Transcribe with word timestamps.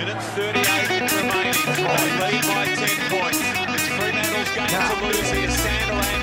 Minute 0.00 0.22
38 0.32 1.12
remaining. 1.12 1.52
Lead 2.20 2.44
by 2.48 2.64
10 2.74 3.10
points. 3.10 3.38
It's 3.38 3.86
Fremantle's 3.88 4.48
game 4.56 4.68
to 4.68 5.04
lose 5.04 5.30
here. 5.30 5.50
Sandilands 5.50 6.19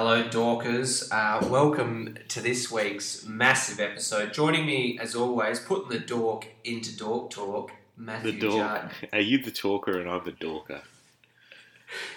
Hello, 0.00 0.22
Dorkers. 0.22 1.08
Uh, 1.10 1.44
welcome 1.48 2.16
to 2.28 2.40
this 2.40 2.70
week's 2.70 3.26
massive 3.26 3.80
episode. 3.80 4.32
Joining 4.32 4.64
me, 4.64 4.96
as 5.02 5.16
always, 5.16 5.58
putting 5.58 5.88
the 5.88 5.98
dork 5.98 6.46
into 6.62 6.96
Dork 6.96 7.30
Talk, 7.30 7.72
The 7.96 8.02
Matthew 8.04 8.38
dork. 8.38 8.52
Judd. 8.54 8.90
Are 9.12 9.20
you 9.20 9.38
the 9.38 9.50
talker 9.50 9.98
and 9.98 10.08
I'm 10.08 10.22
the 10.24 10.30
dorker? 10.30 10.82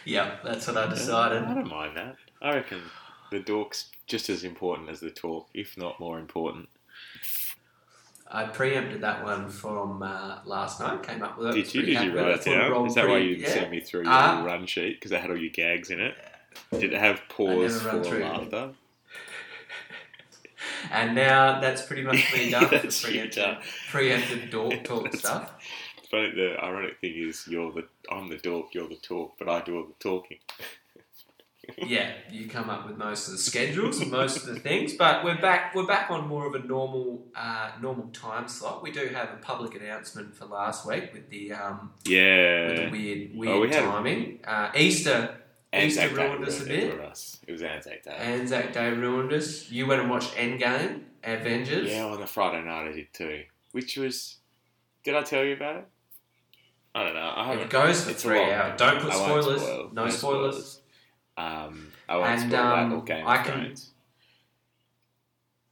Yeah, 0.06 0.36
that's 0.44 0.68
what 0.68 0.78
I 0.78 0.90
decided. 0.90 1.42
I 1.42 1.54
don't 1.56 1.68
mind 1.68 1.98
that. 1.98 2.18
I 2.40 2.54
reckon 2.54 2.82
the 3.32 3.40
dork's 3.40 3.90
just 4.06 4.30
as 4.30 4.44
important 4.44 4.90
as 4.90 5.00
the 5.00 5.10
talk, 5.10 5.48
if 5.56 5.76
not 5.76 6.00
more 6.00 6.20
important. 6.20 6.70
I 8.28 8.44
preempted 8.44 9.02
that 9.02 9.24
one 9.24 9.50
from 9.50 10.04
uh, 10.04 10.42
last 10.46 10.80
night. 10.80 11.02
Came 11.02 11.24
up 11.24 11.36
with 11.36 11.48
it. 11.48 11.54
Did 11.54 11.74
you? 11.74 11.82
Did 11.82 12.04
you 12.04 12.16
write 12.16 12.28
it. 12.28 12.46
down? 12.46 12.86
Is 12.86 12.94
that 12.94 13.08
why 13.08 13.18
you 13.18 13.38
didn't 13.38 13.42
yeah. 13.42 13.54
send 13.56 13.72
me 13.72 13.80
through 13.80 14.04
your 14.04 14.12
Uh, 14.12 14.44
run 14.44 14.68
sheet? 14.68 15.00
Because 15.00 15.12
it 15.12 15.20
had 15.20 15.32
all 15.32 15.36
your 15.36 15.50
gags 15.50 15.90
in 15.90 16.00
it. 16.00 16.16
Did 16.72 16.94
it 16.94 17.00
have 17.00 17.22
pause 17.30 17.82
for 17.82 18.02
laughter? 18.20 18.72
And 20.92 21.16
now 21.16 21.60
that's 21.60 21.82
pretty 21.84 22.04
much 22.04 22.34
me 22.34 22.50
done. 22.52 22.66
for 22.66 22.76
That's 22.78 23.02
preempted, 23.04 23.58
preempted 23.90 24.50
Dork 24.50 24.84
Talk 24.84 25.14
stuff. 25.16 25.52
Funny. 26.10 26.32
The 26.36 26.58
ironic 26.62 27.00
thing 27.00 27.14
is, 27.16 27.48
you're 27.48 27.72
the 27.72 27.88
I'm 28.12 28.28
the 28.30 28.38
dork, 28.38 28.74
you're 28.74 28.88
the 28.90 28.96
talk, 28.96 29.34
but 29.40 29.48
I 29.48 29.62
do 29.62 29.78
all 29.78 29.86
the 29.86 29.94
talking. 30.00 30.38
yeah, 31.78 32.12
you 32.30 32.48
come 32.50 32.70
up 32.70 32.86
with 32.88 32.98
most 32.98 33.28
of 33.28 33.34
the 33.34 33.38
schedules 33.40 34.02
and 34.02 34.12
most 34.12 34.38
of 34.38 34.46
the 34.46 34.60
things, 34.60 34.94
but 34.94 35.24
we're 35.24 35.40
back. 35.40 35.74
We're 35.76 35.88
back 35.88 36.12
on 36.12 36.28
more 36.28 36.46
of 36.48 36.56
a 36.56 36.60
normal, 36.60 37.26
uh, 37.36 37.72
normal 37.82 38.08
time 38.08 38.48
slot. 38.48 38.84
We 38.84 38.92
do 38.92 39.08
have 39.14 39.30
a 39.30 39.38
public 39.42 39.76
announcement 39.76 40.36
for 40.36 40.46
last 40.46 40.86
week 40.86 41.12
with 41.14 41.30
the 41.30 41.54
um, 41.54 41.92
with 42.04 42.06
the 42.06 42.12
Yeah. 42.12 42.92
weird, 42.92 43.32
Oh, 43.34 43.38
weird 43.38 43.62
we 43.62 43.70
had- 43.70 43.84
timing. 43.86 44.40
Uh, 44.46 44.72
Easter, 44.76 44.76
Easter 44.76 45.41
Anzac 45.74 46.10
Day 46.10 46.16
ruined 46.28 46.46
us 46.46 46.62
a 46.62 46.66
bit. 46.66 47.00
us. 47.00 47.38
It 47.48 47.52
was 47.52 47.62
Anzac 47.62 48.04
Day. 48.04 48.12
Anzac 48.18 48.74
Day 48.74 48.90
ruined 48.92 49.32
us. 49.32 49.70
You 49.72 49.88
went 49.88 50.02
and 50.02 50.10
watched 50.10 50.36
Endgame, 50.36 51.02
Avengers. 51.24 51.90
Yeah, 51.90 52.06
on 52.06 52.20
the 52.20 52.28
Friday 52.28 52.64
night 52.66 52.90
I 52.90 52.92
did 52.92 53.14
too. 53.14 53.44
Which 53.72 53.96
was, 53.98 54.38
did 55.04 55.16
I 55.16 55.22
tell 55.24 55.44
you 55.46 55.54
about 55.54 55.78
it? 55.78 55.88
I 56.94 57.04
don't 57.06 57.14
know. 57.14 57.22
I. 57.22 57.54
It 57.56 57.70
goes 57.70 58.04
for 58.04 58.12
three 58.12 58.52
hours. 58.52 58.78
Don't 58.78 59.02
put 59.02 59.14
spoilers. 59.14 59.62
spoil. 59.62 59.90
No 59.94 60.10
spoilers. 60.10 60.82
Um, 61.38 61.88
I 62.10 62.18
won't 62.18 62.30
And, 62.32 62.52
spoil 62.52 62.62
um, 62.62 62.90
that 62.90 62.96
or 62.98 63.04
Game 63.04 63.26
I 63.28 63.40
of 63.40 63.46
can- 63.46 63.62
Thrones. 63.62 63.90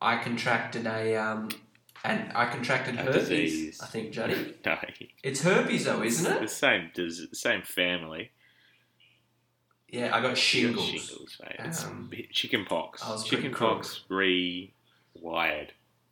I 0.02 0.16
contracted 0.18 0.88
a 0.88 1.18
um, 1.18 1.50
and 2.06 2.32
I 2.34 2.46
contracted 2.46 2.96
A 2.96 3.00
herpes. 3.00 3.28
disease. 3.28 3.82
I 3.84 3.88
think, 3.88 4.14
Juddy. 4.14 4.56
No, 4.66 4.78
It's 5.24 5.42
herpes 5.42 5.84
though, 5.84 6.02
isn't 6.04 6.32
it? 6.38 6.40
the 6.42 6.48
same, 6.48 6.90
same 7.34 7.64
family. 7.64 8.32
Yeah, 9.92 10.16
I 10.16 10.22
got 10.22 10.38
shingles. 10.38 10.86
Shingles, 10.86 11.38
mate. 11.42 11.56
It's 11.60 11.84
Um, 11.86 12.12
chicken 12.32 12.66
pox. 12.66 13.02
Chicken 13.26 13.52
pox 13.54 14.04
rewired. 14.10 15.70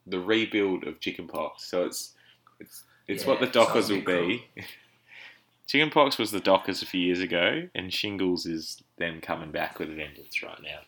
The 0.07 0.19
rebuild 0.19 0.85
of 0.85 0.99
chicken 0.99 1.27
pox. 1.27 1.65
So 1.69 1.85
it's 1.85 2.13
it's 2.59 2.83
it's 3.07 3.25
what 3.25 3.39
the 3.39 3.45
Yeah, 3.45 3.51
Dockers 3.51 3.89
will 3.89 4.01
be. 4.01 4.45
chicken 5.67 5.89
pox 5.89 6.17
was 6.17 6.31
the 6.31 6.39
Dockers 6.39 6.81
a 6.81 6.85
few 6.85 7.01
years 7.01 7.19
ago, 7.19 7.67
and 7.75 7.93
shingles 7.93 8.45
is 8.45 8.81
them 8.97 9.21
coming 9.21 9.51
back 9.51 9.79
with 9.79 9.89
a 9.91 9.95
vengeance 9.95 10.41
right 10.41 10.61
now. 10.63 10.79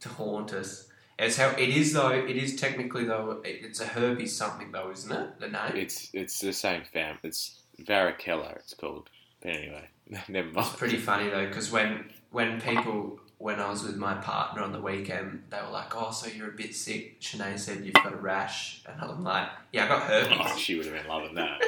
to 0.00 0.08
haunt 0.08 0.52
us. 0.52 0.88
It's 1.18 1.36
how 1.38 1.50
it 1.50 1.68
is 1.70 1.92
though. 1.94 2.10
It 2.10 2.36
is 2.36 2.56
technically 2.56 3.04
though. 3.04 3.40
It's 3.44 3.80
a 3.80 3.86
herpes 3.86 4.36
something 4.36 4.72
though, 4.72 4.90
isn't 4.90 5.12
it? 5.12 5.38
The 5.40 5.48
name. 5.48 5.72
It's 5.74 6.10
it's 6.12 6.40
the 6.40 6.52
same 6.52 6.82
fam. 6.92 7.18
It's 7.22 7.60
varicella. 7.80 8.56
It's 8.56 8.74
called. 8.74 9.08
But 9.40 9.52
anyway, 9.52 9.88
never 10.28 10.48
mind. 10.50 10.66
It's 10.66 10.76
pretty 10.76 10.98
funny 10.98 11.30
though, 11.30 11.46
because 11.46 11.70
when 11.70 12.10
when 12.30 12.60
people 12.60 13.20
when 13.38 13.60
I 13.60 13.68
was 13.68 13.82
with 13.82 13.96
my 13.96 14.14
partner 14.14 14.62
on 14.62 14.72
the 14.72 14.80
weekend, 14.80 15.42
they 15.50 15.58
were 15.60 15.70
like, 15.70 15.94
"Oh, 15.94 16.10
so 16.10 16.28
you're 16.30 16.48
a 16.48 16.52
bit 16.56 16.74
sick." 16.74 17.20
Shanae 17.20 17.58
said 17.58 17.84
you've 17.84 17.94
got 17.94 18.12
a 18.12 18.16
rash, 18.16 18.82
and 18.86 19.00
I'm 19.00 19.22
like, 19.22 19.48
"Yeah, 19.72 19.84
I 19.84 19.88
got 19.88 20.02
Oh, 20.10 20.44
herpes." 20.44 20.58
she 20.58 20.76
would 20.76 20.86
have 20.86 20.94
been 20.94 21.06
loving 21.06 21.34
that. 21.34 21.60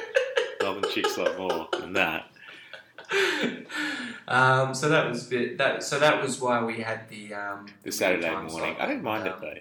loving 0.62 0.90
chicks 0.90 1.16
a 1.18 1.22
lot 1.24 1.38
more 1.38 1.68
than 1.78 1.92
that. 1.92 2.26
um, 4.28 4.74
so 4.74 4.88
that 4.88 5.08
was 5.08 5.24
bit 5.24 5.58
that. 5.58 5.82
So 5.82 5.98
that 5.98 6.22
was 6.22 6.40
why 6.40 6.62
we 6.64 6.78
had 6.80 7.08
the 7.08 7.34
um, 7.34 7.66
The 7.82 7.92
Saturday 7.92 8.30
morning. 8.30 8.50
slot. 8.50 8.80
I 8.80 8.86
didn't 8.86 9.02
mind 9.02 9.28
Um, 9.28 9.34
it 9.34 9.40
though. 9.40 9.54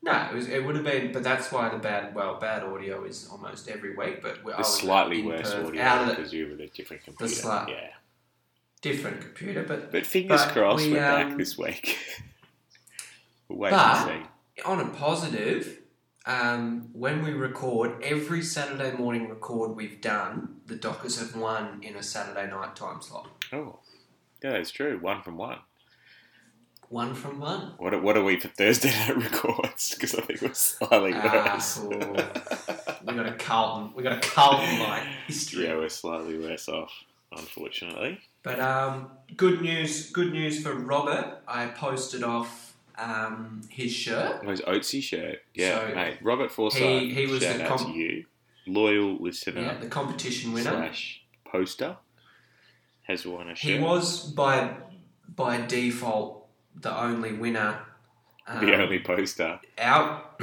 No, 0.00 0.28
it, 0.30 0.34
was, 0.34 0.48
it 0.48 0.64
would 0.64 0.76
have 0.76 0.84
been, 0.84 1.10
but 1.12 1.24
that's 1.24 1.50
why 1.50 1.68
the 1.68 1.78
bad 1.78 2.14
well 2.14 2.38
bad 2.38 2.62
audio 2.62 3.04
is 3.04 3.28
almost 3.30 3.68
every 3.68 3.96
week. 3.96 4.22
But 4.22 4.44
The 4.44 4.62
slightly 4.62 5.22
worse 5.22 5.52
Perth, 5.54 5.66
audio 5.66 6.04
the 6.06 6.10
because 6.14 6.32
you 6.32 6.46
were 6.46 6.62
a 6.62 6.66
different 6.68 7.04
computer. 7.04 7.32
slight- 7.34 7.68
yeah. 7.68 7.88
Different 8.80 9.20
computer, 9.20 9.62
but 9.62 9.90
But 9.92 10.06
fingers 10.06 10.42
But 10.44 10.52
crossed 10.52 10.86
we, 10.86 10.98
are 10.98 11.20
um, 11.22 11.28
back 11.30 11.38
this 11.38 11.56
week. 11.58 11.98
we'll 13.48 13.58
wait 13.58 13.70
But- 13.70 14.08
and 14.08 14.24
see. 14.56 14.62
on 14.64 14.80
a 14.80 14.86
positive, 14.90 15.78
um, 16.26 16.88
when 16.92 17.22
we 17.24 17.32
record 17.32 18.02
every 18.02 18.42
Saturday 18.42 18.96
morning 18.96 19.28
record 19.28 19.74
we've 19.76 20.00
done, 20.00 20.56
the 20.66 20.76
Dockers 20.76 21.18
have 21.18 21.34
won 21.40 21.80
in 21.82 21.96
a 21.96 22.02
Saturday 22.02 22.48
night 22.50 22.76
time 22.76 23.00
slot. 23.00 23.28
Oh, 23.52 23.78
yeah, 24.42 24.52
that's 24.52 24.70
true. 24.70 24.98
One 25.00 25.22
from 25.22 25.36
one. 25.36 25.58
One 26.90 27.14
from 27.14 27.38
one. 27.40 27.74
What 27.76 27.92
are, 27.92 28.00
what 28.00 28.16
are 28.16 28.24
we 28.24 28.38
for 28.40 28.48
Thursday 28.48 28.88
night 29.08 29.16
records? 29.16 29.94
Because 29.94 30.14
I 30.14 30.22
think 30.22 30.40
we're 30.40 30.54
slightly 30.54 31.12
Ah, 31.14 31.52
worse. 31.54 31.78
cool. 31.78 32.16
We 33.04 33.14
got 33.14 33.26
a 33.26 33.32
Carlton. 33.38 33.92
We 33.94 34.02
got 34.02 34.24
a 34.24 34.28
Carlton 34.28 34.78
like 34.80 35.02
history. 35.26 35.64
yeah, 35.66 35.74
we're 35.76 35.88
slightly 35.90 36.38
worse 36.38 36.68
off, 36.68 36.90
unfortunately. 37.32 38.20
But 38.48 38.60
um, 38.60 39.10
good 39.36 39.60
news. 39.60 40.10
Good 40.10 40.32
news 40.32 40.62
for 40.62 40.72
Robert. 40.72 41.42
I 41.46 41.66
posted 41.66 42.22
off 42.22 42.74
um, 42.96 43.60
his 43.68 43.92
shirt. 43.92 44.40
Oh, 44.42 44.48
his 44.48 44.62
Oatsy 44.62 45.02
shirt. 45.02 45.40
Yeah, 45.54 45.86
So, 45.90 45.94
mate. 45.94 46.18
Robert 46.22 46.50
Forsyth. 46.50 46.80
he- 46.82 47.12
he 47.12 47.26
was 47.26 47.42
shout 47.42 47.58
the 47.58 47.64
out 47.64 47.78
com- 47.78 47.92
to 47.92 47.98
you. 47.98 48.24
Loyal 48.66 49.16
listener 49.20 49.60
Yeah, 49.60 49.78
the 49.78 49.88
competition 49.88 50.52
winner. 50.54 50.70
slash 50.70 51.22
poster 51.44 51.96
has 53.02 53.26
won 53.26 53.50
a 53.50 53.54
shirt. 53.54 53.70
He 53.70 53.78
was 53.78 54.24
by 54.32 54.76
by 55.36 55.60
default 55.66 56.46
the 56.74 56.98
only 56.98 57.32
winner. 57.34 57.80
Um, 58.46 58.64
the 58.64 58.74
only 58.82 58.98
poster. 59.00 59.60
Our, 59.78 60.22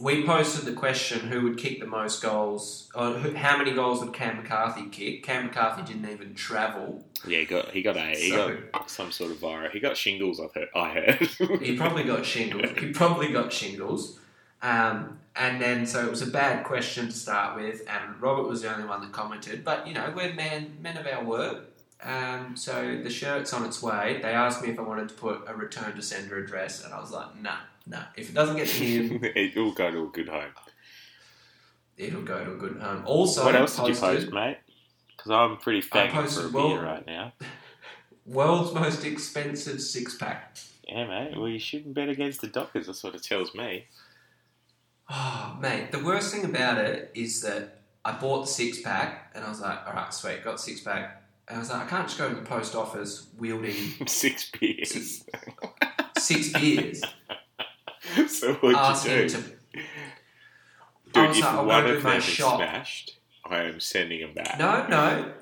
we 0.00 0.24
posted 0.24 0.64
the 0.64 0.72
question: 0.72 1.20
Who 1.20 1.42
would 1.42 1.58
kick 1.58 1.80
the 1.80 1.86
most 1.86 2.22
goals? 2.22 2.90
Or 2.94 3.12
who, 3.12 3.34
how 3.34 3.56
many 3.58 3.72
goals 3.72 4.00
would 4.04 4.12
Cam 4.12 4.36
McCarthy 4.36 4.86
kick? 4.88 5.22
Cam 5.22 5.46
McCarthy 5.46 5.82
didn't 5.82 6.10
even 6.10 6.34
travel. 6.34 7.04
Yeah, 7.26 7.38
he 7.40 7.44
got 7.46 7.70
he 7.72 7.82
got 7.82 7.96
a 7.96 8.10
he 8.16 8.30
So- 8.30 8.58
got 8.72 8.90
some 8.90 9.10
sort 9.12 9.30
of 9.30 9.38
virus. 9.38 9.72
He 9.72 9.80
got 9.80 9.96
shingles. 9.96 10.40
I've 10.40 10.54
heard. 10.54 10.68
I 10.74 10.88
heard. 10.90 11.60
He 11.62 11.76
probably 11.76 12.04
got 12.04 12.24
shingles. 12.24 12.70
He 12.78 12.92
probably 12.92 13.32
got 13.32 13.52
shingles. 13.52 14.18
Um, 14.62 15.18
and 15.36 15.62
then, 15.62 15.86
so 15.86 16.04
it 16.04 16.10
was 16.10 16.22
a 16.22 16.26
bad 16.26 16.64
question 16.64 17.06
to 17.06 17.12
start 17.12 17.54
with, 17.56 17.82
and 17.88 18.20
Robert 18.20 18.48
was 18.48 18.62
the 18.62 18.72
only 18.74 18.88
one 18.88 19.00
that 19.02 19.12
commented. 19.12 19.64
But 19.64 19.86
you 19.86 19.94
know, 19.94 20.12
we're 20.14 20.32
men 20.34 20.78
men 20.80 20.96
of 20.96 21.06
our 21.06 21.22
word. 21.24 21.58
Um, 22.02 22.56
so 22.56 23.00
the 23.02 23.10
shirt's 23.10 23.52
on 23.52 23.64
its 23.64 23.82
way. 23.82 24.20
They 24.22 24.30
asked 24.30 24.62
me 24.62 24.70
if 24.70 24.78
I 24.78 24.82
wanted 24.82 25.08
to 25.08 25.14
put 25.16 25.42
a 25.48 25.54
return 25.54 25.94
to 25.96 26.02
sender 26.02 26.38
address, 26.38 26.84
and 26.84 26.92
I 26.94 27.00
was 27.00 27.10
like, 27.10 27.40
nah, 27.42 27.56
nah. 27.88 28.02
If 28.16 28.30
it 28.30 28.34
doesn't 28.34 28.56
get 28.56 28.68
to 28.68 28.84
him, 28.84 29.20
it 29.36 29.56
will 29.56 29.72
go 29.72 29.90
to 29.90 30.04
a 30.04 30.08
good 30.08 30.28
home. 30.28 30.52
it'll 31.96 32.22
go 32.22 32.44
to 32.44 32.52
a 32.52 32.56
good 32.56 32.80
home. 32.80 33.02
Also, 33.06 33.44
what 33.44 33.54
else 33.56 33.76
did 33.76 33.88
you 33.88 33.94
post, 33.94 34.32
mate? 34.32 34.58
Because 35.16 35.30
I'm 35.32 35.56
pretty 35.56 35.82
fagging 35.82 36.10
for 36.12 36.18
a 36.20 36.22
posted- 36.22 36.52
beer 36.52 36.82
right 36.82 37.06
now. 37.06 37.32
World's 38.26 38.72
most 38.74 39.04
expensive 39.04 39.80
six 39.80 40.14
pack. 40.16 40.58
Yeah, 40.86 41.06
mate. 41.06 41.36
Well, 41.36 41.48
you 41.48 41.58
shouldn't 41.58 41.94
bet 41.94 42.08
against 42.08 42.40
the 42.42 42.46
Dockers. 42.46 42.86
That's 42.86 43.02
what 43.02 43.14
it 43.14 43.22
tells 43.22 43.54
me. 43.54 43.86
Oh, 45.10 45.56
mate, 45.58 45.90
the 45.90 46.04
worst 46.04 46.34
thing 46.34 46.44
about 46.44 46.76
it 46.76 47.10
is 47.14 47.40
that 47.40 47.78
I 48.04 48.12
bought 48.12 48.42
the 48.42 48.46
six 48.52 48.82
pack 48.82 49.32
and 49.34 49.42
I 49.42 49.48
was 49.48 49.58
like, 49.58 49.78
all 49.86 49.94
right, 49.94 50.12
sweet, 50.12 50.44
got 50.44 50.60
six 50.60 50.82
pack. 50.82 51.22
And 51.48 51.56
I 51.56 51.60
was 51.60 51.70
like, 51.70 51.86
I 51.86 51.88
can't 51.88 52.06
just 52.06 52.18
go 52.18 52.28
to 52.28 52.34
the 52.34 52.42
post 52.42 52.74
office 52.74 53.26
wielding 53.38 53.72
Six 54.06 54.50
beers. 54.50 55.24
six 56.18 56.52
beers. 56.52 57.02
so 58.28 58.54
what'd 58.54 58.70
you 58.70 58.76
asking 58.76 59.12
do? 59.12 59.28
to. 59.28 59.42
Dude, 61.12 61.30
if 61.30 61.40
like, 61.42 61.66
one 61.66 61.86
of 61.86 61.96
do 61.96 62.02
my 62.02 62.10
them 62.10 62.18
is 62.18 62.24
shop. 62.24 62.56
smashed, 62.56 63.18
I 63.48 63.62
am 63.64 63.80
sending 63.80 64.20
them 64.20 64.34
back. 64.34 64.58
No, 64.58 64.86
no. 64.88 65.32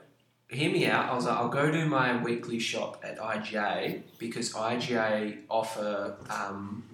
hear 0.49 0.71
me 0.71 0.87
out. 0.87 1.11
I 1.11 1.15
was 1.15 1.27
like, 1.27 1.37
I'll 1.37 1.49
go 1.49 1.71
do 1.71 1.87
my 1.87 2.23
weekly 2.23 2.59
shop 2.59 3.03
at 3.05 3.19
IGA 3.19 4.03
because 4.19 4.53
IGA 4.53 5.39
offer 5.51 6.17
um, 6.31 6.85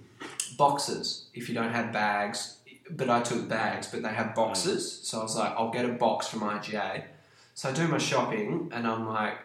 boxes 0.57 1.27
if 1.33 1.49
you 1.49 1.55
don't 1.55 1.71
have 1.71 1.91
bags. 1.93 2.57
But 2.89 3.09
I 3.09 3.21
took 3.21 3.47
bags, 3.47 3.87
but 3.87 4.03
they 4.03 4.09
have 4.09 4.35
boxes. 4.35 4.99
So 5.03 5.19
I 5.19 5.23
was 5.23 5.37
like, 5.37 5.53
I'll 5.55 5.71
get 5.71 5.85
a 5.85 5.93
box 5.93 6.27
from 6.27 6.41
IGA. 6.41 7.03
So 7.53 7.69
I 7.69 7.71
do 7.71 7.87
my 7.87 7.97
shopping, 7.97 8.69
and 8.73 8.85
I'm 8.85 9.07
like, 9.07 9.37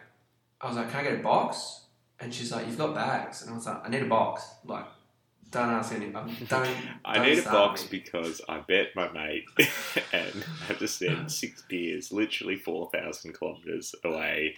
I 0.59 0.67
was 0.67 0.75
like, 0.75 0.89
can 0.91 0.99
I 0.99 1.03
get 1.03 1.19
a 1.19 1.23
box? 1.23 1.81
And 2.19 2.33
she's 2.33 2.51
like, 2.51 2.67
you've 2.67 2.77
got 2.77 2.93
bags, 2.93 3.41
and 3.43 3.51
I 3.51 3.55
was 3.55 3.65
like, 3.65 3.85
I 3.85 3.89
need 3.89 4.01
a 4.01 4.07
box. 4.07 4.43
Like, 4.65 4.85
don't 5.51 5.69
ask 5.69 5.93
any. 5.93 6.13
um, 6.13 6.35
Don't. 6.47 6.69
I 7.05 7.15
don't 7.17 7.25
need 7.27 7.39
a 7.39 7.43
box 7.43 7.83
me. 7.83 7.99
because 7.99 8.41
I 8.47 8.59
bet 8.59 8.95
my 8.95 9.11
mate 9.11 9.45
and 10.13 10.45
I 10.69 10.73
just 10.73 10.97
said 10.99 11.29
six 11.31 11.63
beers, 11.67 12.11
literally 12.11 12.55
four 12.55 12.89
thousand 12.93 13.33
kilometers 13.33 13.95
away. 14.03 14.55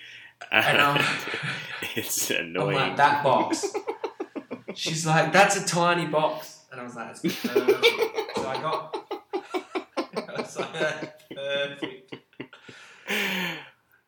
And 0.51 0.77
I'm- 0.81 1.05
it's 1.95 2.29
annoying. 2.31 2.75
like, 2.75 2.97
that 2.97 3.23
box. 3.23 3.73
She's 4.73 5.05
like, 5.05 5.31
that's 5.31 5.55
a 5.57 5.65
tiny 5.65 6.07
box. 6.07 6.65
And 6.71 6.81
I 6.81 6.83
was 6.83 6.95
like, 6.95 7.11
it's 7.11 7.21
perfect. 7.45 7.85
so 8.37 8.47
I 8.47 8.61
got. 8.61 8.95
I 9.33 10.41
was 10.41 10.57
like, 10.57 10.73
that's 10.73 11.11
perfect. 11.35 12.15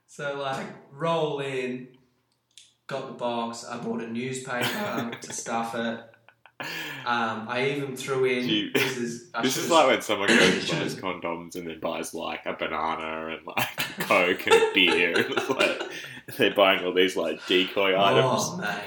So, 0.07 0.39
like, 0.39 0.65
roll 0.91 1.39
in, 1.39 1.87
got 2.87 3.07
the 3.07 3.13
box. 3.13 3.65
I 3.65 3.77
bought 3.77 4.01
a 4.01 4.07
newspaper 4.07 5.11
to 5.21 5.33
stuff 5.33 5.75
it. 5.75 5.99
Um, 7.05 7.47
I 7.49 7.71
even 7.71 7.95
threw 7.95 8.25
in. 8.25 8.47
You- 8.47 8.71
this 8.71 8.97
is, 8.97 9.31
This 9.41 9.57
is 9.57 9.69
like 9.69 9.87
when 9.87 10.01
someone 10.01 10.29
goes 10.29 10.69
and 10.69 10.79
buys 10.79 10.95
condoms 10.95 11.55
and 11.55 11.67
then 11.67 11.79
buys 11.79 12.13
like 12.13 12.45
a 12.45 12.53
banana 12.53 13.35
and 13.35 13.45
like 13.45 13.77
Coke 13.99 14.47
and 14.47 14.55
a 14.55 14.71
beer. 14.73 15.17
And 15.17 15.25
it's 15.37 15.49
like 15.49 15.81
they're 16.37 16.53
buying 16.53 16.85
all 16.85 16.93
these 16.93 17.15
like 17.17 17.45
decoy 17.47 17.97
items. 17.99 18.25
Oh, 18.25 18.57
mate. 18.57 18.81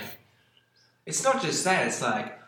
It's 1.05 1.23
not 1.23 1.41
just 1.43 1.63
that, 1.65 1.87
it's 1.87 2.03
like, 2.03 2.39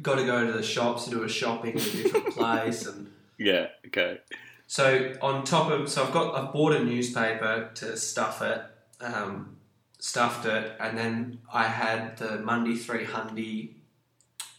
got 0.00 0.16
to 0.16 0.24
go 0.24 0.46
to 0.46 0.52
the 0.52 0.62
shops 0.62 1.04
to 1.04 1.10
do 1.10 1.22
a 1.24 1.28
shopping 1.28 1.72
in 1.72 1.78
a 1.78 1.80
different 2.02 2.30
place 2.34 2.86
and. 2.86 3.10
Yeah, 3.38 3.66
okay. 3.86 4.20
So 4.66 5.12
on 5.22 5.44
top 5.44 5.70
of 5.70 5.88
so 5.88 6.04
I've 6.04 6.12
got 6.12 6.34
I've 6.34 6.52
bought 6.52 6.72
a 6.72 6.82
newspaper 6.82 7.70
to 7.74 7.96
stuff 7.96 8.42
it, 8.42 8.62
um, 9.00 9.56
stuffed 9.98 10.46
it, 10.46 10.72
and 10.80 10.96
then 10.98 11.38
I 11.52 11.64
had 11.64 12.16
the 12.16 12.38
Mundy 12.38 12.74
three 12.76 13.04
hundred 13.04 13.68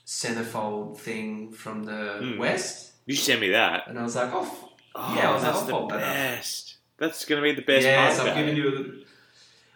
centerfold 0.07 0.97
thing 0.97 1.51
from 1.51 1.83
the 1.83 2.19
Mm. 2.21 2.37
west, 2.37 2.93
You 3.05 3.15
send 3.15 3.41
me 3.41 3.49
that. 3.49 3.87
and 3.87 3.99
I 3.99 4.03
was 4.03 4.15
like, 4.15 4.33
oh, 4.33 4.43
f- 4.43 4.63
Oh, 4.99 5.13
Yeah, 5.15 5.29
I 5.29 5.33
was 5.33 5.43
that's 5.43 5.57
I'll 5.59 5.65
the 5.65 5.71
fold 5.71 5.91
that 5.91 5.99
best. 5.99 6.77
That's 6.97 7.23
going 7.25 7.39
to 7.39 7.47
be 7.47 7.53
the 7.53 7.61
best 7.61 7.83
yes, 7.83 8.17
part. 8.17 8.29
I've 8.29 8.35
given 8.35 8.55
you. 8.55 9.03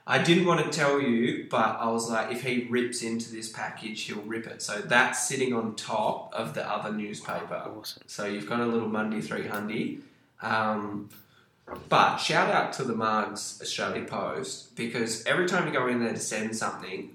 A, 0.07 0.11
I 0.11 0.23
didn't 0.23 0.45
want 0.45 0.65
to 0.65 0.71
tell 0.75 0.99
you, 0.99 1.45
but 1.47 1.77
I 1.79 1.87
was 1.91 2.09
like, 2.09 2.31
if 2.31 2.41
he 2.43 2.65
rips 2.71 3.03
into 3.03 3.31
this 3.31 3.47
package, 3.51 4.01
he'll 4.01 4.23
rip 4.23 4.47
it. 4.47 4.63
So 4.63 4.79
that's 4.79 5.27
sitting 5.27 5.53
on 5.53 5.75
top 5.75 6.33
of 6.33 6.55
the 6.55 6.67
other 6.67 6.91
newspaper. 6.91 7.53
Awesome. 7.53 8.01
So 8.07 8.25
you've 8.25 8.49
got 8.49 8.61
a 8.61 8.65
little 8.65 8.89
Mundy 8.89 9.21
300. 9.21 10.01
Um, 10.41 11.09
but 11.87 12.17
shout 12.17 12.49
out 12.49 12.73
to 12.73 12.83
the 12.83 12.95
Mugs 12.95 13.59
Australia 13.61 14.03
Post 14.05 14.75
because 14.75 15.23
every 15.27 15.47
time 15.47 15.67
you 15.67 15.73
go 15.73 15.87
in 15.87 15.99
there 16.03 16.13
to 16.13 16.19
send 16.19 16.57
something, 16.57 17.11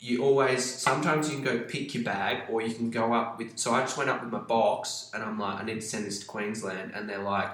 you 0.00 0.24
always, 0.24 0.64
sometimes 0.64 1.28
you 1.28 1.36
can 1.36 1.44
go 1.44 1.58
pick 1.60 1.94
your 1.94 2.02
bag 2.02 2.44
or 2.50 2.62
you 2.62 2.72
can 2.74 2.90
go 2.90 3.12
up 3.12 3.38
with, 3.38 3.58
so 3.58 3.72
I 3.72 3.82
just 3.82 3.98
went 3.98 4.08
up 4.08 4.22
with 4.22 4.32
my 4.32 4.38
box 4.38 5.10
and 5.12 5.22
I'm 5.22 5.38
like, 5.38 5.60
I 5.60 5.64
need 5.64 5.74
to 5.74 5.82
send 5.82 6.06
this 6.06 6.20
to 6.20 6.26
Queensland. 6.26 6.92
And 6.94 7.08
they're 7.08 7.22
like, 7.22 7.50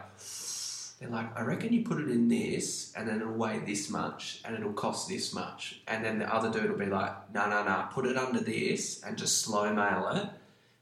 they're 1.01 1.09
like, 1.09 1.37
I 1.37 1.43
reckon 1.43 1.73
you 1.73 1.83
put 1.83 1.99
it 1.99 2.09
in 2.09 2.29
this 2.29 2.93
and 2.97 3.09
then 3.09 3.21
it'll 3.21 3.35
weigh 3.35 3.59
this 3.59 3.91
much 3.91 4.41
and 4.45 4.57
it'll 4.57 4.73
cost 4.73 5.09
this 5.09 5.35
much. 5.35 5.81
And 5.89 6.05
then 6.05 6.21
the 6.21 6.33
other 6.33 6.51
dude 6.51 6.71
will 6.71 6.79
be 6.79 6.87
like, 6.87 7.35
no, 7.35 7.51
no, 7.51 7.65
no, 7.65 7.89
put 7.91 8.07
it 8.07 8.17
under 8.17 8.41
this 8.41 9.03
and 9.03 9.19
just 9.19 9.43
slow 9.43 9.75
mail 9.75 10.09
it. 10.15 10.29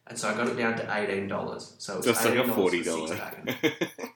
And 0.07 0.19
so 0.19 0.29
I 0.29 0.35
got 0.35 0.49
it 0.49 0.57
down 0.59 0.77
to 0.77 0.97
eighteen 0.99 1.29
dollars. 1.29 1.77
So 1.79 1.97
it's 1.97 2.07
like 2.07 2.35
a 2.35 2.43
$18 2.43 2.55
forty 2.55 2.83
for 2.83 2.91
dollar. 2.91 3.09
six 3.09 3.21
pack. 3.21 4.11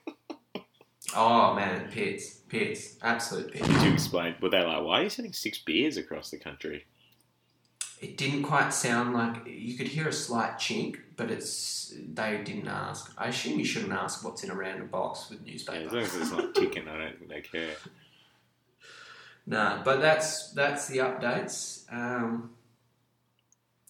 Oh 1.15 1.55
man, 1.55 1.89
pits, 1.89 2.35
pits, 2.47 2.95
absolute 3.01 3.51
pits. 3.51 3.67
Did 3.67 3.81
you 3.81 3.91
explain? 3.93 4.35
Were 4.39 4.49
they 4.49 4.63
like, 4.63 4.83
why 4.83 4.99
are 4.99 5.03
you 5.03 5.09
sending 5.09 5.33
six 5.33 5.57
beers 5.57 5.97
across 5.97 6.29
the 6.29 6.37
country? 6.37 6.85
It 7.99 8.15
didn't 8.17 8.43
quite 8.43 8.73
sound 8.73 9.13
like 9.13 9.45
you 9.45 9.75
could 9.77 9.87
hear 9.89 10.07
a 10.07 10.13
slight 10.13 10.53
chink, 10.57 10.97
but 11.17 11.29
it's 11.29 11.93
they 12.13 12.41
didn't 12.43 12.67
ask. 12.69 13.11
I 13.17 13.27
assume 13.27 13.59
you 13.59 13.65
shouldn't 13.65 13.91
ask 13.91 14.23
what's 14.23 14.43
in 14.43 14.51
a 14.51 14.55
random 14.55 14.87
box 14.87 15.29
with 15.29 15.41
Yeah, 15.45 15.51
newspaper. 15.53 15.85
as 15.87 15.91
long 15.93 16.01
as 16.03 16.15
it's 16.15 16.31
not 16.31 16.55
ticking, 16.55 16.87
I 16.87 16.97
don't 16.97 17.17
think 17.19 17.29
they 17.29 17.41
care. 17.41 17.75
No, 19.45 19.81
but 19.83 19.99
that's 19.99 20.51
that's 20.53 20.87
the 20.87 20.99
updates. 20.99 21.91
Um, 21.91 22.51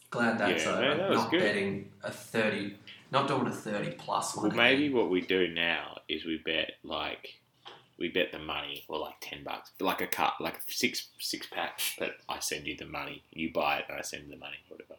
glad 0.10 0.38
that's 0.40 0.64
Yeah, 0.66 0.72
over. 0.72 0.82
no, 0.82 0.98
that 0.98 1.10
was 1.10 1.20
not 1.20 1.32
good. 1.32 1.40
betting 1.42 1.92
a 2.04 2.12
thirty, 2.12 2.76
not 3.12 3.28
doing 3.28 3.46
a 3.48 3.52
thirty 3.52 3.92
plus 3.92 4.36
one. 4.36 4.48
Well, 4.48 4.58
maybe 4.58 4.90
what 4.90 5.10
we 5.10 5.22
do 5.22 5.48
now 5.50 6.00
is 6.08 6.26
we 6.26 6.38
bet 6.44 6.72
like 6.84 7.39
we 8.00 8.10
bet 8.10 8.32
the 8.32 8.40
money, 8.40 8.84
or 8.88 9.00
like 9.00 9.16
ten 9.22 9.44
bucks, 9.44 9.72
like 9.80 10.02
a 10.02 10.08
cut, 10.08 10.34
like 10.40 10.56
a 10.56 10.72
six 10.72 11.10
six 11.20 11.48
pack. 11.48 11.80
But 11.98 12.12
I 12.28 12.40
send 12.40 12.66
you 12.68 12.76
the 12.78 12.86
money, 12.86 13.24
you 13.32 13.52
buy 13.54 13.80
it, 13.80 13.86
and 13.90 13.98
I 13.98 14.02
send 14.02 14.24
you 14.24 14.32
the 14.32 14.40
money, 14.40 14.58
whatever. 14.68 14.96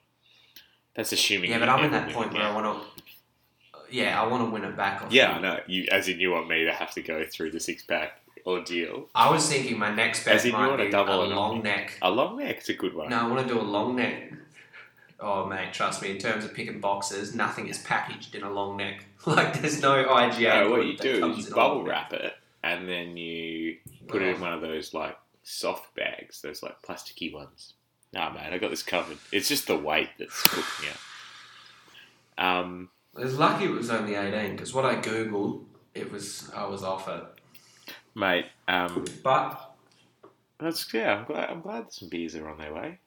That's 0.94 1.12
assuming. 1.12 1.50
Yeah, 1.50 1.58
but 1.58 1.68
I'm 1.68 1.84
in 1.84 1.92
that 1.92 2.10
point 2.10 2.32
where 2.32 2.42
I 2.42 2.54
want 2.54 2.82
to. 2.82 3.02
Yeah, 3.90 4.20
I 4.20 4.26
want 4.26 4.46
to 4.46 4.50
win 4.50 4.64
it 4.64 4.76
back. 4.76 5.02
Off 5.02 5.12
Yeah, 5.12 5.32
you. 5.32 5.38
I 5.38 5.40
know. 5.40 5.60
You, 5.66 5.86
as 5.90 6.08
in, 6.08 6.20
you 6.20 6.30
want 6.30 6.48
me 6.48 6.64
to 6.64 6.72
have 6.72 6.92
to 6.92 7.02
go 7.02 7.24
through 7.24 7.50
the 7.50 7.60
six 7.60 7.82
pack 7.82 8.20
ordeal. 8.46 9.08
I 9.14 9.30
was 9.30 9.48
thinking 9.48 9.78
my 9.78 9.94
next 9.94 10.24
bet 10.24 10.36
As 10.36 10.44
in 10.44 10.52
you 10.52 10.56
might 10.56 10.68
want 10.68 10.80
a 10.80 10.84
be 10.84 10.90
double 10.90 11.24
a 11.24 11.26
long 11.26 11.62
neck. 11.62 11.98
A 12.02 12.10
long 12.10 12.36
neck 12.36 12.46
neck's 12.46 12.68
a 12.68 12.74
good 12.74 12.94
one. 12.94 13.10
No, 13.10 13.18
I 13.18 13.26
want 13.28 13.46
to 13.46 13.52
do 13.54 13.60
a 13.60 13.62
long 13.62 13.96
neck. 13.96 14.32
Oh 15.18 15.46
mate, 15.46 15.72
trust 15.72 16.02
me. 16.02 16.10
In 16.10 16.18
terms 16.18 16.44
of 16.44 16.54
picking 16.54 16.80
boxes, 16.80 17.34
nothing 17.34 17.68
is 17.68 17.78
packaged 17.78 18.34
in 18.34 18.42
a 18.42 18.50
long 18.50 18.76
neck. 18.76 19.04
Like 19.26 19.60
there's 19.60 19.82
no 19.82 20.02
IGA. 20.02 20.64
No, 20.64 20.70
what 20.70 20.86
you 20.86 20.96
do 20.96 21.30
is 21.30 21.48
you 21.48 21.54
bubble 21.54 21.84
wrap 21.84 22.14
it, 22.14 22.32
and 22.62 22.88
then 22.88 23.16
you 23.16 23.76
put 24.08 24.22
it 24.22 24.34
in 24.34 24.40
one 24.40 24.52
of 24.52 24.60
those 24.60 24.92
like 24.94 25.16
soft 25.42 25.94
bags, 25.94 26.42
those 26.42 26.62
like 26.62 26.80
plasticky 26.82 27.32
ones. 27.32 27.74
Nah, 28.12 28.32
man, 28.32 28.52
I 28.52 28.58
got 28.58 28.70
this 28.70 28.82
covered. 28.82 29.18
It's 29.32 29.48
just 29.48 29.66
the 29.66 29.76
weight 29.76 30.08
that's 30.18 30.42
cooking 30.42 30.90
it. 30.90 30.96
Um, 32.42 32.88
It 33.18 33.24
was 33.24 33.38
lucky 33.38 33.64
it 33.66 33.70
was 33.70 33.90
only 33.90 34.14
18 34.14 34.52
because 34.52 34.72
what 34.74 34.84
I 34.84 34.96
googled, 34.96 35.64
it 35.94 36.10
was 36.10 36.50
I 36.54 36.66
was 36.66 36.82
off 36.82 37.08
it. 37.08 37.24
mate, 38.14 38.46
um, 38.68 39.04
But 39.22 39.74
that's 40.58 40.92
yeah. 40.92 41.14
I'm 41.16 41.24
glad. 41.24 41.50
I'm 41.50 41.60
glad 41.60 41.92
some 41.92 42.08
beers 42.08 42.34
are 42.36 42.48
on 42.48 42.58
their 42.58 42.72
way. 42.74 42.98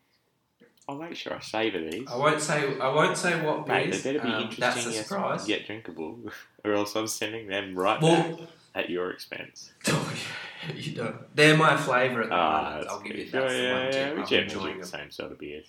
I'll 0.88 0.98
make 0.98 1.16
sure 1.16 1.34
I 1.34 1.40
savour 1.40 1.80
these. 1.90 2.08
I 2.10 2.18
won't 2.18 2.42
say 2.42 2.78
I 2.80 2.90
won't 2.90 3.18
say 3.18 3.40
what 3.42 3.68
Mate, 3.68 3.86
beers. 3.92 4.04
they 4.04 4.14
better 4.14 4.26
be 4.26 4.34
um, 4.34 4.44
interesting 4.44 4.60
that's 4.60 4.86
a 4.86 5.04
surprise. 5.04 5.48
yet 5.48 5.66
drinkable, 5.66 6.20
or 6.66 6.74
else 6.74 6.96
I'm 6.96 7.08
sending 7.08 7.48
them 7.48 7.74
right 7.76 8.02
back 8.02 8.02
Well, 8.38 8.48
at 8.76 8.90
your 8.90 9.12
expense. 9.12 9.72
you 10.76 10.94
don't. 10.94 11.36
They're 11.36 11.58
my 11.58 11.78
flavour 11.78 12.24
at 12.24 12.30
the 12.30 12.36
Ah, 12.36 12.70
moment. 12.72 12.88
I'll 12.90 13.00
give 13.02 13.16
you 13.18 13.30
that's 13.30 13.54
yeah, 13.54 13.68
the 13.68 13.74
one 13.74 13.86
yeah. 13.86 13.92
tip. 13.92 14.16
We 14.16 14.22
I'm 14.22 14.28
generally 14.28 14.44
enjoying 14.44 14.64
drink 14.64 14.86
the 14.86 14.92
them. 14.92 15.00
same 15.02 15.12
sort 15.12 15.32
of 15.32 15.40
beers. 15.40 15.68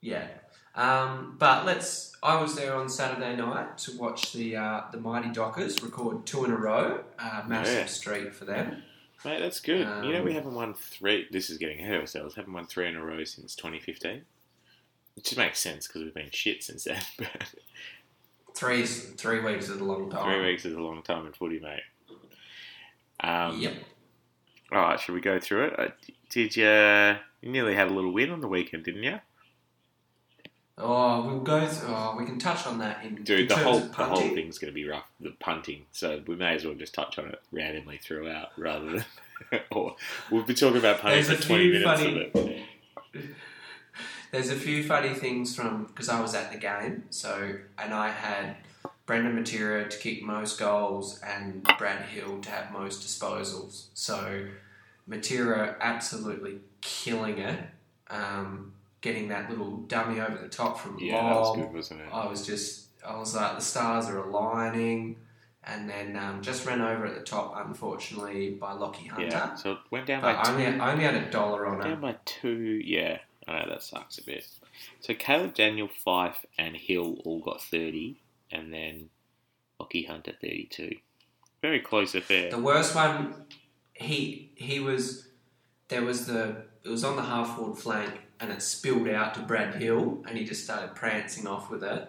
Yeah. 0.00 0.26
Um, 0.74 1.36
but 1.38 1.64
let's. 1.66 2.16
I 2.22 2.40
was 2.40 2.54
there 2.54 2.74
on 2.74 2.88
Saturday 2.88 3.36
night 3.36 3.76
to 3.78 3.96
watch 3.98 4.32
the 4.32 4.56
uh, 4.56 4.82
the 4.90 4.98
Mighty 4.98 5.30
Dockers 5.30 5.82
record 5.82 6.24
two 6.26 6.44
in 6.44 6.50
a 6.52 6.56
row. 6.56 7.04
Uh, 7.18 7.42
massive 7.46 7.74
Yeah. 7.74 7.86
streak 7.86 8.32
for 8.32 8.44
them. 8.44 8.82
Mate, 9.24 9.38
that's 9.40 9.60
good. 9.60 9.80
you 10.04 10.12
know, 10.12 10.22
we 10.22 10.30
Um, 10.30 10.34
haven't 10.34 10.54
won 10.54 10.74
three. 10.74 11.28
This 11.30 11.48
is 11.50 11.58
getting 11.58 11.78
ahead 11.80 11.94
of 11.94 12.00
ourselves. 12.00 12.34
Haven't 12.34 12.52
won 12.54 12.66
three 12.66 12.88
in 12.88 12.96
a 12.96 13.04
row 13.04 13.22
since 13.22 13.54
2015. 13.54 14.24
It 15.16 15.24
just 15.24 15.36
makes 15.36 15.60
sense 15.60 15.86
because 15.86 16.02
we've 16.02 16.14
been 16.14 16.30
shit 16.32 16.64
since 16.64 16.84
then. 16.84 17.00
But 17.18 17.28
Three 18.54 18.84
three 18.84 19.40
weeks 19.40 19.68
is 19.68 19.80
a 19.80 19.84
long 19.84 20.10
time. 20.10 20.24
three 20.24 20.46
weeks 20.50 20.64
is 20.64 20.74
a 20.74 20.80
long 20.80 21.02
time 21.02 21.26
in 21.26 21.32
footy, 21.32 21.60
mate. 21.60 21.80
Um, 23.20 23.58
Yep. 23.60 23.74
All 24.72 24.78
right, 24.78 24.98
should 25.00 25.14
we 25.14 25.20
go 25.20 25.38
through 25.38 25.66
it? 25.66 25.78
Uh, 25.78 25.88
did 26.30 26.56
you? 26.56 26.64
You 27.42 27.50
nearly 27.50 27.74
had 27.74 27.88
a 27.88 27.92
little 27.94 28.12
win 28.12 28.30
on 28.30 28.40
the 28.40 28.48
weekend, 28.48 28.84
didn't 28.84 29.02
you? 29.02 29.18
Oh, 30.78 31.26
we'll 31.26 31.40
go. 31.40 31.60
Th- 31.60 31.82
oh, 31.86 32.16
we 32.18 32.24
can 32.24 32.38
touch 32.38 32.66
on 32.66 32.78
that 32.78 33.02
in, 33.04 33.18
in 33.18 33.24
the 33.24 33.46
terms 33.46 33.62
whole 33.62 33.80
the 33.80 33.92
whole 34.04 34.28
thing's 34.34 34.58
going 34.58 34.72
to 34.72 34.74
be 34.74 34.88
rough. 34.88 35.04
The 35.20 35.34
punting, 35.38 35.82
so 35.92 36.22
we 36.26 36.36
may 36.36 36.54
as 36.54 36.64
well 36.64 36.74
just 36.74 36.94
touch 36.94 37.18
on 37.18 37.26
it 37.28 37.40
randomly 37.52 37.98
throughout, 37.98 38.48
rather 38.56 38.90
than. 38.90 39.04
or 39.70 39.96
we'll 40.30 40.44
be 40.44 40.54
talking 40.54 40.78
about 40.78 41.00
punting 41.00 41.22
There's 41.24 41.38
for 41.38 41.44
a 41.44 41.46
20 41.46 41.62
few 41.64 41.72
minutes 41.72 42.00
funny- 42.00 42.30
of 42.34 42.46
it. 43.14 43.26
There's 44.32 44.50
a 44.50 44.56
few 44.56 44.82
funny 44.82 45.10
things 45.14 45.54
from 45.54 45.84
because 45.84 46.08
I 46.08 46.20
was 46.20 46.34
at 46.34 46.50
the 46.52 46.58
game. 46.58 47.04
So 47.10 47.54
and 47.78 47.92
I 47.94 48.08
had 48.10 48.56
Brandon 49.06 49.36
Matera 49.42 49.88
to 49.88 49.98
kick 49.98 50.22
most 50.22 50.58
goals 50.58 51.20
and 51.24 51.62
Brad 51.78 52.06
Hill 52.06 52.40
to 52.40 52.50
have 52.50 52.72
most 52.72 53.02
disposals. 53.02 53.86
So 53.94 54.46
Matera 55.08 55.76
absolutely 55.80 56.60
killing 56.80 57.38
it, 57.38 57.60
um, 58.08 58.72
getting 59.02 59.28
that 59.28 59.50
little 59.50 59.78
dummy 59.78 60.20
over 60.20 60.38
the 60.38 60.48
top 60.48 60.78
from 60.80 60.98
Yeah, 60.98 61.22
that 61.22 61.34
was 61.40 61.56
good, 61.56 61.72
wasn't 61.72 62.00
it? 62.00 62.08
I 62.12 62.26
was 62.26 62.46
just, 62.46 62.86
I 63.06 63.16
was 63.18 63.34
like, 63.34 63.56
the 63.56 63.62
stars 63.62 64.06
are 64.06 64.18
aligning. 64.18 65.16
and 65.64 65.88
then 65.90 66.16
um, 66.16 66.40
just 66.42 66.64
ran 66.66 66.80
over 66.80 67.06
at 67.06 67.14
the 67.14 67.20
top, 67.24 67.54
unfortunately, 67.66 68.50
by 68.50 68.72
Lockie 68.72 69.06
Hunter. 69.08 69.26
Yeah, 69.26 69.54
so 69.54 69.72
it 69.72 69.78
went 69.90 70.06
down 70.06 70.22
But 70.22 70.42
by 70.42 70.50
only, 70.50 70.64
two. 70.64 70.80
only 70.80 71.04
had 71.04 71.14
a 71.14 71.30
dollar 71.30 71.66
on 71.66 71.80
it. 71.80 71.84
Down 71.84 72.00
by 72.00 72.16
two, 72.24 72.80
yeah. 72.84 73.18
I 73.46 73.60
know 73.60 73.68
that 73.68 73.82
sucks 73.82 74.18
a 74.18 74.24
bit. 74.24 74.46
So 75.00 75.14
Caleb 75.14 75.54
Daniel, 75.54 75.88
Fyfe, 75.88 76.44
and 76.58 76.76
Hill 76.76 77.18
all 77.24 77.40
got 77.40 77.62
30, 77.62 78.20
and 78.50 78.72
then 78.72 79.10
Lockie 79.78 80.04
Hunter 80.04 80.32
32. 80.40 80.96
Very 81.60 81.80
close 81.80 82.14
affair. 82.14 82.50
The 82.50 82.58
worst 82.58 82.94
one, 82.94 83.46
he 83.94 84.50
he 84.54 84.80
was 84.80 85.28
there 85.88 86.02
was 86.02 86.26
the 86.26 86.56
it 86.84 86.88
was 86.88 87.04
on 87.04 87.16
the 87.16 87.22
half 87.22 87.56
forward 87.56 87.78
flank 87.78 88.20
and 88.40 88.50
it 88.50 88.62
spilled 88.62 89.08
out 89.08 89.34
to 89.34 89.40
Brad 89.40 89.80
Hill 89.80 90.24
and 90.26 90.36
he 90.36 90.44
just 90.44 90.64
started 90.64 90.94
prancing 90.96 91.46
off 91.46 91.70
with 91.70 91.84
it 91.84 92.08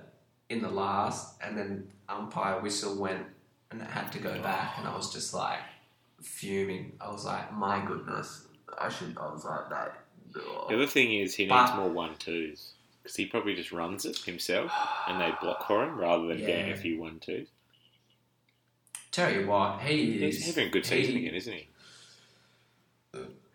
in 0.50 0.62
the 0.62 0.70
last 0.70 1.36
and 1.42 1.58
then 1.58 1.88
umpire 2.10 2.60
whistle 2.62 3.00
went 3.00 3.26
and 3.70 3.82
it 3.82 3.88
had 3.88 4.12
to 4.12 4.20
go 4.20 4.42
back 4.42 4.76
and 4.78 4.88
I 4.88 4.96
was 4.96 5.14
just 5.14 5.34
like 5.34 5.60
fuming. 6.22 6.94
I 7.00 7.12
was 7.12 7.26
like, 7.26 7.54
my 7.54 7.84
goodness, 7.86 8.48
I 8.80 8.90
should. 8.90 9.18
I 9.18 9.32
was 9.32 9.46
like 9.46 9.70
that. 9.70 10.03
The 10.34 10.76
other 10.76 10.88
thing 10.88 11.14
is 11.14 11.36
he 11.36 11.44
needs 11.44 11.52
But- 11.72 11.76
more 11.78 11.90
one 11.90 12.16
twos 12.18 12.74
because 13.02 13.16
he 13.18 13.26
probably 13.26 13.54
just 13.56 13.72
runs 13.72 14.06
it 14.06 14.18
himself, 14.20 14.72
and 15.08 15.20
they 15.22 15.32
block 15.42 15.68
for 15.68 15.84
him 15.84 15.98
rather 15.98 16.26
than 16.28 16.38
getting 16.40 16.66
a 16.68 16.70
Yeah. 16.70 16.76
few 16.82 17.00
one 17.02 17.20
twos. 17.20 17.48
Tell 19.12 19.32
you 19.32 19.46
what, 19.46 19.82
he 19.82 20.24
is. 20.26 20.38
He's 20.38 20.48
having 20.56 20.68
a 20.70 20.72
good 20.72 20.86
season 20.86 21.16
he- 21.16 21.20
again, 21.28 21.36
isn't 21.36 21.54
he? 21.54 21.68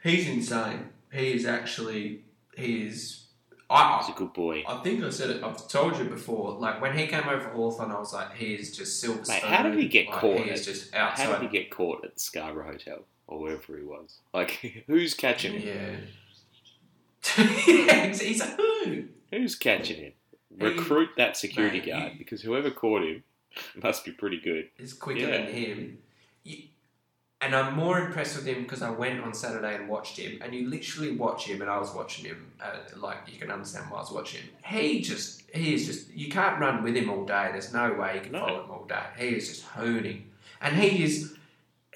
He's 0.03 0.29
insane. 0.29 0.91
He 1.13 1.33
is 1.33 1.47
actually. 1.47 2.23
He 2.57 2.87
is. 2.87 3.25
I, 3.71 3.99
He's 4.01 4.15
a 4.15 4.19
good 4.19 4.33
boy. 4.33 4.65
I 4.67 4.79
think 4.83 5.03
I 5.05 5.11
said 5.11 5.29
it. 5.31 5.43
I've 5.43 5.69
told 5.69 5.99
you 5.99 6.05
before. 6.05 6.53
Like 6.53 6.81
when 6.81 6.97
he 6.97 7.07
came 7.07 7.29
over 7.29 7.49
Hawthorn, 7.51 7.91
I 7.91 7.99
was 7.99 8.15
like, 8.15 8.35
he 8.35 8.55
is 8.55 8.75
just 8.77 8.99
silver 9.01 9.23
Mate, 9.29 9.43
how 9.43 9.63
did 9.63 9.79
he 9.79 9.89
get 9.89 10.09
like, 10.09 10.21
caught 10.21 10.41
He 10.41 10.51
is 10.51 10.61
at- 10.67 10.75
just 10.75 10.95
How 10.95 11.33
did 11.39 11.43
he 11.43 11.49
get 11.59 11.71
caught 11.71 12.03
at 12.05 12.15
the 12.15 12.21
Scarborough 12.21 12.65
Hotel 12.73 13.05
or 13.27 13.41
wherever 13.41 13.77
he 13.77 13.83
was? 13.85 14.21
Like, 14.33 14.51
who's 14.87 15.13
catching 15.13 15.61
him? 15.61 15.69
Yeah. 15.69 15.97
yeah, 17.39 18.07
he's 18.07 18.41
like, 18.41 18.57
who? 18.57 19.05
Who's 19.33 19.55
catching 19.55 19.97
him? 19.97 20.13
Recruit 20.59 21.11
that 21.17 21.37
security 21.37 21.79
Mate, 21.81 21.87
guard 21.87 22.13
he- 22.13 22.19
because 22.19 22.43
whoever 22.43 22.71
caught 22.71 23.03
him 23.03 23.23
must 23.83 24.05
be 24.05 24.13
pretty 24.13 24.41
good. 24.41 24.69
Is 24.79 24.93
quicker 24.93 25.21
Yeah. 25.21 25.45
than 25.45 25.47
him. 25.53 25.99
You, 26.45 26.63
and 27.41 27.55
I'm 27.55 27.75
more 27.77 28.01
impressed 28.01 28.35
with 28.37 28.47
him 28.47 28.65
because 28.65 28.83
I 28.83 28.91
went 28.91 29.21
on 29.21 29.33
Saturday 29.33 29.77
and 29.77 29.89
watched 29.89 30.17
him, 30.19 30.41
and 30.43 30.53
you 30.53 30.69
literally 30.69 31.13
watch 31.17 31.47
him, 31.47 31.61
and 31.63 31.71
I 31.71 31.79
was 31.79 31.95
watching 31.95 32.25
him. 32.25 32.51
Uh, 32.61 32.79
like 32.97 33.19
you 33.33 33.39
can 33.39 33.51
understand 33.53 33.89
why 33.91 33.99
I 33.99 34.01
was 34.01 34.11
watching 34.11 34.41
him. 34.43 34.51
He 34.65 35.01
just, 35.03 35.43
he 35.55 35.73
is 35.75 35.87
just. 35.87 36.13
You 36.13 36.29
can't 36.31 36.59
run 36.61 36.83
with 36.83 36.97
him 36.97 37.09
all 37.09 37.25
day. 37.25 37.51
There's 37.53 37.73
no 37.73 37.93
way 37.93 38.17
you 38.17 38.21
can 38.23 38.33
No. 38.33 38.41
follow 38.41 38.65
him 38.65 38.71
all 38.73 38.85
day. 38.87 39.05
He 39.17 39.27
is 39.29 39.47
just 39.49 39.67
hooning, 39.69 40.23
and 40.61 40.75
he 40.77 41.05
is, 41.05 41.37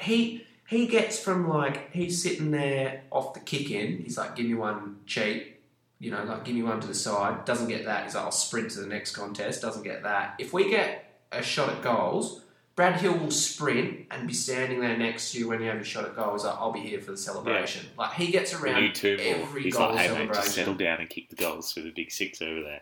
he 0.00 0.46
he 0.72 0.86
gets 0.86 1.18
from 1.18 1.48
like 1.48 1.92
he's 1.92 2.22
sitting 2.22 2.50
there 2.50 3.02
off 3.10 3.34
the 3.34 3.40
kick 3.40 3.70
in. 3.70 3.98
He's 3.98 4.16
like, 4.16 4.34
give 4.34 4.46
me 4.46 4.54
one 4.54 4.96
cheat. 5.06 5.60
You 5.98 6.10
know, 6.10 6.24
like 6.24 6.44
give 6.44 6.54
me 6.54 6.62
one 6.62 6.80
to 6.80 6.86
the 6.86 6.94
side. 6.94 7.44
Doesn't 7.44 7.68
get 7.68 7.84
that. 7.84 8.04
He's 8.04 8.14
like, 8.14 8.24
I'll 8.24 8.32
sprint 8.32 8.70
to 8.72 8.80
the 8.80 8.86
next 8.86 9.14
contest. 9.14 9.60
Doesn't 9.60 9.84
get 9.84 10.02
that. 10.02 10.34
If 10.38 10.52
we 10.52 10.70
get 10.70 11.04
a 11.30 11.42
shot 11.42 11.68
at 11.68 11.82
goals, 11.82 12.40
Brad 12.74 12.98
Hill 12.98 13.18
will 13.18 13.30
sprint 13.30 14.06
and 14.10 14.26
be 14.26 14.32
standing 14.32 14.80
there 14.80 14.96
next 14.96 15.32
to 15.32 15.38
you 15.38 15.48
when 15.48 15.60
you 15.60 15.68
have 15.68 15.78
a 15.78 15.84
shot 15.84 16.06
at 16.06 16.16
goals. 16.16 16.44
Like, 16.46 16.54
I'll 16.54 16.72
be 16.72 16.80
here 16.80 17.00
for 17.00 17.10
the 17.10 17.18
celebration. 17.18 17.86
Like 17.98 18.14
he 18.14 18.32
gets 18.32 18.54
around 18.54 18.82
more. 19.18 19.18
every 19.20 19.64
He's 19.64 19.76
goal 19.76 19.94
like, 19.94 20.08
hey 20.08 20.18
mate, 20.18 20.32
just 20.32 20.54
settle 20.54 20.74
down 20.74 21.00
and 21.00 21.10
kick 21.10 21.28
the 21.28 21.36
goals 21.36 21.70
for 21.72 21.80
the 21.80 21.90
big 21.90 22.10
six 22.10 22.40
over 22.40 22.62
there. 22.62 22.80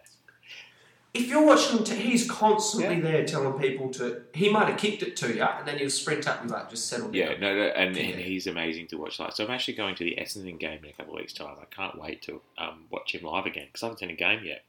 If 1.12 1.26
you're 1.26 1.44
watching 1.44 1.78
him, 1.78 1.84
t- 1.84 1.96
he's 1.96 2.30
constantly 2.30 2.96
Yeah. 2.96 3.00
there 3.02 3.24
telling 3.26 3.58
people 3.60 3.88
to. 3.94 4.22
He 4.32 4.48
might 4.48 4.68
have 4.68 4.78
kicked 4.78 5.02
it 5.02 5.16
to 5.16 5.34
you, 5.34 5.42
and 5.42 5.66
then 5.66 5.78
he'll 5.78 5.90
sprint 5.90 6.28
up 6.28 6.40
and 6.40 6.50
like, 6.50 6.70
"Just 6.70 6.86
settle 6.88 7.06
down." 7.06 7.14
Yeah, 7.14 7.36
no, 7.38 7.54
no 7.56 7.62
and, 7.64 7.96
Yeah. 7.96 8.02
and 8.04 8.20
he's 8.20 8.46
amazing 8.46 8.86
to 8.88 8.96
watch 8.96 9.18
live. 9.18 9.34
So 9.34 9.44
I'm 9.44 9.50
actually 9.50 9.74
going 9.74 9.96
to 9.96 10.04
the 10.04 10.16
Essendon 10.20 10.58
game 10.58 10.84
in 10.84 10.90
a 10.90 10.92
couple 10.92 11.14
of 11.14 11.20
weeks' 11.20 11.32
time. 11.32 11.56
I 11.60 11.64
can't 11.74 12.00
wait 12.00 12.22
to 12.22 12.40
um, 12.58 12.84
watch 12.90 13.12
him 13.14 13.24
live 13.24 13.44
again 13.46 13.66
because 13.66 13.82
I 13.82 13.86
haven't 13.86 13.98
seen 13.98 14.10
a 14.10 14.14
game 14.14 14.44
yet 14.44 14.64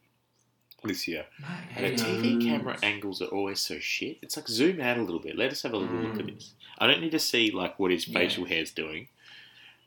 this 0.84 1.08
year. 1.08 1.28
And 1.76 1.84
Mate, 1.84 1.98
the 2.00 2.04
TV 2.06 2.44
camera 2.44 2.76
angles 2.82 3.22
are 3.22 3.28
always 3.28 3.60
so 3.60 3.78
shit. 3.78 4.18
It's 4.24 4.36
like 4.36 4.48
zoom 4.48 4.82
out 4.82 4.98
a 4.98 5.04
little 5.04 5.20
bit. 5.20 5.36
Let 5.38 5.52
us 5.52 5.62
have 5.62 5.74
a 5.74 5.78
little 5.78 5.96
look 5.96 6.18
at 6.20 6.26
Mm. 6.26 6.34
this. 6.36 6.56
I 6.80 6.88
don't 6.88 7.02
need 7.02 7.12
to 7.12 7.20
see 7.20 7.52
like 7.52 7.78
what 7.78 7.92
his 7.92 8.08
Yeah. 8.08 8.18
facial 8.18 8.46
hair's 8.46 8.72
doing. 8.72 9.10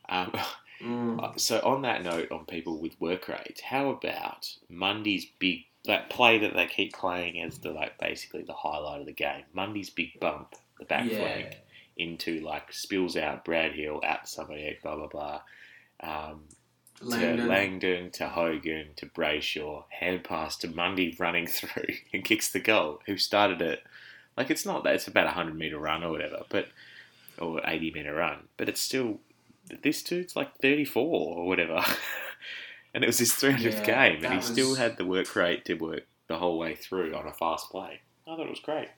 Um, 0.09 0.33
Mm. 0.81 1.23
Uh, 1.23 1.37
so 1.37 1.61
on 1.65 1.83
that 1.83 2.03
note, 2.03 2.31
on 2.33 2.45
people 2.47 2.79
with 2.79 3.01
work 3.01 3.29
rates, 3.29 3.61
how 3.63 3.91
about 3.91 4.57
Monday's 4.69 5.25
big 5.39 5.65
that 5.87 6.11
play 6.11 6.38
that 6.38 6.55
they 6.55 6.67
keep 6.67 6.93
playing 6.95 7.41
as 7.43 7.59
the 7.59 7.71
like 7.71 7.99
basically 7.99 8.43
the 8.43 8.53
highlight 8.55 9.00
of 9.00 9.07
the 9.07 9.12
game? 9.12 9.45
Mundy's 9.53 9.91
big 9.91 10.19
bump, 10.21 10.55
the 10.79 10.85
back 10.85 11.11
Yeah. 11.11 11.19
flank 11.19 11.57
into 11.97 12.41
like 12.41 12.73
spills 12.73 13.17
out 13.17 13.45
Brad 13.45 13.73
Hill 13.73 14.00
out 14.05 14.25
to 14.25 14.31
somebody, 14.31 14.76
blah 14.83 14.97
blah 14.97 15.07
blah. 15.09 15.41
Um, 16.00 16.43
to 16.99 17.05
Langdon. 17.07 17.49
Langdon, 17.49 18.11
to 18.12 18.29
Hogan, 18.29 18.88
to 18.97 19.07
Brayshaw, 19.07 19.85
hand 19.91 20.23
pass 20.25 20.57
to 20.59 20.69
Mundy 20.69 21.14
running 21.19 21.47
through 21.49 21.95
and 22.12 22.25
kicks 22.25 22.50
the 22.50 22.61
goal. 22.61 23.00
Who 23.07 23.17
started 23.19 23.61
it? 23.61 23.83
Like 24.37 24.50
it's 24.50 24.64
not 24.67 24.85
that 24.85 24.95
it's 24.95 25.07
about 25.09 25.26
a 25.26 25.31
hundred 25.31 25.57
meter 25.57 25.79
run 25.79 26.03
or 26.03 26.11
whatever, 26.11 26.43
but 26.49 26.69
or 27.38 27.61
eighty 27.67 27.91
meter 27.91 28.14
run, 28.14 28.49
but 28.57 28.69
it's 28.69 28.81
still 28.81 29.21
this 29.83 30.03
dude's 30.03 30.35
like 30.37 30.57
thirty 30.57 30.85
four 30.85 31.37
or 31.37 31.47
whatever, 31.47 31.83
and 32.95 33.05
it 33.05 33.07
was 33.07 33.19
his 33.19 33.33
three 33.35 33.51
hundredth 33.53 33.81
Yeah, 33.87 34.09
game, 34.11 34.25
and 34.25 34.33
he 34.33 34.37
was- 34.39 34.47
still 34.47 34.75
had 34.77 34.97
the 34.97 35.05
work 35.05 35.35
rate 35.37 35.65
to 35.67 35.75
work 35.75 36.07
the 36.29 36.39
whole 36.39 36.59
way 36.59 36.75
through 36.75 37.15
on 37.15 37.27
a 37.27 37.33
fast 37.33 37.71
play. 37.71 38.01
I 38.27 38.37
thought 38.37 38.47
it 38.47 38.51
was 38.51 38.61
great. 38.61 38.89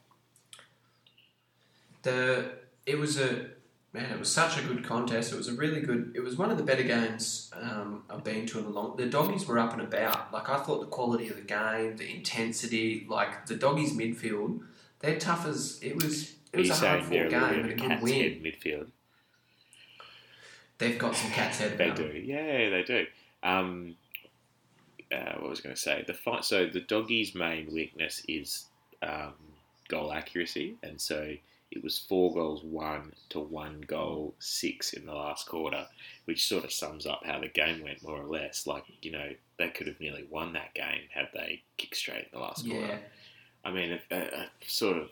the 2.03 2.51
it 2.85 2.99
was 2.99 3.19
a 3.19 3.47
man. 3.93 4.13
It 4.13 4.19
was 4.19 4.31
such 4.33 4.59
a 4.59 4.63
good 4.63 4.85
contest. 4.85 5.33
It 5.33 5.37
was 5.37 5.49
a 5.49 5.55
really 5.55 5.81
good. 5.81 6.13
It 6.15 6.21
was 6.21 6.37
one 6.37 6.51
of 6.51 6.57
the 6.59 6.63
better 6.63 6.83
games 6.85 7.51
um, 7.55 8.05
I've 8.09 8.23
been 8.25 8.47
to 8.47 8.59
in 8.61 8.67
a 8.67 8.69
long. 8.69 8.97
The 8.97 9.07
doggies 9.07 9.47
were 9.47 9.59
up 9.59 9.73
and 9.73 9.83
about. 9.83 10.33
Like 10.33 10.49
I 10.49 10.59
thought, 10.59 10.81
the 10.81 10.87
quality 10.87 11.29
of 11.29 11.37
the 11.37 11.43
game, 11.43 11.97
the 11.97 12.09
intensity, 12.09 13.07
like 13.09 13.47
the 13.47 13.57
doggies 13.57 13.93
midfield, 13.97 14.61
they're 15.01 15.19
tough 15.19 15.47
as 15.47 15.81
it 15.83 15.97
was. 15.97 16.35
It 16.53 16.59
was 16.61 16.71
a 16.71 16.75
hard 16.75 17.03
fought 17.03 17.11
game 17.11 17.35
and 17.35 17.61
of 17.67 17.71
a 17.71 17.75
good 17.75 18.01
win. 18.03 18.41
midfield? 18.43 18.87
They've 20.79 20.99
got 20.99 21.17
some 21.17 21.31
cat's 21.31 21.59
head. 21.59 21.77
They 21.77 21.91
do. 21.91 22.05
Yeah, 22.25 22.71
they 22.71 22.85
do. 22.87 23.07
Um, 23.47 23.97
uh, 25.13 25.35
what 25.39 25.51
was 25.51 25.61
I 25.61 25.63
going 25.63 25.75
to 25.77 25.81
say? 25.81 26.05
The 26.07 26.15
fight. 26.15 26.45
So 26.45 26.67
the 26.67 26.81
doggies' 26.81 27.35
main 27.35 27.73
weakness 27.73 28.23
is 28.29 28.67
um, 29.03 29.35
goal 29.89 30.13
accuracy, 30.13 30.77
and 30.83 31.01
so 31.01 31.37
it 31.71 31.83
was 31.83 31.99
four 31.99 32.35
goals 32.35 32.63
one 32.65 33.13
to 33.31 33.39
one 33.41 33.83
goal 33.87 34.35
six 34.39 34.93
in 34.93 35.07
the 35.07 35.15
last 35.15 35.49
quarter, 35.49 35.87
which 36.25 36.47
sort 36.47 36.65
of 36.65 36.73
sums 36.73 37.07
up 37.07 37.23
how 37.25 37.41
the 37.41 37.49
game 37.49 37.83
went 37.83 38.03
more 38.03 38.21
or 38.21 38.27
less. 38.27 38.67
Like 38.67 38.85
you 39.03 39.13
know, 39.13 39.31
they 39.59 39.69
could 39.69 39.87
have 39.87 40.01
nearly 40.01 40.27
won 40.29 40.53
that 40.55 40.75
game 40.75 41.03
had 41.11 41.29
they 41.33 41.63
kicked 41.77 41.97
straight 41.97 42.25
in 42.25 42.31
the 42.33 42.41
last 42.41 42.65
Yeah, 42.65 42.79
quarter. 42.79 43.01
I 43.65 43.71
mean, 43.71 44.01
uh, 44.11 44.15
uh, 44.15 44.47
sort 44.67 44.99
of. 44.99 45.11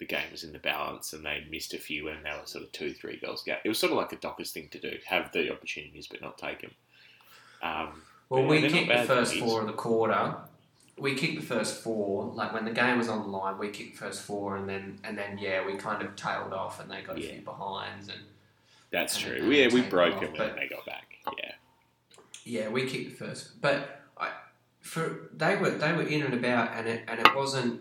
The 0.00 0.06
game 0.06 0.32
was 0.32 0.42
in 0.42 0.52
the 0.52 0.58
balance, 0.58 1.12
and 1.12 1.24
they 1.24 1.46
missed 1.48 1.72
a 1.72 1.78
few, 1.78 2.08
and 2.08 2.24
they 2.24 2.30
were 2.30 2.46
sort 2.46 2.64
of 2.64 2.72
two, 2.72 2.92
three 2.92 3.16
goals. 3.16 3.44
Gap. 3.44 3.60
It 3.64 3.68
was 3.68 3.78
sort 3.78 3.92
of 3.92 3.96
like 3.96 4.12
a 4.12 4.16
Dockers 4.16 4.50
thing 4.50 4.68
to 4.72 4.78
do: 4.80 4.98
have 5.06 5.30
the 5.32 5.52
opportunities 5.52 6.08
but 6.08 6.20
not 6.20 6.36
take 6.36 6.62
them. 6.62 6.72
Um, 7.64 8.02
Well, 8.28 8.44
we 8.46 8.60
kicked 8.68 8.88
the 8.88 9.04
first 9.04 9.34
four 9.36 9.60
of 9.62 9.66
the 9.66 9.72
quarter. 9.72 10.36
We 10.96 11.14
kicked 11.14 11.40
the 11.40 11.46
first 11.46 11.82
four. 11.82 12.26
Like 12.34 12.52
when 12.52 12.64
the 12.64 12.70
game 12.72 12.98
was 12.98 13.08
on 13.08 13.22
the 13.22 13.28
line, 13.28 13.58
we 13.58 13.68
kicked 13.70 13.98
the 13.98 14.04
first 14.06 14.22
four, 14.22 14.56
and 14.56 14.68
then 14.68 14.98
and 15.04 15.16
then 15.18 15.38
yeah, 15.38 15.64
we 15.66 15.74
kind 15.76 16.02
of 16.02 16.14
tailed 16.14 16.52
off, 16.52 16.80
and 16.80 16.90
they 16.90 17.02
got 17.02 17.16
a 17.16 17.20
Yeah. 17.20 17.32
few 17.32 17.40
behinds, 17.42 18.08
and 18.08 18.20
that's 18.90 19.16
And 19.16 19.24
true. 19.38 19.48
We, 19.48 19.60
yeah, 19.62 19.68
we 19.72 19.82
broke 19.82 20.14
them 20.20 20.24
off, 20.24 20.28
and 20.30 20.36
but- 20.38 20.56
they 20.56 20.68
got 20.68 20.86
back. 20.86 21.00
Yeah, 21.38 21.52
yeah, 22.44 22.68
we 22.68 22.86
kicked 22.86 23.18
the 23.18 23.24
first. 23.26 23.60
But 23.60 24.02
I, 24.18 24.30
for 24.80 25.30
they 25.32 25.56
were 25.56 25.70
they 25.70 25.92
were 25.92 26.02
in 26.02 26.22
and 26.22 26.34
about, 26.34 26.72
and 26.74 26.86
it 26.86 27.04
and 27.08 27.18
it 27.20 27.34
wasn't. 27.34 27.80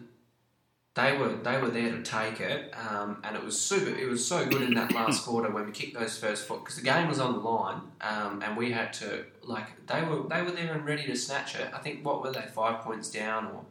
They 0.95 1.17
were 1.17 1.33
they 1.35 1.59
were 1.59 1.69
there 1.69 1.91
to 1.91 2.01
take 2.03 2.39
it, 2.39 2.71
um, 2.77 3.17
and 3.23 3.35
it 3.35 3.43
was 3.43 3.59
super. 3.59 3.89
It 3.97 4.07
was 4.07 4.25
so 4.25 4.45
good 4.45 4.61
in 4.61 4.73
that 4.75 4.91
last 4.91 5.23
quarter 5.25 5.49
when 5.51 5.65
we 5.65 5.71
kicked 5.71 5.97
those 5.99 6.17
first 6.17 6.47
four 6.47 6.59
because 6.59 6.75
the 6.77 6.83
game 6.83 7.07
was 7.07 7.19
on 7.19 7.33
the 7.33 7.39
line, 7.39 7.81
um, 8.01 8.41
and 8.43 8.55
we 8.55 8.71
had 8.71 8.93
to 8.93 9.25
like 9.45 9.85
they 9.87 10.01
were 10.03 10.23
they 10.29 10.41
were 10.41 10.51
there 10.51 10.73
and 10.73 10.85
ready 10.85 11.05
to 11.07 11.15
snatch 11.15 11.55
it. 11.55 11.67
I 11.73 11.79
think 11.79 12.05
what 12.05 12.21
were 12.21 12.31
they 12.31 12.41
five 12.53 12.81
points 12.81 13.09
down 13.11 13.47
or 13.47 13.65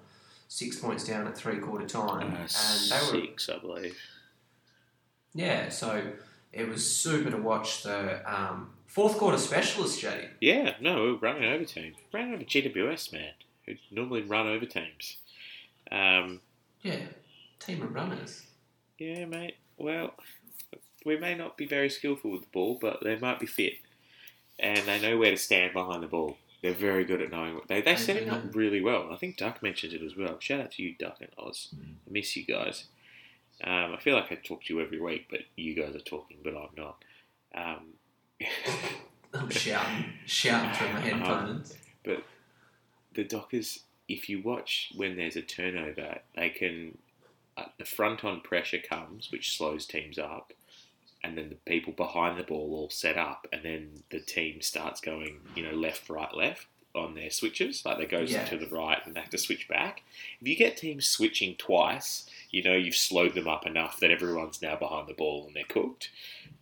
six 0.49 0.77
points 0.79 1.05
down 1.05 1.27
at 1.27 1.37
three 1.37 1.59
quarter 1.59 1.87
time, 1.87 2.33
uh, 2.33 2.37
and 2.37 2.91
they 2.91 3.19
were 3.19 3.27
six, 3.27 3.49
I 3.49 3.59
believe. 3.59 3.97
yeah. 5.35 5.69
So 5.69 6.03
it 6.53 6.69
was 6.69 6.87
super 6.87 7.31
to 7.31 7.39
watch 7.39 7.83
the 7.83 8.21
um, 8.31 8.71
fourth 8.87 9.17
quarter 9.17 9.39
specialist, 9.39 10.01
Jaddy. 10.01 10.29
Yeah, 10.41 10.75
no, 10.81 11.03
we 11.05 11.13
were 11.13 11.19
running 11.19 11.45
over 11.51 11.65
teams. 11.65 11.97
Ran 12.13 12.35
over 12.35 12.45
GWS, 12.45 13.13
man, 13.13 13.33
who 13.67 13.75
normally 13.91 14.23
run 14.23 14.47
over 14.47 14.67
teams. 14.67 15.17
Um, 15.91 16.41
Yeah, 16.83 16.97
team 17.59 17.83
of 17.83 17.95
runners. 17.95 18.43
yeah, 18.99 19.25
mate. 19.25 19.57
Well, 19.79 20.15
we 21.07 21.17
may 21.17 21.35
not 21.35 21.57
be 21.57 21.67
very 21.67 21.89
skillful 21.89 22.31
with 22.31 22.43
the 22.43 22.49
ball, 22.53 22.79
but 22.81 22.99
they 23.03 23.17
might 23.17 23.41
be 23.41 23.47
fit, 23.47 23.75
and 24.59 24.79
they 24.87 25.01
know 25.01 25.19
where 25.19 25.31
to 25.31 25.37
stand 25.37 25.73
behind 25.73 26.03
the 26.03 26.09
ball. 26.09 26.37
They're 26.63 26.73
very 26.73 27.05
good 27.05 27.21
at 27.21 27.33
knowing 27.33 27.55
what 27.55 27.67
they 27.67 27.81
they 27.81 27.97
set 27.97 28.17
it 28.17 28.29
up 28.29 28.55
really 28.55 28.81
well. 28.81 29.09
I 29.13 29.17
think 29.17 29.37
Duck 29.37 29.63
mentioned 29.63 29.93
it 29.93 30.03
as 30.03 30.17
well. 30.17 30.37
Shout 30.39 30.61
out 30.61 30.73
to 30.73 30.83
you, 30.83 30.95
Duck 30.97 31.17
and 31.21 31.31
Oz. 31.37 31.75
I 31.75 32.11
miss 32.11 32.37
you 32.37 32.45
guys. 32.45 32.85
Um, 33.65 33.95
I 33.95 33.99
feel 34.01 34.15
like 34.15 34.31
I 34.31 34.37
talk 34.37 34.65
to 34.65 34.75
you 34.75 34.81
every 34.81 35.01
week, 35.01 35.27
but 35.31 35.41
you 35.57 35.75
guys 35.75 35.95
are 35.95 36.01
talking, 36.01 36.39
but 36.43 36.55
I'm 36.57 36.69
not. 36.77 37.05
Um, 37.55 37.95
I'm 39.35 39.51
shouting, 39.51 40.05
shouting 40.27 40.73
through 40.75 40.93
my 40.93 41.01
headphones. 41.01 41.75
But 42.05 42.25
the 43.15 43.25
Dockers, 43.25 43.81
if 44.09 44.29
you 44.29 44.43
watch 44.43 44.93
when 44.97 45.17
there's 45.17 45.37
a 45.37 45.43
turnover, 45.43 46.19
they 46.37 46.51
can. 46.51 46.99
Uh, 47.55 47.65
the 47.79 47.85
front 47.85 48.25
on 48.25 48.41
pressure 48.41 48.79
comes, 48.79 49.31
which 49.31 49.57
slows 49.57 49.85
teams 49.85 50.19
up, 50.19 50.55
and 51.25 51.37
then 51.39 51.49
the 51.49 51.55
people 51.71 51.93
behind 51.93 52.39
the 52.39 52.43
ball 52.43 52.75
all 52.75 52.91
set 52.91 53.17
up, 53.17 53.47
and 53.53 53.63
then 53.65 54.03
the 54.11 54.21
team 54.21 54.61
starts 54.61 55.01
going, 55.01 55.41
you 55.55 55.63
know, 55.63 55.73
left, 55.75 56.09
right, 56.09 56.35
left 56.35 56.67
on 56.95 57.15
their 57.15 57.31
switches. 57.31 57.85
Like 57.87 57.99
they 57.99 58.07
goes 58.07 58.33
Yeah. 58.33 58.45
to 58.47 58.59
the 58.59 58.67
right 58.67 58.99
and 59.07 59.15
they 59.15 59.21
have 59.21 59.31
to 59.31 59.39
switch 59.39 59.67
back. 59.69 60.03
If 60.41 60.47
you 60.47 60.57
get 60.57 60.77
teams 60.77 61.07
switching 61.07 61.55
twice, 61.57 62.29
you 62.51 62.63
know 62.63 62.75
you've 62.75 62.97
slowed 62.97 63.35
them 63.35 63.49
up 63.49 63.67
enough 63.67 63.99
that 64.01 64.11
everyone's 64.11 64.61
now 64.61 64.77
behind 64.77 65.09
the 65.09 65.15
ball 65.15 65.47
and 65.47 65.57
they're 65.57 65.65
cooked, 65.65 66.11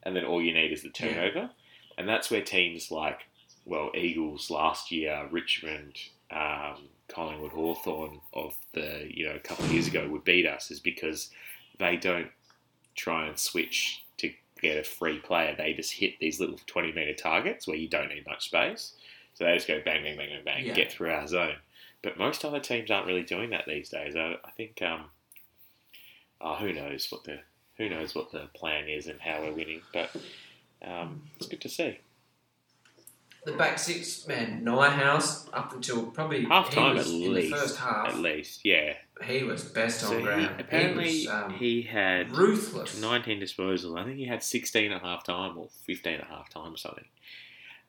and 0.05 0.14
then 0.14 0.25
all 0.25 0.40
you 0.40 0.52
need 0.55 0.73
is 0.73 0.83
the 0.83 0.88
Yeah. 0.88 1.14
turnover, 1.14 1.50
and 1.99 2.09
that's 2.09 2.31
where 2.31 2.43
teams 2.43 2.90
like, 2.93 3.26
well, 3.64 3.90
Eagles 3.95 4.50
last 4.50 4.93
year, 4.93 5.26
Richmond, 5.31 5.99
um, 6.31 6.88
Collingwood, 7.09 7.50
Hawthorn 7.52 8.21
of 8.33 8.55
the 8.73 9.09
you 9.12 9.25
know 9.26 9.35
a 9.35 9.40
couple 9.40 9.64
of 9.64 9.73
years 9.73 9.88
ago 9.88 10.07
would 10.09 10.23
beat 10.23 10.47
us 10.47 10.71
is 10.71 10.79
because 10.79 11.31
they 11.81 11.97
don't 11.97 12.31
try 12.95 13.26
and 13.26 13.37
switch 13.38 14.05
get 14.61 14.79
a 14.79 14.85
free 14.85 15.19
player. 15.19 15.55
They 15.57 15.73
just 15.73 15.93
hit 15.93 16.19
these 16.21 16.40
little 16.40 16.59
twenty 16.67 16.93
meter 16.93 17.14
targets 17.14 17.67
where 17.67 17.76
you 17.76 17.88
don't 17.88 18.09
need 18.09 18.26
much 18.26 18.47
space. 18.47 18.95
So 19.35 19.45
they 19.45 19.55
just 19.55 19.69
go 19.69 19.81
bang, 19.85 20.02
bang, 20.02 20.17
bang, 20.17 20.29
bang, 20.31 20.45
bang, 20.45 20.67
Yeah. 20.67 20.75
get 20.75 20.93
through 20.93 21.11
our 21.12 21.26
zone. 21.26 21.57
But 22.02 22.19
most 22.19 22.45
other 22.45 22.61
teams 22.61 22.90
aren't 22.90 23.07
really 23.07 23.23
doing 23.23 23.50
that 23.50 23.64
these 23.67 23.88
days. 23.90 24.17
I, 24.17 24.37
I 24.45 24.50
think, 24.57 24.81
um, 24.83 25.05
oh, 26.40 26.55
who 26.57 26.73
knows 26.73 27.07
what 27.11 27.25
the 27.25 27.40
who 27.76 27.88
knows 27.88 28.14
what 28.14 28.31
the 28.33 28.49
plan 28.55 28.88
is 28.88 29.07
and 29.07 29.21
how 29.21 29.40
we're 29.40 29.52
winning. 29.52 29.81
But 29.93 30.11
um, 30.83 31.23
it's 31.37 31.47
good 31.47 31.61
to 31.62 31.69
see. 31.69 31.99
The 33.44 33.52
back 33.52 33.78
six, 33.78 34.26
man, 34.26 34.66
House 34.66 35.49
up 35.52 35.73
until 35.73 36.06
probably 36.06 36.44
Half 36.44 36.70
time 36.70 36.99
at 36.99 37.06
least. 37.06 37.50
the 37.50 37.56
first 37.56 37.78
half. 37.78 38.09
At 38.09 38.18
least, 38.18 38.61
yeah. 38.64 38.94
He 39.25 39.42
was 39.44 39.64
best 39.64 40.00
So 40.00 40.09
on 40.11 40.16
he, 40.18 40.23
ground. 40.23 40.61
apparently 40.61 41.11
he 41.11 41.26
was 41.26 41.35
um, 41.35 41.50
he 41.54 41.82
had 41.82 42.37
ruthless. 42.37 43.00
19 43.00 43.40
disposals. 43.40 43.99
I 43.99 44.04
think 44.04 44.18
he 44.18 44.26
had 44.26 44.42
16 44.42 44.92
at 44.92 45.00
half 45.02 45.25
time 45.25 45.56
or 45.56 45.68
15 45.87 46.14
at 46.14 46.25
half 46.26 46.50
time 46.50 46.75
or 46.75 46.76
something. 46.76 47.04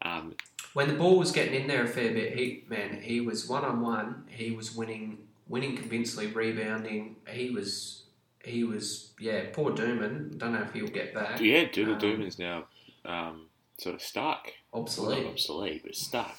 Um, 0.03 0.35
When 0.73 0.87
the 0.87 0.95
ball 0.95 1.19
was 1.19 1.31
getting 1.31 1.53
in 1.53 1.67
there 1.67 1.83
a 1.83 1.87
fair 1.87 2.13
bit, 2.13 2.37
he 2.37 2.63
man, 2.69 3.01
he 3.01 3.19
was 3.21 3.47
one 3.49 3.63
on 3.65 3.81
one. 3.81 4.23
He 4.29 4.51
was 4.51 4.73
winning, 4.75 5.19
winning 5.47 5.75
convincingly, 5.75 6.27
rebounding. 6.27 7.17
He 7.27 7.49
was, 7.51 8.03
he 8.43 8.63
was, 8.63 9.11
yeah. 9.19 9.43
Poor 9.53 9.71
Duman. 9.71 10.37
Don't 10.37 10.53
know 10.53 10.61
if 10.61 10.71
he'll 10.73 10.87
get 10.87 11.13
back. 11.13 11.39
yeah, 11.41 11.65
Doodle 11.71 11.95
Um, 11.95 11.99
Duman's 11.99 12.39
now 12.39 12.65
um, 13.05 13.45
sort 13.81 13.95
of 13.95 14.01
stuck. 14.01 14.53
Well, 14.71 14.83
Obsolete. 14.83 15.23
not 15.23 15.31
obsolete, 15.33 15.81
but 15.83 15.95
stuck. 15.95 16.37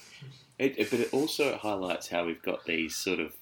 It, 0.57 0.75
it- 0.77 0.89
but 0.91 0.99
it 0.99 1.13
also 1.13 1.57
highlights 1.57 2.07
how 2.07 2.25
we've 2.25 2.41
got 2.41 2.65
these 2.65 2.95
sort 2.95 3.19
of, 3.19 3.33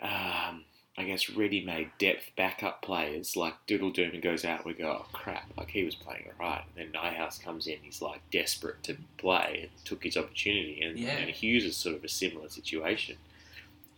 um, 0.00 0.64
I 0.96 1.04
guess, 1.04 1.30
ready-made 1.30 1.90
depth 1.98 2.30
backup 2.36 2.82
players. 2.82 3.36
Like 3.36 3.54
Doodle 3.66 3.92
Duman 3.92 4.22
goes 4.22 4.44
out, 4.44 4.64
we 4.64 4.74
go, 4.74 4.88
oh 5.02 5.06
crap, 5.12 5.50
like 5.56 5.70
he 5.70 5.84
was 5.84 5.94
playing 5.94 6.24
alright. 6.38 6.62
And 6.76 6.92
then 6.92 7.00
Nyhouse 7.00 7.42
comes 7.42 7.66
in, 7.66 7.78
he's 7.82 8.02
like 8.02 8.20
desperate 8.30 8.82
to 8.84 8.96
play 9.16 9.60
and 9.62 9.84
took 9.84 10.04
his 10.04 10.16
opportunity. 10.16 10.80
And, 10.82 10.98
Yeah. 10.98 11.10
and 11.18 11.30
Hughes 11.30 11.64
is 11.64 11.76
sort 11.76 11.94
of 11.96 12.04
a 12.04 12.08
similar 12.08 12.48
situation 12.48 13.16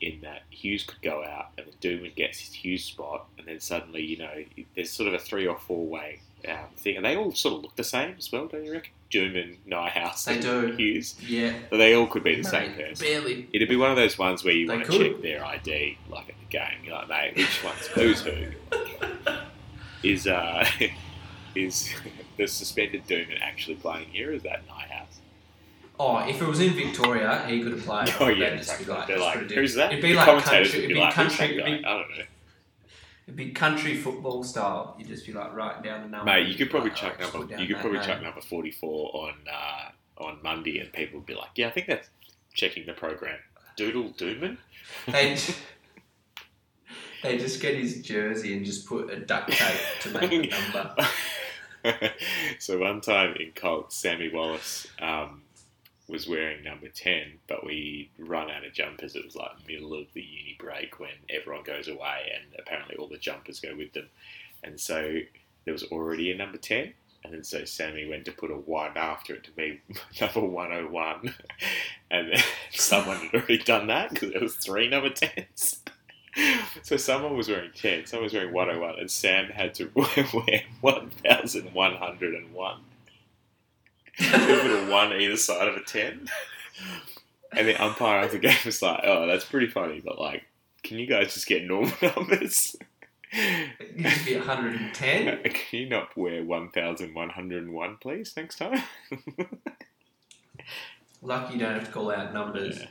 in 0.01 0.21
that 0.23 0.43
Hughes 0.51 0.83
could 0.85 1.03
go 1.03 1.23
out 1.25 1.49
and 1.59 1.67
then 1.67 1.75
Duman 1.99 2.15
gets 2.15 2.39
his 2.41 2.55
Hughes 2.55 2.85
spot, 2.85 3.27
and 3.37 3.47
then 3.47 3.61
suddenly, 3.61 4.03
you 4.03 4.17
know, 4.17 4.45
there's 4.75 4.91
sort 4.93 5.09
of 5.09 5.15
a 5.15 5.19
three 5.19 5.47
or 5.47 5.59
four 5.59 5.87
way 5.87 6.21
um, 6.49 6.57
thing. 6.77 6.97
And 6.97 7.05
they 7.05 7.17
all 7.17 7.33
sort 7.33 7.55
of 7.57 7.63
look 7.63 7.77
the 7.77 7.85
same 7.85 8.15
as 8.19 8.31
well, 8.33 8.47
don't 8.47 8.65
you 8.65 8.73
reckon? 8.73 8.93
Duman, 9.11 9.57
Nyhouse, 9.69 10.25
They 10.25 10.35
and 10.35 10.43
do. 10.43 10.67
Hughes. 10.73 11.17
Yeah. 11.27 11.53
So 11.71 11.77
they 11.77 11.95
all 11.95 12.07
could 12.07 12.23
be 12.23 12.37
the 12.37 12.49
same 12.49 12.75
person. 12.75 13.07
Barely. 13.07 13.49
It'd 13.53 13.69
be 13.69 13.77
one 13.77 13.91
of 13.91 13.97
those 13.97 14.17
ones 14.19 14.45
where 14.45 14.55
you 14.55 14.69
want 14.69 14.85
to 14.85 14.99
check 14.99 15.21
their 15.23 15.45
ID, 15.45 15.99
like 16.09 16.29
at 16.29 16.35
the 16.39 16.47
game. 16.49 16.79
You're 16.85 16.95
like, 16.95 17.09
mate, 17.09 17.37
which 17.37 17.65
one's 17.65 17.87
who's 17.89 18.21
who? 18.23 18.47
Is 20.03 20.27
uh, 20.27 20.65
is 21.55 21.93
the 22.39 22.47
suspended 22.47 23.07
Duman 23.07 23.39
actually 23.43 23.77
playing 23.77 24.07
here? 24.09 24.31
Or 24.31 24.35
is 24.35 24.43
that 24.45 24.67
Nyhouse? 24.67 25.19
Oh, 25.99 26.17
if 26.27 26.41
it 26.41 26.47
was 26.49 26.61
in 26.61 26.73
Victoria, 26.73 27.45
he 27.47 27.63
could 27.63 27.73
have 27.73 27.83
played. 27.85 28.15
Oh 28.19 28.29
yeah, 28.29 28.51
They'd 28.51 28.57
just 28.59 28.79
be 28.79 28.85
exactly. 28.85 28.95
like, 28.95 29.07
They're 29.09 29.19
like, 29.19 29.51
who's 29.51 29.75
that? 29.75 29.93
It'd 29.93 30.03
be 30.03 30.13
the 30.13 30.17
like 30.17 30.43
country. 30.45 30.59
It'd 30.61 30.89
be 30.89 30.95
like, 30.95 31.13
country. 31.15 31.45
It'd 31.47 31.65
be, 31.65 31.85
I 31.85 31.93
don't 31.99 32.11
know. 32.17 32.25
It'd 33.31 33.37
be 33.37 33.53
country 33.53 33.97
football 33.97 34.43
style. 34.43 34.97
You'd 34.99 35.07
just 35.07 35.25
be 35.25 35.33
like 35.33 35.55
writing 35.55 35.85
down 35.85 36.03
the 36.03 36.09
number. 36.09 36.33
Mate, 36.33 36.49
you 36.49 36.57
could 36.57 36.69
probably 36.69 36.91
like, 36.91 36.99
chuck 36.99 37.13
"Alright, 37.13 37.21
just 37.21 37.35
number. 37.35 37.63
You 37.63 37.69
could 37.69 37.77
probably 37.77 37.99
name." 37.99 38.09
chuck 38.09 38.23
number 38.23 38.41
forty-four 38.41 39.11
on 39.15 39.35
uh, 39.49 39.91
on 40.19 40.39
Monday, 40.43 40.81
and 40.81 40.93
people 40.93 41.21
would 41.21 41.27
be 41.27 41.35
like, 41.37 41.51
"Yeah, 41.55 41.69
I 41.69 41.71
think 41.71 41.87
that's 41.87 42.09
checking 42.55 42.87
the 42.87 42.93
program." 42.93 43.39
Doodle 43.77 44.11
Duman. 44.19 44.57
They 45.07 45.39
they 47.23 47.39
just 47.39 47.63
get 47.63 47.77
his 47.77 48.03
jersey 48.03 48.57
and 48.57 48.67
just 48.67 48.85
put 48.85 49.13
a 49.13 49.21
duct 49.21 49.53
tape 49.53 49.81
to 50.01 50.11
make 50.11 50.31
the 50.31 50.49
number. 50.75 52.09
so 52.59 52.81
one 52.81 53.01
time 53.01 53.37
in 53.39 53.53
Colts, 53.55 53.95
Sammy 53.95 54.29
Wallace 54.29 54.89
um, 55.01 55.43
was 56.11 56.29
wearing 56.29 56.65
number 56.65 56.89
ten, 56.89 57.39
but 57.49 57.65
we 57.65 58.11
run 58.19 58.51
out 58.51 58.65
of 58.65 58.73
jumpers. 58.73 59.15
It 59.15 59.25
was 59.25 59.37
like 59.37 59.67
middle 59.67 59.95
of 59.95 60.07
the 60.13 60.23
uni 60.23 60.57
break 60.59 60.99
when 60.99 61.11
everyone 61.29 61.65
goes 61.65 61.89
away, 61.89 62.33
and 62.35 62.45
apparently 62.59 62.97
all 62.97 63.09
the 63.09 63.17
jumpers 63.17 63.61
go 63.61 63.75
with 63.77 63.93
them. 63.93 64.09
And 64.63 64.79
so 64.79 65.19
there 65.65 65.73
was 65.73 65.85
already 65.85 66.31
a 66.31 66.37
number 66.37 66.59
ten, 66.59 66.93
and 67.25 67.33
then 67.33 67.45
so 67.45 67.65
Sammy 67.65 68.09
went 68.09 68.25
to 68.27 68.33
put 68.33 68.51
a 68.51 68.55
one 68.55 68.97
after 68.97 69.35
it 69.35 69.45
to 69.45 69.51
be 69.53 69.81
number 70.21 70.41
one 70.41 70.71
hundred 70.71 70.91
one, 70.91 71.35
and 72.11 72.33
then 72.33 72.43
someone 72.73 73.19
had 73.19 73.35
already 73.35 73.59
done 73.59 73.87
that 73.87 74.11
because 74.11 74.33
there 74.33 74.43
was 74.43 74.57
three 74.57 74.89
number 74.89 75.11
tens. 75.11 75.81
So 76.83 76.97
someone 76.97 77.37
was 77.37 77.49
wearing 77.49 77.71
10, 77.75 78.07
someone 78.07 78.25
was 78.25 78.33
wearing 78.33 78.53
101, 78.53 79.01
and 79.01 79.11
Sam 79.11 79.47
had 79.47 79.75
to 79.75 79.91
wear 79.95 80.63
1,101. 80.81 82.81
Put 84.21 84.71
a 84.71 84.91
1 84.91 85.13
either 85.21 85.37
side 85.37 85.69
of 85.69 85.77
a 85.77 85.81
10. 85.83 86.29
And 87.53 87.67
the 87.67 87.83
umpire 87.83 88.25
of 88.25 88.33
the 88.33 88.39
game 88.39 88.57
was 88.65 88.81
like, 88.83 89.01
oh, 89.05 89.27
that's 89.27 89.45
pretty 89.45 89.67
funny, 89.69 90.01
but 90.05 90.19
like, 90.19 90.45
can 90.83 90.99
you 90.99 91.07
guys 91.07 91.35
just 91.35 91.47
get 91.47 91.65
normal 91.65 91.93
numbers? 92.17 92.77
It 93.33 93.97
used 93.97 94.19
to 94.19 94.25
be 94.25 94.37
110. 94.37 95.43
Can 95.45 95.79
you 95.79 95.89
not 95.89 96.17
wear 96.17 96.43
1,101, 96.43 97.97
please, 98.01 98.33
next 98.37 98.57
time? 98.57 98.83
Lucky 101.23 101.55
you 101.55 101.61
don't 101.61 101.75
have 101.75 101.87
to 101.87 101.93
call 101.93 102.11
out 102.11 102.33
numbers. 102.35 102.81
Yeah. 102.81 102.87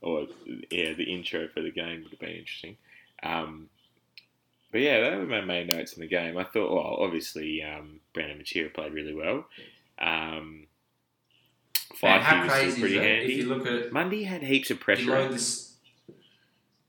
or 0.00 0.26
yeah, 0.70 0.94
the 0.94 1.12
intro 1.12 1.48
for 1.48 1.60
the 1.60 1.70
game 1.70 2.02
would 2.02 2.12
have 2.12 2.20
been 2.20 2.30
interesting. 2.36 2.76
Um, 3.22 3.68
but 4.70 4.80
yeah, 4.80 5.00
that 5.00 5.18
were 5.18 5.26
my 5.26 5.40
main 5.40 5.66
notes 5.66 5.94
in 5.94 6.00
the 6.00 6.06
game. 6.08 6.38
I 6.38 6.44
thought, 6.44 6.70
well, 6.72 6.96
obviously, 7.00 7.62
um, 7.62 8.00
Brandon 8.14 8.38
Matera 8.38 8.72
played 8.72 8.92
really 8.92 9.14
well. 9.14 9.44
Um, 10.00 10.66
Man, 12.02 12.20
Five 12.20 12.22
how 12.22 12.48
crazy 12.48 12.68
is 12.68 12.78
pretty 12.78 12.96
it 12.98 13.02
handy. 13.02 13.32
if 13.32 13.38
you 13.38 13.46
look 13.46 13.66
at 13.66 13.92
Mundy 13.92 14.22
had 14.24 14.42
heaps 14.42 14.70
of 14.70 14.78
you 14.78 14.84
pressure. 14.84 15.10
load 15.10 15.32
this, 15.32 15.74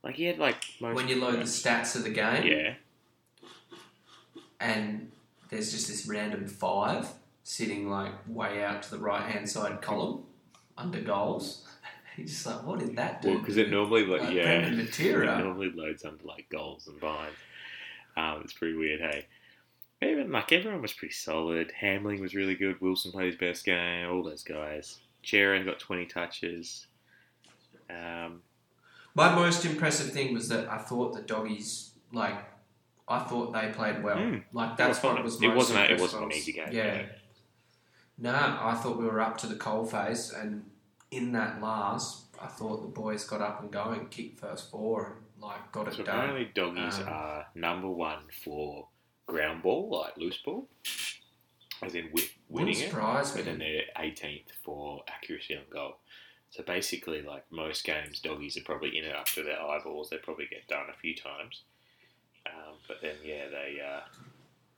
like 0.04 0.14
he 0.14 0.24
had 0.24 0.38
like 0.38 0.62
when 0.78 1.08
you 1.08 1.20
load 1.20 1.34
the 1.40 1.44
stats 1.44 1.96
of 1.96 2.04
the 2.04 2.10
game, 2.10 2.46
yeah, 2.46 2.74
and 4.60 5.10
there's 5.48 5.72
just 5.72 5.88
this 5.88 6.06
random 6.06 6.46
five 6.46 7.08
sitting 7.42 7.90
like 7.90 8.12
way 8.28 8.62
out 8.62 8.82
to 8.84 8.90
the 8.92 8.98
right 8.98 9.28
hand 9.28 9.48
side 9.48 9.80
column 9.82 10.22
under 10.76 11.00
goals. 11.00 11.66
You're 12.16 12.26
just 12.26 12.44
like, 12.46 12.64
what 12.66 12.78
did 12.80 12.96
that 12.96 13.22
do? 13.22 13.30
well, 13.30 13.38
because 13.38 13.56
it 13.56 13.70
normally 13.70 14.04
like, 14.04 14.22
Like 14.22 14.32
yeah, 14.34 14.66
it 14.66 15.42
normally 15.42 15.72
loads 15.74 16.04
under 16.04 16.22
like 16.24 16.46
goals 16.50 16.86
and 16.86 17.00
binds. 17.00 17.36
Um, 18.16 18.42
it's 18.44 18.52
pretty 18.52 18.74
weird, 18.76 19.00
hey. 19.00 19.26
Even 20.02 20.32
like 20.32 20.50
everyone 20.52 20.80
was 20.82 20.92
pretty 20.94 21.12
solid. 21.14 21.72
Hamling 21.80 22.20
was 22.20 22.34
really 22.34 22.54
good. 22.54 22.80
Wilson 22.80 23.12
played 23.12 23.26
his 23.26 23.36
best 23.36 23.64
game. 23.64 24.08
All 24.08 24.22
those 24.22 24.42
guys. 24.42 24.98
Cerra 25.22 25.62
got 25.64 25.78
twenty 25.78 26.06
touches. 26.06 26.86
Um, 27.90 28.42
My 29.14 29.34
most 29.34 29.64
impressive 29.64 30.12
thing 30.12 30.32
was 30.32 30.48
that 30.48 30.68
I 30.70 30.78
thought 30.78 31.12
the 31.14 31.22
doggies 31.22 31.90
like 32.12 32.36
I 33.08 33.18
thought 33.18 33.52
they 33.52 33.70
played 33.74 34.02
well. 34.02 34.16
Mm. 34.16 34.44
Like 34.52 34.76
that's 34.76 35.02
was 35.02 35.12
what 35.14 35.24
was 35.24 35.42
It 35.42 35.48
wasn't 35.54 35.80
a- 35.80 35.92
it 35.94 36.00
wasn't 36.00 36.24
an 36.24 36.32
easy 36.32 36.52
game, 36.52 36.68
Yeah. 36.72 37.02
no. 38.16 38.32
No, 38.32 38.38
I 38.38 38.74
thought 38.74 38.98
we 38.98 39.04
were 39.06 39.20
up 39.20 39.38
to 39.38 39.46
the 39.46 39.56
coal 39.56 39.84
face, 39.86 40.30
and 40.32 40.70
in 41.10 41.32
that 41.32 41.60
last, 41.62 42.26
I 42.40 42.46
thought 42.46 42.82
the 42.82 42.88
boys 42.88 43.24
got 43.24 43.40
up 43.40 43.62
and 43.62 43.70
going, 43.72 44.08
kicked 44.08 44.38
first 44.40 44.70
four, 44.70 45.16
and 45.34 45.42
like 45.42 45.72
got 45.72 45.88
it 45.88 45.94
so 45.94 46.02
done. 46.04 46.16
apparently, 46.18 46.50
doggies 46.54 46.98
Um, 47.00 47.08
are 47.08 47.46
number 47.54 47.88
one 47.88 48.20
for 48.44 48.86
ground 49.30 49.62
ball, 49.62 49.88
like 50.02 50.16
loose 50.16 50.38
ball, 50.38 50.68
as 51.82 51.94
in 51.94 52.06
wi- 52.08 52.28
winning 52.48 52.76
it. 52.76 52.88
surprise 52.90 53.30
but 53.32 53.44
then 53.44 53.58
they're 53.58 53.82
18th 53.96 54.50
for 54.64 55.02
accuracy 55.08 55.56
on 55.56 55.62
goal. 55.70 55.96
So 56.50 56.62
basically, 56.64 57.22
like 57.22 57.44
most 57.50 57.84
games, 57.84 58.20
doggies 58.20 58.56
are 58.56 58.62
probably 58.64 58.98
in 58.98 59.04
it 59.04 59.14
up 59.14 59.26
to 59.26 59.42
their 59.44 59.60
eyeballs. 59.62 60.10
They 60.10 60.16
probably 60.18 60.46
get 60.50 60.66
done 60.66 60.86
a 60.92 60.96
few 60.98 61.14
times. 61.14 61.62
Um, 62.46 62.74
but 62.88 62.96
then 63.02 63.14
yeah, 63.24 63.44
they 63.48 63.78
uh, 63.80 64.00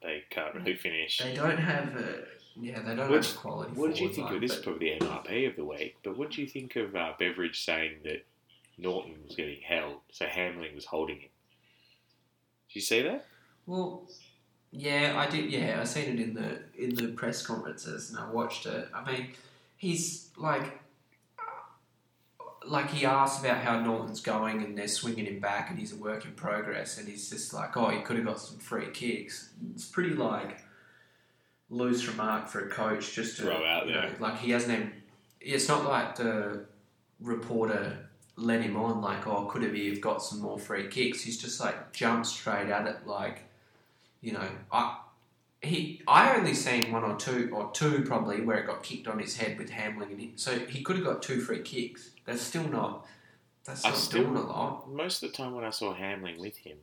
they 0.02 0.24
can't 0.30 0.54
really 0.54 0.74
finish. 0.76 1.18
They 1.18 1.34
don't 1.34 1.56
have 1.58 1.96
a 1.96 2.24
yeah. 2.56 2.82
They 2.82 2.94
don't 2.94 3.10
What- 3.10 3.24
have 3.24 3.36
quality. 3.36 3.72
What 3.72 3.88
did 3.94 4.00
you 4.00 4.08
think 4.12 4.26
line, 4.26 4.34
of 4.34 4.40
this? 4.42 4.52
Is 4.56 4.62
probably 4.62 4.98
the 4.98 5.06
MRP 5.06 5.48
of 5.48 5.56
the 5.56 5.64
week. 5.64 5.96
But 6.04 6.18
what 6.18 6.30
do 6.32 6.42
you 6.42 6.46
think 6.48 6.76
of 6.76 6.94
uh, 6.94 7.12
Beveridge 7.18 7.64
saying 7.64 8.00
that 8.04 8.26
Naughton 8.76 9.14
was 9.26 9.34
getting 9.34 9.62
held, 9.62 10.00
so 10.10 10.26
Hamling 10.26 10.74
was 10.74 10.84
holding 10.84 11.20
him? 11.20 11.30
Did 12.68 12.74
you 12.74 12.80
see 12.82 13.00
that? 13.02 13.24
Well, 13.64 14.08
yeah, 14.72 15.14
I 15.16 15.30
did. 15.30 15.50
Yeah, 15.50 15.78
I 15.80 15.84
seen 15.84 16.18
it 16.18 16.20
in 16.20 16.34
the 16.34 16.60
in 16.76 16.94
the 16.94 17.08
press 17.08 17.46
conferences, 17.46 18.10
and 18.10 18.18
I 18.18 18.30
watched 18.30 18.66
it. 18.66 18.88
I 18.94 19.04
mean, 19.10 19.28
he's 19.76 20.30
like, 20.36 20.80
like 22.66 22.90
he 22.90 23.04
asked 23.04 23.44
about 23.44 23.58
how 23.58 23.80
Naughton's 23.80 24.20
going, 24.20 24.62
and 24.64 24.76
they're 24.76 24.88
swinging 24.88 25.26
him 25.26 25.40
back, 25.40 25.68
and 25.70 25.78
he's 25.78 25.92
a 25.92 25.96
work 25.96 26.24
in 26.24 26.32
progress, 26.32 26.98
and 26.98 27.06
he's 27.06 27.28
just 27.28 27.52
like, 27.52 27.76
oh, 27.76 27.90
he 27.90 28.00
could 28.00 28.16
have 28.16 28.24
got 28.24 28.40
some 28.40 28.58
free 28.58 28.90
kicks. 28.92 29.50
It's 29.74 29.84
pretty 29.84 30.14
like 30.14 30.62
loose 31.68 32.06
remark 32.08 32.48
for 32.48 32.66
a 32.66 32.68
coach 32.70 33.14
just 33.14 33.36
to 33.36 33.42
Throw 33.44 33.64
out 33.64 33.86
you 33.86 33.94
know, 33.94 34.02
there. 34.02 34.16
like 34.20 34.38
he 34.38 34.50
hasn't 34.52 34.72
even. 34.72 34.92
It's 35.40 35.68
not 35.68 35.84
like 35.84 36.16
the 36.16 36.64
reporter 37.20 38.08
let 38.36 38.62
him 38.62 38.76
on 38.76 39.00
like, 39.00 39.26
oh, 39.26 39.44
could 39.46 39.62
have 39.62 39.74
he 39.74 39.90
have 39.90 40.00
got 40.00 40.22
some 40.22 40.40
more 40.40 40.58
free 40.58 40.88
kicks? 40.88 41.22
He's 41.22 41.36
just 41.38 41.60
like 41.60 41.92
jumped 41.92 42.26
straight 42.26 42.70
at 42.70 42.86
it, 42.86 43.06
like, 43.06 43.44
you 44.22 44.32
know, 44.32 44.48
I 44.70 44.98
he 45.60 46.00
I 46.08 46.34
only 46.36 46.54
seen 46.54 46.90
one 46.90 47.04
or 47.04 47.16
two 47.16 47.50
or 47.52 47.70
two 47.72 48.02
probably 48.04 48.40
where 48.40 48.58
it 48.58 48.66
got 48.66 48.82
kicked 48.82 49.06
on 49.08 49.18
his 49.18 49.36
head 49.36 49.58
with 49.58 49.70
Hamling, 49.70 50.10
and 50.10 50.20
he, 50.20 50.32
so 50.36 50.58
he 50.58 50.82
could 50.82 50.96
have 50.96 51.04
got 51.04 51.22
two 51.22 51.40
free 51.40 51.60
kicks. 51.60 52.10
That's 52.24 52.42
still 52.42 52.68
not. 52.68 53.06
That's 53.64 53.84
I 53.84 53.90
not 53.90 53.98
still- 53.98 54.24
doing 54.24 54.36
a 54.36 54.46
lot. 54.46 54.90
Most 54.90 55.22
of 55.22 55.30
the 55.30 55.36
time 55.36 55.54
when 55.54 55.64
I 55.64 55.70
saw 55.70 55.94
Hamling 55.94 56.38
with 56.38 56.56
him, 56.56 56.78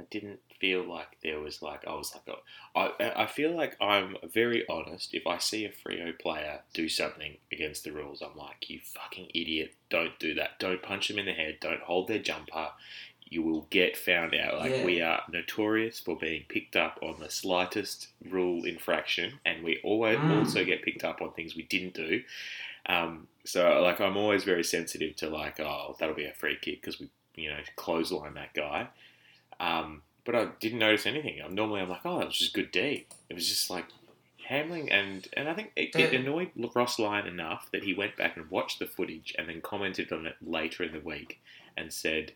I 0.00 0.04
didn't 0.10 0.40
feel 0.60 0.82
like 0.84 1.16
there 1.22 1.40
was 1.40 1.62
like 1.62 1.86
I 1.86 1.94
was 1.94 2.14
like 2.14 2.36
oh, 2.76 2.92
I 3.00 3.24
I 3.24 3.26
feel 3.26 3.56
like 3.56 3.76
I'm 3.80 4.16
very 4.32 4.64
honest. 4.68 5.12
If 5.14 5.26
I 5.26 5.38
see 5.38 5.64
a 5.64 5.70
Freo 5.70 6.16
player 6.18 6.60
do 6.72 6.88
something 6.88 7.36
against 7.50 7.82
the 7.84 7.92
rules, 7.92 8.22
I'm 8.22 8.36
like 8.36 8.68
you 8.70 8.78
fucking 8.84 9.30
idiot! 9.34 9.74
Don't 9.88 10.18
do 10.18 10.34
that. 10.34 10.58
Don't 10.58 10.82
punch 10.82 11.08
them 11.08 11.18
in 11.18 11.26
the 11.26 11.32
head. 11.32 11.58
Don't 11.60 11.80
hold 11.82 12.06
their 12.08 12.18
jumper. 12.20 12.70
You 13.30 13.42
will 13.42 13.66
get 13.70 13.96
found 13.96 14.34
out. 14.34 14.58
Like 14.58 14.72
Yeah. 14.72 14.84
we 14.84 15.00
are 15.00 15.22
notorious 15.30 16.00
for 16.00 16.16
being 16.16 16.44
picked 16.48 16.74
up 16.76 16.98
on 17.00 17.20
the 17.20 17.30
slightest 17.30 18.08
rule 18.28 18.64
infraction, 18.64 19.38
and 19.46 19.62
we 19.62 19.78
always 19.82 20.18
Mm. 20.18 20.38
also 20.40 20.64
get 20.64 20.82
picked 20.82 21.04
up 21.04 21.22
on 21.22 21.32
things 21.32 21.54
we 21.56 21.62
didn't 21.62 21.94
do. 21.94 22.22
Um, 22.86 23.28
so 23.44 23.80
like 23.82 24.00
I'm 24.00 24.16
always 24.16 24.42
very 24.44 24.64
sensitive 24.64 25.14
to 25.16 25.28
like 25.30 25.60
oh 25.60 25.96
that'll 25.98 26.14
be 26.14 26.24
a 26.26 26.32
free 26.34 26.56
kick 26.60 26.80
because 26.80 26.98
we 27.00 27.08
you 27.36 27.50
know 27.50 27.60
clothesline 27.76 28.34
that 28.34 28.52
guy. 28.52 28.88
Um, 29.60 30.02
but 30.24 30.34
I 30.34 30.46
didn't 30.60 30.78
notice 30.80 31.06
anything. 31.06 31.40
I'm 31.40 31.54
normally 31.54 31.80
I'm 31.80 31.88
like 31.88 32.04
oh 32.04 32.18
that 32.18 32.26
was 32.26 32.38
just 32.38 32.52
good 32.54 32.70
D. 32.72 33.06
It 33.28 33.34
was 33.34 33.48
just 33.48 33.70
like 33.70 33.86
Hamling 34.48 34.88
and 34.90 35.28
and 35.34 35.48
I 35.48 35.54
think 35.54 35.70
it, 35.76 35.94
it 35.94 36.12
annoyed 36.14 36.50
Ross 36.74 36.98
Lyon 36.98 37.26
enough 37.28 37.70
that 37.70 37.84
he 37.84 37.94
went 37.94 38.16
back 38.16 38.36
and 38.36 38.50
watched 38.50 38.80
the 38.80 38.86
footage 38.86 39.34
and 39.38 39.48
then 39.48 39.60
commented 39.60 40.10
on 40.12 40.26
it 40.26 40.36
later 40.44 40.82
in 40.82 40.92
the 40.92 41.00
week 41.00 41.40
and 41.76 41.92
said. 41.92 42.32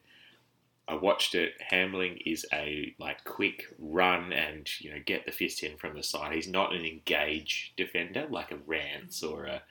I 0.87 0.95
watched 0.95 1.35
it. 1.35 1.55
Hamling 1.73 2.21
is 2.27 2.45
a 2.53 2.95
like 2.99 3.25
quick 3.25 3.65
run 3.79 4.33
and 4.33 4.69
you 4.81 4.91
know 4.91 5.01
get 5.05 5.25
the 5.25 5.33
fist 5.33 5.63
in 5.63 5.77
from 5.77 5.97
the 5.97 6.03
side. 6.03 6.35
He's 6.35 6.49
not 6.49 6.75
an 6.75 6.85
engage 6.85 7.73
defender 7.77 8.27
like 8.29 8.51
a 8.53 8.57
Rance 8.67 9.23
or 9.23 9.47
a, 9.47 9.63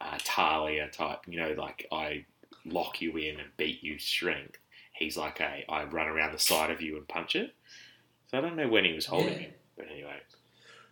uh, 0.00 0.18
Talia 0.24 0.88
type. 0.88 1.20
You 1.28 1.38
know, 1.40 1.54
like 1.56 1.86
I 1.92 2.24
lock 2.64 3.00
you 3.00 3.16
in 3.16 3.38
and 3.38 3.56
beat 3.56 3.82
you 3.82 3.98
strength. 3.98 4.58
He's 4.92 5.16
like 5.16 5.40
a 5.40 5.64
I 5.68 5.84
run 5.84 6.08
around 6.08 6.32
the 6.32 6.38
side 6.38 6.70
of 6.70 6.80
you 6.82 6.96
and 6.96 7.06
punch 7.06 7.36
it. 7.36 7.54
So 8.30 8.38
I 8.38 8.40
don't 8.40 8.56
know 8.56 8.68
when 8.68 8.84
he 8.84 8.92
was 8.92 9.06
holding 9.06 9.34
Yeah. 9.34 9.38
him, 9.38 9.52
but 9.76 9.86
anyway, 9.88 10.20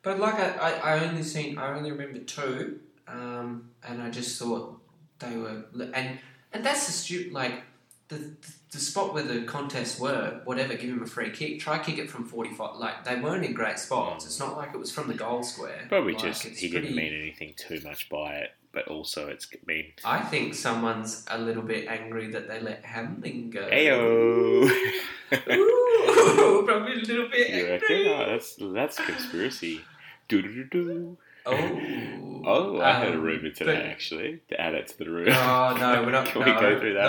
But 0.02 0.20
like 0.20 0.34
I, 0.34 0.50
I, 0.50 0.70
I 0.94 1.08
only 1.08 1.22
seen 1.24 1.58
I 1.58 1.76
only 1.76 1.90
remember 1.90 2.20
two, 2.20 2.78
um, 3.08 3.70
and 3.82 4.00
I 4.00 4.10
just 4.10 4.38
thought 4.38 4.80
they 5.18 5.36
were 5.36 5.64
and 5.94 6.18
and 6.52 6.64
that's 6.64 6.86
the 6.86 6.92
stu 6.92 7.30
like 7.32 7.62
the, 8.08 8.16
the 8.16 8.52
the 8.74 8.80
spot 8.80 9.14
where 9.14 9.22
the 9.22 9.42
contests 9.44 9.98
were 9.98 10.40
whatever 10.44 10.74
give 10.74 10.90
him 10.90 11.02
a 11.02 11.06
free 11.06 11.30
kick 11.30 11.58
try 11.58 11.78
kick 11.78 11.96
it 11.96 12.10
from 12.10 12.24
forty 12.26 12.50
five 12.50 12.76
like 12.76 13.04
they 13.04 13.16
weren't 13.16 13.44
in 13.44 13.54
great 13.54 13.78
spots 13.78 14.26
it's 14.26 14.38
not 14.38 14.56
like 14.56 14.74
it 14.74 14.78
was 14.78 14.90
from 14.90 15.08
the 15.08 15.14
goal 15.14 15.42
square 15.42 15.86
probably 15.88 16.12
Like, 16.14 16.22
just 16.22 16.42
he 16.44 16.68
didn't 16.68 16.94
mean 16.94 17.14
anything 17.14 17.54
too 17.56 17.80
much 17.82 18.08
by 18.10 18.34
it. 18.34 18.50
But 18.72 18.88
also, 18.88 19.28
it's 19.28 19.46
mean 19.68 19.92
I 20.04 20.18
think 20.18 20.52
someone's 20.52 21.24
a 21.28 21.38
little 21.38 21.62
bit 21.62 21.86
angry 21.86 22.26
that 22.32 22.48
they 22.48 22.60
let 22.60 22.82
Hamling 22.82 23.50
go 23.52 23.68
Ayo. 23.70 24.68
Ooh, 25.52 26.64
probably 26.66 26.94
a 26.94 26.96
little 26.96 27.28
bit 27.28 27.50
you 27.50 27.68
reckon? 27.70 27.96
angry. 27.96 28.12
Oh, 28.12 28.26
that's 28.26 28.56
that's 28.58 28.96
conspiracy. 28.96 29.80
Do 30.26 30.42
do 30.42 30.64
do 30.64 30.64
do. 30.64 31.18
Oh, 31.46 31.80
Oh, 32.46 32.78
I 32.80 32.92
had 32.92 33.08
a 33.08 33.12
Um, 33.14 33.22
rumor 33.22 33.48
today 33.50 33.76
but- 33.76 33.86
actually 33.86 34.40
to 34.50 34.60
add 34.60 34.74
it 34.74 34.88
to 34.88 34.98
the 34.98 35.08
rumor. 35.10 35.30
Oh, 35.32 35.76
no, 35.80 36.02
we're 36.02 36.10
not- 36.10 36.26
Can 36.32 36.42
no, 36.42 36.46
we 36.46 36.52
go 36.60 36.78
through 36.78 36.92
that 36.94 37.04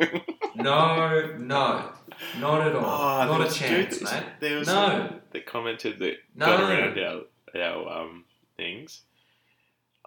rumor? 0.00 0.20
No, 0.54 1.36
no, 1.36 1.92
not 2.38 2.66
at 2.66 2.74
all. 2.74 2.84
Oh, 2.84 3.38
not 3.38 3.50
a 3.50 3.52
chance, 3.52 3.98
dude- 3.98 4.04
mate. 4.10 4.22
There 4.40 4.58
was 4.58 4.68
No. 4.68 5.20
that 5.32 5.44
commented 5.46 5.98
that 5.98 6.16
No. 6.34 6.46
got 6.46 6.60
around 6.70 6.98
our, 6.98 7.22
our 7.62 8.00
um, 8.00 8.24
things. 8.56 9.02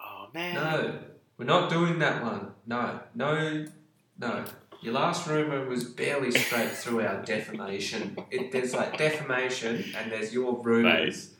Oh 0.00 0.26
man. 0.34 0.54
No, 0.54 0.98
we're 1.38 1.44
not 1.44 1.70
doing 1.70 1.98
that 2.00 2.22
one. 2.22 2.50
No, 2.66 2.98
no, 3.14 3.66
no. 4.18 4.44
Your 4.82 4.94
last 4.94 5.26
rumor 5.28 5.66
was 5.66 5.84
barely 5.84 6.30
straight 6.32 6.70
through 6.72 7.00
our 7.06 7.22
defamation. 7.22 8.16
It, 8.30 8.50
there's 8.52 8.74
like 8.74 8.98
defamation, 8.98 9.84
and 9.96 10.10
there's 10.12 10.34
your 10.34 10.60
rumors. 10.62 11.30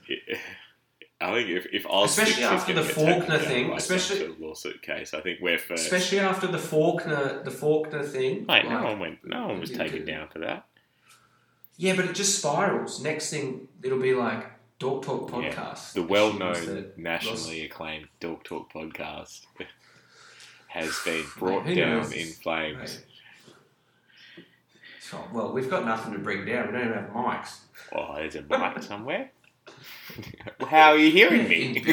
I 1.24 1.32
think 1.34 1.48
if, 1.50 1.66
if 1.72 1.87
Oz 1.87 2.10
Especially 2.18 2.44
after 2.44 2.72
the 2.72 2.82
Faulkner 2.82 3.38
thing, 3.38 3.72
especially- 3.72 4.26
of 4.26 4.38
lawsuit 4.40 4.82
case, 4.82 5.14
I 5.14 5.20
think 5.20 5.40
we're 5.40 5.58
first. 5.58 5.84
Especially 5.84 6.18
after 6.20 6.46
the 6.46 6.58
Faulkner, 6.58 7.42
the 7.42 7.50
Faulkner 7.50 8.02
thing. 8.02 8.46
Mate, 8.46 8.68
no 8.68 8.82
one 8.84 8.98
went. 8.98 9.18
No 9.24 9.46
one 9.48 9.60
was 9.60 9.70
taken 9.70 9.98
could- 9.98 10.06
down 10.06 10.28
for 10.28 10.40
that. 10.40 10.66
Yeah, 11.76 11.96
but 11.96 12.04
it 12.04 12.14
just 12.14 12.38
spirals. 12.38 13.02
Next 13.02 13.30
thing, 13.30 13.66
it'll 13.82 13.98
be 13.98 14.14
like 14.14 14.46
Dork 14.78 15.02
Talk 15.04 15.30
Yeah, 15.30 15.50
podcast. 15.52 15.92
The 15.94 16.02
well-known, 16.02 16.92
nationally 16.96 17.64
acclaimed 17.64 18.06
Dog 18.20 18.44
Talk 18.44 18.72
podcast 18.72 19.46
has 20.68 20.96
been 21.04 21.24
brought 21.37 21.64
Mate, 21.66 21.76
down 21.76 21.96
knows? 21.98 22.12
in 22.12 22.26
flames. 22.28 22.98
Mate. 22.98 23.04
Well, 25.32 25.52
we've 25.52 25.70
got 25.70 25.84
nothing 25.84 26.12
to 26.12 26.18
bring 26.18 26.44
down. 26.44 26.66
We 26.66 26.72
don't 26.72 26.88
even 26.88 26.92
have 26.98 27.10
mics. 27.10 27.58
Oh, 27.92 28.14
there's 28.16 28.34
a 28.37 28.42
mic 28.42 28.82
somewhere. 28.82 29.30
How 30.68 30.92
are 30.92 30.98
you 30.98 31.11
hearing 31.11 31.48
me? 31.48 31.81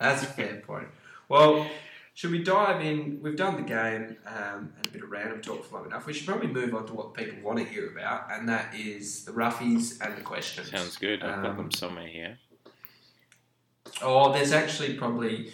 That's 0.00 0.22
a 0.22 0.26
fair 0.26 0.56
point. 0.66 0.88
Well, 1.28 1.66
should 2.14 2.30
we 2.30 2.42
dive 2.42 2.84
in? 2.84 3.20
We've 3.22 3.36
done 3.36 3.56
the 3.56 3.62
game 3.62 4.16
um, 4.26 4.72
and 4.76 4.86
a 4.86 4.90
bit 4.90 5.02
of 5.02 5.10
random 5.10 5.40
talk 5.40 5.64
for 5.64 5.76
long 5.78 5.86
enough. 5.86 6.06
We 6.06 6.12
should 6.12 6.26
probably 6.26 6.48
move 6.48 6.74
on 6.74 6.86
to 6.86 6.94
what 6.94 7.14
people 7.14 7.38
want 7.42 7.58
to 7.58 7.64
hear 7.64 7.88
about, 7.90 8.28
and 8.30 8.48
that 8.48 8.74
is 8.74 9.24
the 9.24 9.32
roughies 9.32 10.00
and 10.04 10.16
the 10.16 10.22
questions. 10.22 10.70
Sounds 10.70 10.96
good. 10.96 11.22
I've 11.22 11.42
got 11.42 11.50
Um, 11.52 11.56
them 11.56 11.70
somewhere 11.72 12.06
here. 12.06 12.38
Oh, 14.02 14.32
there's 14.32 14.52
actually 14.52 14.94
probably 14.94 15.50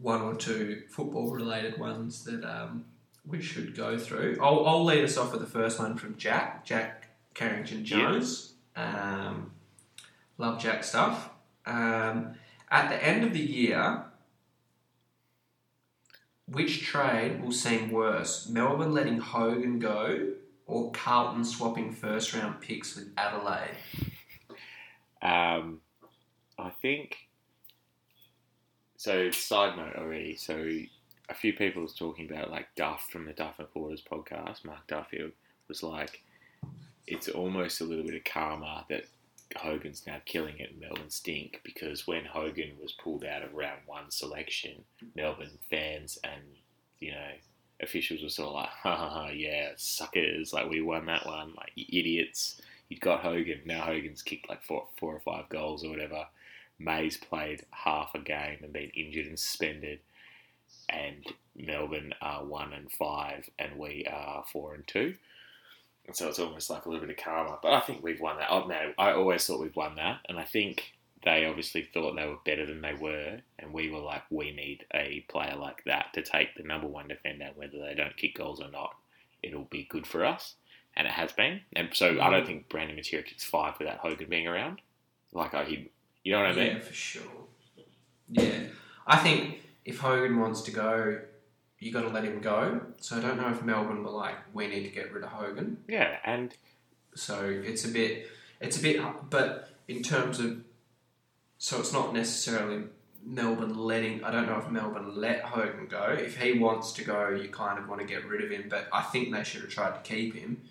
one 0.00 0.22
or 0.22 0.34
two 0.34 0.82
football 0.90 1.30
related 1.30 1.78
ones 1.78 2.24
that 2.24 2.44
um, 2.44 2.84
we 3.26 3.40
should 3.42 3.74
go 3.76 3.98
through. 3.98 4.38
I'll, 4.40 4.66
I'll 4.66 4.84
lead 4.84 5.04
us 5.04 5.16
off 5.16 5.32
with 5.32 5.40
the 5.40 5.46
first 5.46 5.78
one 5.78 5.96
from 5.96 6.16
Jack, 6.16 6.64
Jack 6.64 7.08
Carrington 7.34 7.84
Jones. 7.84 8.51
Um, 8.76 9.52
love 10.38 10.60
Jack 10.60 10.84
stuff. 10.84 11.30
Um, 11.66 12.34
at 12.70 12.88
the 12.88 13.04
end 13.04 13.24
of 13.24 13.32
the 13.32 13.40
year, 13.40 14.04
which 16.46 16.82
trade 16.82 17.42
will 17.42 17.52
seem 17.52 17.90
worse? 17.90 18.48
Melbourne 18.48 18.92
letting 18.92 19.18
Hogan 19.18 19.78
go 19.78 20.32
or 20.66 20.90
Carlton 20.92 21.44
swapping 21.44 21.92
first 21.92 22.34
round 22.34 22.60
picks 22.60 22.96
with 22.96 23.12
Adelaide? 23.16 23.76
Um, 25.20 25.80
I 26.58 26.70
think. 26.70 27.28
So, 28.96 29.30
side 29.30 29.76
note 29.76 29.96
already. 29.96 30.36
So, 30.36 30.78
a 31.28 31.34
few 31.34 31.52
people 31.52 31.82
was 31.82 31.94
talking 31.94 32.30
about 32.30 32.50
like 32.50 32.66
Duff 32.76 33.08
from 33.10 33.24
the 33.24 33.32
Duff 33.32 33.58
and 33.58 33.70
Porters 33.72 34.02
podcast. 34.02 34.64
Mark 34.64 34.86
Duffield 34.86 35.32
was 35.68 35.82
like, 35.82 36.22
it's 37.12 37.28
almost 37.28 37.82
a 37.82 37.84
little 37.84 38.04
bit 38.04 38.14
of 38.14 38.24
karma 38.24 38.86
that 38.88 39.04
Hogan's 39.56 40.06
now 40.06 40.16
killing 40.24 40.58
it. 40.58 40.80
Melbourne 40.80 41.10
stink 41.10 41.60
because 41.62 42.06
when 42.06 42.24
Hogan 42.24 42.72
was 42.80 42.92
pulled 42.92 43.22
out 43.22 43.42
of 43.42 43.52
round 43.52 43.80
one 43.84 44.10
selection, 44.10 44.84
Melbourne 45.14 45.58
fans 45.68 46.18
and 46.24 46.42
you 47.00 47.12
know 47.12 47.28
officials 47.82 48.22
were 48.22 48.30
sort 48.30 48.48
of 48.48 48.54
like, 48.54 48.68
ha 48.68 48.96
ha 48.96 49.08
ha, 49.10 49.28
yeah, 49.28 49.72
suckers, 49.76 50.54
like 50.54 50.70
we 50.70 50.80
won 50.80 51.04
that 51.06 51.26
one, 51.26 51.52
like 51.54 51.72
you 51.74 51.84
idiots. 52.00 52.60
You'd 52.88 53.00
got 53.00 53.20
Hogan. 53.20 53.60
Now 53.66 53.82
Hogan's 53.82 54.22
kicked 54.22 54.48
like 54.48 54.62
four, 54.64 54.86
four 54.98 55.14
or 55.14 55.20
five 55.20 55.48
goals 55.50 55.84
or 55.84 55.90
whatever. 55.90 56.26
May's 56.78 57.16
played 57.16 57.64
half 57.70 58.14
a 58.14 58.20
game 58.20 58.58
and 58.62 58.72
been 58.72 58.90
injured 58.94 59.26
and 59.26 59.38
suspended. 59.38 60.00
And 60.88 61.26
Melbourne 61.54 62.14
are 62.22 62.44
one 62.44 62.72
and 62.72 62.90
five, 62.90 63.48
and 63.58 63.78
we 63.78 64.06
are 64.10 64.44
four 64.50 64.74
and 64.74 64.86
two. 64.86 65.14
And 66.06 66.16
so 66.16 66.28
it's 66.28 66.38
almost 66.38 66.68
like 66.68 66.84
a 66.84 66.88
little 66.88 67.06
bit 67.06 67.16
of 67.16 67.24
karma. 67.24 67.58
But 67.62 67.74
I 67.74 67.80
think 67.80 68.02
we've 68.02 68.20
won 68.20 68.38
that. 68.38 68.48
Oh, 68.50 68.66
man, 68.66 68.94
I 68.98 69.12
always 69.12 69.46
thought 69.46 69.60
we'd 69.60 69.76
won 69.76 69.96
that. 69.96 70.18
And 70.28 70.38
I 70.38 70.44
think 70.44 70.92
they 71.24 71.46
obviously 71.46 71.82
thought 71.82 72.16
they 72.16 72.26
were 72.26 72.38
better 72.44 72.66
than 72.66 72.80
they 72.80 72.94
were. 72.94 73.38
And 73.58 73.72
we 73.72 73.90
were 73.90 74.00
like, 74.00 74.22
we 74.30 74.50
need 74.50 74.84
a 74.92 75.24
player 75.28 75.54
like 75.56 75.84
that 75.84 76.12
to 76.14 76.22
take 76.22 76.56
the 76.56 76.64
number 76.64 76.88
one 76.88 77.08
defender, 77.08 77.50
whether 77.54 77.78
they 77.78 77.94
don't 77.94 78.16
kick 78.16 78.36
goals 78.36 78.60
or 78.60 78.70
not. 78.70 78.96
It'll 79.42 79.64
be 79.64 79.86
good 79.88 80.06
for 80.06 80.24
us. 80.24 80.56
And 80.96 81.06
it 81.06 81.12
has 81.12 81.32
been. 81.32 81.60
And 81.74 81.88
so 81.92 82.20
I 82.20 82.30
don't 82.30 82.42
mm. 82.42 82.46
think 82.46 82.68
Brandon 82.68 82.96
Matera 82.96 83.24
kicks 83.24 83.44
five 83.44 83.74
without 83.78 83.98
Hogan 83.98 84.28
being 84.28 84.46
around. 84.46 84.80
Like, 85.32 85.54
I, 85.54 85.64
he, 85.64 85.90
you 86.24 86.32
know 86.32 86.40
what 86.40 86.48
I 86.48 86.54
mean? 86.54 86.66
Yeah, 86.66 86.78
for 86.80 86.92
sure. 86.92 87.22
Yeah, 88.28 88.60
I 89.06 89.16
think 89.18 89.60
if 89.84 89.98
Hogan 89.98 90.38
wants 90.38 90.62
to 90.62 90.70
go, 90.70 91.20
you 91.82 91.92
got 91.92 92.02
to 92.02 92.08
let 92.08 92.24
him 92.24 92.40
go. 92.40 92.80
So 92.98 93.16
I 93.16 93.20
don't 93.20 93.36
know 93.36 93.48
if 93.50 93.62
Melbourne 93.62 94.04
were 94.04 94.10
like, 94.10 94.36
we 94.54 94.66
need 94.68 94.84
to 94.84 94.90
get 94.90 95.12
rid 95.12 95.24
of 95.24 95.30
Hogan. 95.30 95.78
Yeah, 95.88 96.16
and 96.24 96.54
So 97.14 97.44
it's 97.44 97.84
a 97.84 97.88
bit, 97.88 98.28
it's 98.60 98.78
a 98.78 98.82
bit, 98.82 99.00
but 99.30 99.68
in 99.88 100.02
terms 100.02 100.38
of, 100.40 100.62
so 101.58 101.80
it's 101.80 101.92
not 101.92 102.14
necessarily 102.14 102.84
Melbourne 103.24 103.76
letting. 103.76 104.22
I 104.24 104.30
don't 104.30 104.46
know 104.46 104.58
if 104.58 104.68
Melbourne 104.70 105.14
let 105.16 105.42
Hogan 105.42 105.86
go. 105.88 106.04
If 106.18 106.36
he 106.38 106.58
wants 106.58 106.92
to 106.92 107.04
go, 107.04 107.30
you 107.30 107.48
kind 107.48 107.78
of 107.78 107.88
want 107.88 108.00
to 108.00 108.06
get 108.06 108.26
rid 108.26 108.42
of 108.44 108.50
him. 108.50 108.66
But 108.68 108.88
I 108.92 109.02
think 109.02 109.32
they 109.32 109.44
should 109.44 109.62
have 109.62 109.70
tried 109.70 110.02
to 110.02 110.08
keep 110.08 110.34
him. 110.34 110.62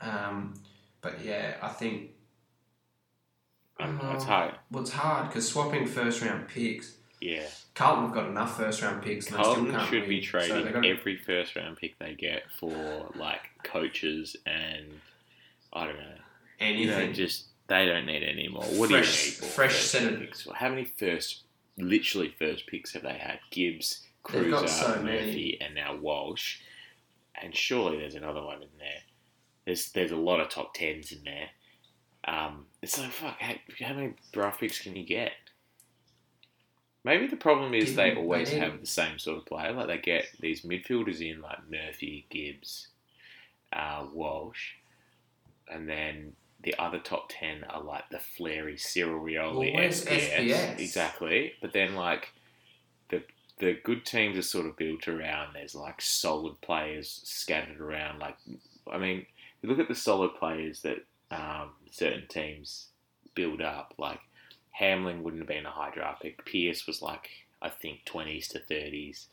Um, 0.00 0.54
but 1.00 1.22
yeah, 1.24 1.54
I 1.62 1.68
think 1.68 2.10
I 3.78 3.86
don't 3.86 4.02
know, 4.02 4.12
it's 4.12 4.24
Oh. 4.24 4.26
hard. 4.26 4.54
well, 4.70 4.82
it's 4.82 4.92
hard 4.92 5.28
because 5.28 5.48
swapping 5.48 5.86
first 5.86 6.22
round 6.22 6.48
picks. 6.48 6.96
Yeah. 7.24 7.46
Carlton 7.74 8.04
have 8.04 8.14
got 8.14 8.26
enough 8.28 8.56
first 8.58 8.82
round 8.82 9.02
picks. 9.02 9.28
And 9.28 9.38
they 9.38 9.42
still 9.42 9.54
Carlton 9.54 9.86
should 9.86 10.08
be 10.08 10.16
win. 10.16 10.22
So 10.24 10.38
trading 10.46 10.72
got- 10.72 10.84
every 10.84 11.16
first 11.16 11.56
round 11.56 11.78
pick 11.78 11.98
they 11.98 12.14
get 12.14 12.42
for 12.58 13.10
like 13.16 13.40
coaches 13.62 14.36
and 14.46 15.00
I 15.72 15.86
don't 15.86 15.96
know. 15.96 16.02
You 16.60 16.86
know, 16.86 16.92
anything. 16.96 17.14
just 17.14 17.46
they 17.66 17.86
don't 17.86 18.04
need 18.06 18.22
any 18.22 18.48
more. 18.48 18.62
What 18.64 18.90
Fresh- 18.90 19.24
do 19.24 19.30
you 19.36 19.40
need? 19.40 19.50
fresh 19.54 19.80
centre- 19.84 20.08
round 20.10 20.20
picks? 20.20 20.46
How 20.54 20.68
many 20.68 20.84
first, 20.84 21.44
literally 21.78 22.34
first 22.38 22.66
picks 22.66 22.92
have 22.92 23.02
they 23.02 23.14
had? 23.14 23.40
Gibbs, 23.50 24.02
Kreuzer, 24.22 24.68
so 24.68 25.02
many. 25.02 25.26
Murphy, 25.26 25.58
and 25.62 25.74
now 25.74 25.96
Walsh. 25.96 26.58
And 27.40 27.56
surely 27.56 27.98
there's 27.98 28.14
another 28.14 28.42
one 28.42 28.62
in 28.62 28.68
there. 28.78 29.00
There's 29.64 29.90
there's 29.92 30.12
a 30.12 30.16
lot 30.16 30.40
of 30.40 30.50
top 30.50 30.74
tens 30.74 31.10
in 31.10 31.24
there. 31.24 31.48
Um, 32.26 32.66
it's 32.82 32.98
like 32.98 33.10
fuck. 33.10 33.40
How, 33.40 33.54
how 33.80 33.94
many 33.94 34.14
draft 34.32 34.60
picks 34.60 34.78
can 34.80 34.94
you 34.94 35.04
get? 35.04 35.32
Maybe 37.04 37.26
the 37.26 37.36
problem 37.36 37.74
is 37.74 37.94
they 37.96 38.14
always 38.14 38.50
they- 38.50 38.58
have 38.58 38.80
the 38.80 38.86
same 38.86 39.18
sort 39.18 39.38
of 39.38 39.44
player. 39.46 39.72
Like 39.72 39.88
they 39.88 39.98
get 39.98 40.26
these 40.40 40.62
midfielders 40.62 41.20
in 41.20 41.40
like 41.42 41.58
Murphy, 41.70 42.26
Gibbs, 42.30 42.88
uh, 43.72 44.06
Walsh, 44.12 44.72
and 45.70 45.88
then 45.88 46.32
the 46.62 46.74
other 46.78 46.98
top 46.98 47.26
ten 47.28 47.62
are 47.64 47.82
like 47.82 48.08
the 48.10 48.18
Flary, 48.18 48.78
Cyril 48.78 49.20
Rioli, 49.22 49.74
Well, 49.74 49.84
SPS? 49.84 50.78
exactly. 50.78 51.52
But 51.60 51.72
then 51.74 51.94
like 51.94 52.30
the 53.10 53.22
the 53.58 53.74
good 53.84 54.06
teams 54.06 54.38
are 54.38 54.42
sort 54.42 54.64
of 54.66 54.76
built 54.78 55.06
around. 55.06 55.52
There's 55.54 55.74
like 55.74 56.00
solid 56.00 56.58
players 56.62 57.20
scattered 57.24 57.80
around. 57.82 58.18
Like 58.18 58.36
I 58.90 58.96
mean, 58.96 59.26
you 59.60 59.68
look 59.68 59.78
at 59.78 59.88
the 59.88 59.94
solid 59.94 60.34
players 60.36 60.80
that 60.82 61.04
um, 61.30 61.72
certain 61.90 62.26
teams 62.28 62.86
build 63.34 63.60
up. 63.60 63.92
Like 63.98 64.20
Hamling 64.80 65.22
wouldn't 65.22 65.42
have 65.42 65.48
been 65.48 65.66
a 65.66 65.70
high 65.70 65.90
draft 65.90 66.22
pick. 66.22 66.44
Pearce 66.44 66.86
was 66.86 67.00
like 67.02 67.28
I 67.62 67.68
think 67.68 68.04
twenties 68.04 68.48
to 68.48 68.58
thirties. 68.60 69.28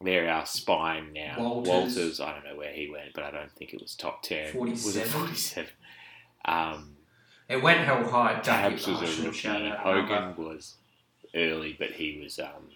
They're 0.00 0.28
our 0.28 0.46
spine 0.46 1.12
now. 1.12 1.36
Walters. 1.38 1.68
Walters, 1.68 2.20
I 2.20 2.32
don't 2.32 2.44
know 2.44 2.56
where 2.56 2.72
he 2.72 2.90
went, 2.90 3.12
but 3.14 3.22
I 3.22 3.30
don't 3.30 3.52
think 3.52 3.72
it 3.72 3.80
was 3.80 3.94
top 3.94 4.22
ten. 4.22 4.58
Was 4.58 4.96
it 4.96 5.06
47? 5.06 5.70
Um, 6.44 6.96
It 7.48 7.62
went 7.62 7.80
hell 7.80 8.02
high. 8.08 8.40
Tabs 8.40 8.86
was 8.88 9.00
a 9.00 9.22
rookie. 9.24 9.70
Hogan 9.78 10.34
was 10.36 10.74
early, 11.36 11.76
but 11.78 11.90
he 11.92 12.20
was 12.20 12.40
um, 12.40 12.70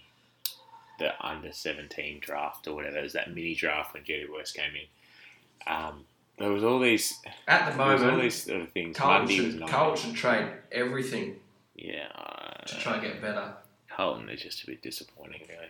the 1.01 1.13
under 1.27 1.51
seventeen 1.53 2.21
draft 2.21 2.69
or 2.69 2.75
whatever. 2.75 2.99
It 2.99 3.03
was 3.03 3.13
that 3.15 3.35
mini 3.35 3.55
draft 3.55 3.95
when 3.95 4.05
Jerry 4.05 4.27
Royce 4.27 4.53
came 4.53 4.73
in. 4.75 5.73
Um, 5.73 6.05
there 6.39 6.53
was 6.53 6.63
all 6.63 6.79
these, 6.79 7.19
At 7.49 7.73
the 7.73 7.79
was 7.83 8.03
all 8.03 8.19
these 8.19 8.45
sort 8.45 8.61
of 8.61 8.71
things. 8.73 8.97
Carlton 8.97 9.27
Monday 9.27 9.41
was 9.43 9.53
should, 9.53 9.61
not. 9.61 9.71
Carlton 9.71 10.13
trade 10.15 10.47
everything 10.71 11.37
Yeah, 11.77 12.07
uh, 12.17 12.65
to 12.67 12.79
try 12.79 12.95
and 12.95 13.03
get 13.03 13.21
better. 13.21 13.55
Carlton 13.95 14.29
is 14.31 14.43
just 14.43 14.63
a 14.63 14.67
bit 14.67 14.83
disappointing. 14.83 15.43
Really, 15.49 15.69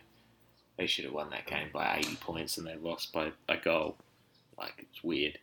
they 0.78 0.86
should 0.86 1.04
have 1.04 1.14
won 1.14 1.30
that 1.30 1.46
game 1.46 1.68
by 1.72 1.96
eighty 1.98 2.16
points 2.16 2.56
and 2.58 2.66
they 2.66 2.76
lost 2.76 3.12
by 3.12 3.32
a 3.48 3.56
goal. 3.56 3.96
Like 4.58 4.74
it's 4.78 5.02
weird. 5.04 5.38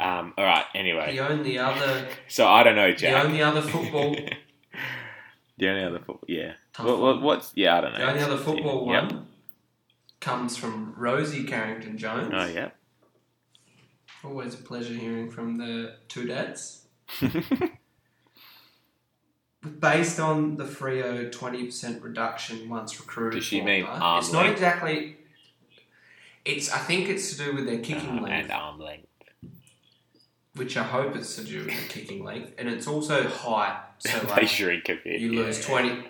Um, 0.00 0.34
all 0.36 0.44
right. 0.44 0.64
Anyway, 0.74 1.12
The 1.16 1.20
only 1.28 1.56
other, 1.56 2.08
so 2.28 2.48
I 2.48 2.64
don't 2.64 2.74
know, 2.74 2.92
the 2.92 3.12
only 3.12 3.40
other 3.42 3.62
football, 3.62 4.16
the 5.58 5.68
only 5.68 5.84
other 5.84 5.98
football, 5.98 6.24
yeah. 6.26 6.54
What, 6.78 6.98
what, 7.00 7.22
what's 7.22 7.52
yeah? 7.54 7.78
I 7.78 7.80
don't 7.80 7.92
know. 7.92 7.98
the 7.98 8.08
only 8.10 8.20
other 8.22 8.36
football 8.36 8.90
Yep. 8.90 9.12
one 9.12 9.26
comes 10.20 10.56
from 10.56 10.94
Rosie 10.96 11.44
Carrington 11.44 11.96
Jones. 11.96 12.32
Oh 12.34 12.46
yeah. 12.46 12.70
Always 14.24 14.54
a 14.54 14.58
pleasure 14.58 14.94
hearing 14.94 15.30
from 15.30 15.58
the 15.58 15.94
two 16.08 16.26
dads. 16.26 16.86
Based 19.80 20.20
on 20.20 20.56
the 20.56 20.64
Freo 20.64 21.30
20% 21.32 22.02
reduction 22.02 22.68
once 22.68 23.00
recruited. 23.00 23.38
Does 23.38 23.46
she 23.46 23.60
for 23.60 23.64
mean 23.66 23.84
arm 23.84 24.18
It's 24.18 24.32
not 24.32 24.46
exactly. 24.46 25.16
It's. 26.44 26.70
I 26.70 26.78
think 26.78 27.08
it's 27.08 27.30
to 27.36 27.44
do 27.44 27.54
with 27.54 27.66
their 27.66 27.78
kicking 27.78 28.18
Uh, 28.18 28.22
length, 28.22 28.42
and 28.44 28.52
arm 28.52 28.78
length. 28.78 29.06
which 30.54 30.76
I 30.76 30.82
hope 30.84 31.16
it's 31.16 31.34
to 31.36 31.44
do 31.44 31.64
with 31.64 31.68
the 31.68 31.88
kicking 31.88 32.22
length, 32.22 32.52
and 32.58 32.68
it's 32.68 32.86
also 32.86 33.26
height. 33.28 33.76
So 33.98 34.18
they 34.20 34.26
like, 34.28 34.48
shrink 34.48 34.88
a 34.88 34.96
bit. 35.02 35.18
you 35.20 35.32
yeah. 35.32 35.40
lose 35.46 35.64
20. 35.64 36.04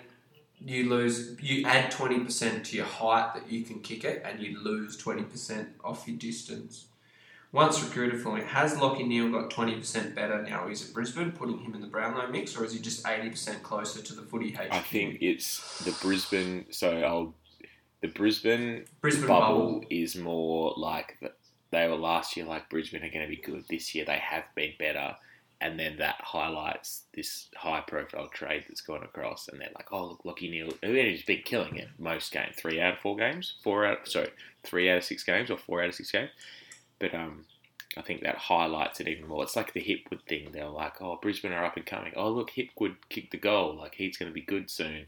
You 0.59 0.89
lose. 0.89 1.35
You 1.41 1.65
add 1.65 1.91
20% 1.91 2.63
to 2.65 2.75
your 2.75 2.85
height 2.85 3.33
that 3.35 3.49
you 3.51 3.63
can 3.63 3.79
kick 3.79 4.03
it, 4.03 4.21
and 4.25 4.39
you 4.41 4.59
lose 4.59 5.01
20% 5.01 5.67
off 5.83 6.07
your 6.07 6.17
distance. 6.17 6.87
Once 7.55 7.81
recruited 7.81 8.21
for 8.21 8.37
it, 8.37 8.45
has 8.45 8.77
Lockie 8.77 9.03
Neale 9.03 9.31
got 9.31 9.49
20% 9.49 10.13
better 10.13 10.43
now 10.43 10.67
he's 10.67 10.85
at 10.89 10.93
Brisbane, 10.93 11.31
putting 11.31 11.57
him 11.59 11.73
in 11.73 11.79
the 11.79 11.87
Brownlow 11.87 12.27
mix, 12.27 12.53
or 12.57 12.65
is 12.65 12.73
he 12.73 12.79
just 12.79 13.05
80% 13.05 13.63
closer 13.63 14.01
to 14.01 14.13
the 14.13 14.23
footy 14.23 14.51
HQ? 14.51 14.67
I 14.71 14.79
think 14.79 15.19
it's 15.21 15.79
the 15.85 15.95
Brisbane. 16.01 16.65
So 16.71 16.99
I'll, 16.99 17.33
the 18.01 18.09
Brisbane 18.09 18.83
Brisbane 18.99 19.27
bubble, 19.29 19.55
bubble. 19.55 19.85
is 19.89 20.17
more 20.17 20.73
like 20.75 21.15
the, 21.21 21.31
they 21.71 21.87
were 21.87 21.95
last 21.95 22.35
year. 22.35 22.45
Like 22.45 22.69
Brisbane 22.69 23.05
are 23.05 23.09
going 23.09 23.25
to 23.25 23.33
be 23.33 23.41
good 23.41 23.63
this 23.69 23.95
year. 23.95 24.03
They 24.03 24.19
have 24.19 24.43
been 24.53 24.73
better, 24.77 25.15
and 25.61 25.79
then 25.79 25.95
that 25.99 26.17
highlights 26.19 27.03
this 27.13 27.47
high-profile 27.55 28.31
trade 28.33 28.65
that's 28.67 28.81
gone 28.81 29.03
across. 29.03 29.47
And 29.47 29.61
they're 29.61 29.69
like, 29.73 29.93
oh 29.93 30.07
look, 30.07 30.25
Lockie 30.25 30.51
Neale, 30.51 30.73
he's 30.81 31.23
been 31.23 31.41
killing 31.45 31.77
it 31.77 31.87
most 31.97 32.33
games. 32.33 32.57
Three 32.57 32.81
out 32.81 32.95
of 32.95 32.99
four 32.99 33.15
games, 33.15 33.55
four 33.63 33.85
out. 33.85 34.09
Sorry, 34.09 34.31
three 34.63 34.89
out 34.89 34.97
of 34.97 35.03
six 35.05 35.23
games, 35.23 35.49
or 35.49 35.57
four 35.57 35.81
out 35.81 35.87
of 35.87 35.95
six 35.95 36.11
games. 36.11 36.31
But 36.99 37.13
um, 37.13 37.45
I 37.97 38.01
think 38.01 38.21
that 38.21 38.37
highlights 38.37 38.99
it 38.99 39.07
even 39.07 39.27
more. 39.27 39.43
It's 39.43 39.55
like 39.55 39.73
the 39.73 39.81
Hipwood 39.81 40.21
thing. 40.27 40.49
They're 40.51 40.67
like, 40.67 41.01
oh, 41.01 41.19
Brisbane 41.21 41.51
are 41.51 41.65
up 41.65 41.77
and 41.77 41.85
coming. 41.85 42.13
Oh, 42.15 42.29
look, 42.29 42.51
Hipwood 42.51 42.95
kicked 43.09 43.31
the 43.31 43.37
goal. 43.37 43.75
Like, 43.75 43.95
he's 43.95 44.17
going 44.17 44.29
to 44.29 44.33
be 44.33 44.41
good 44.41 44.69
soon. 44.69 45.05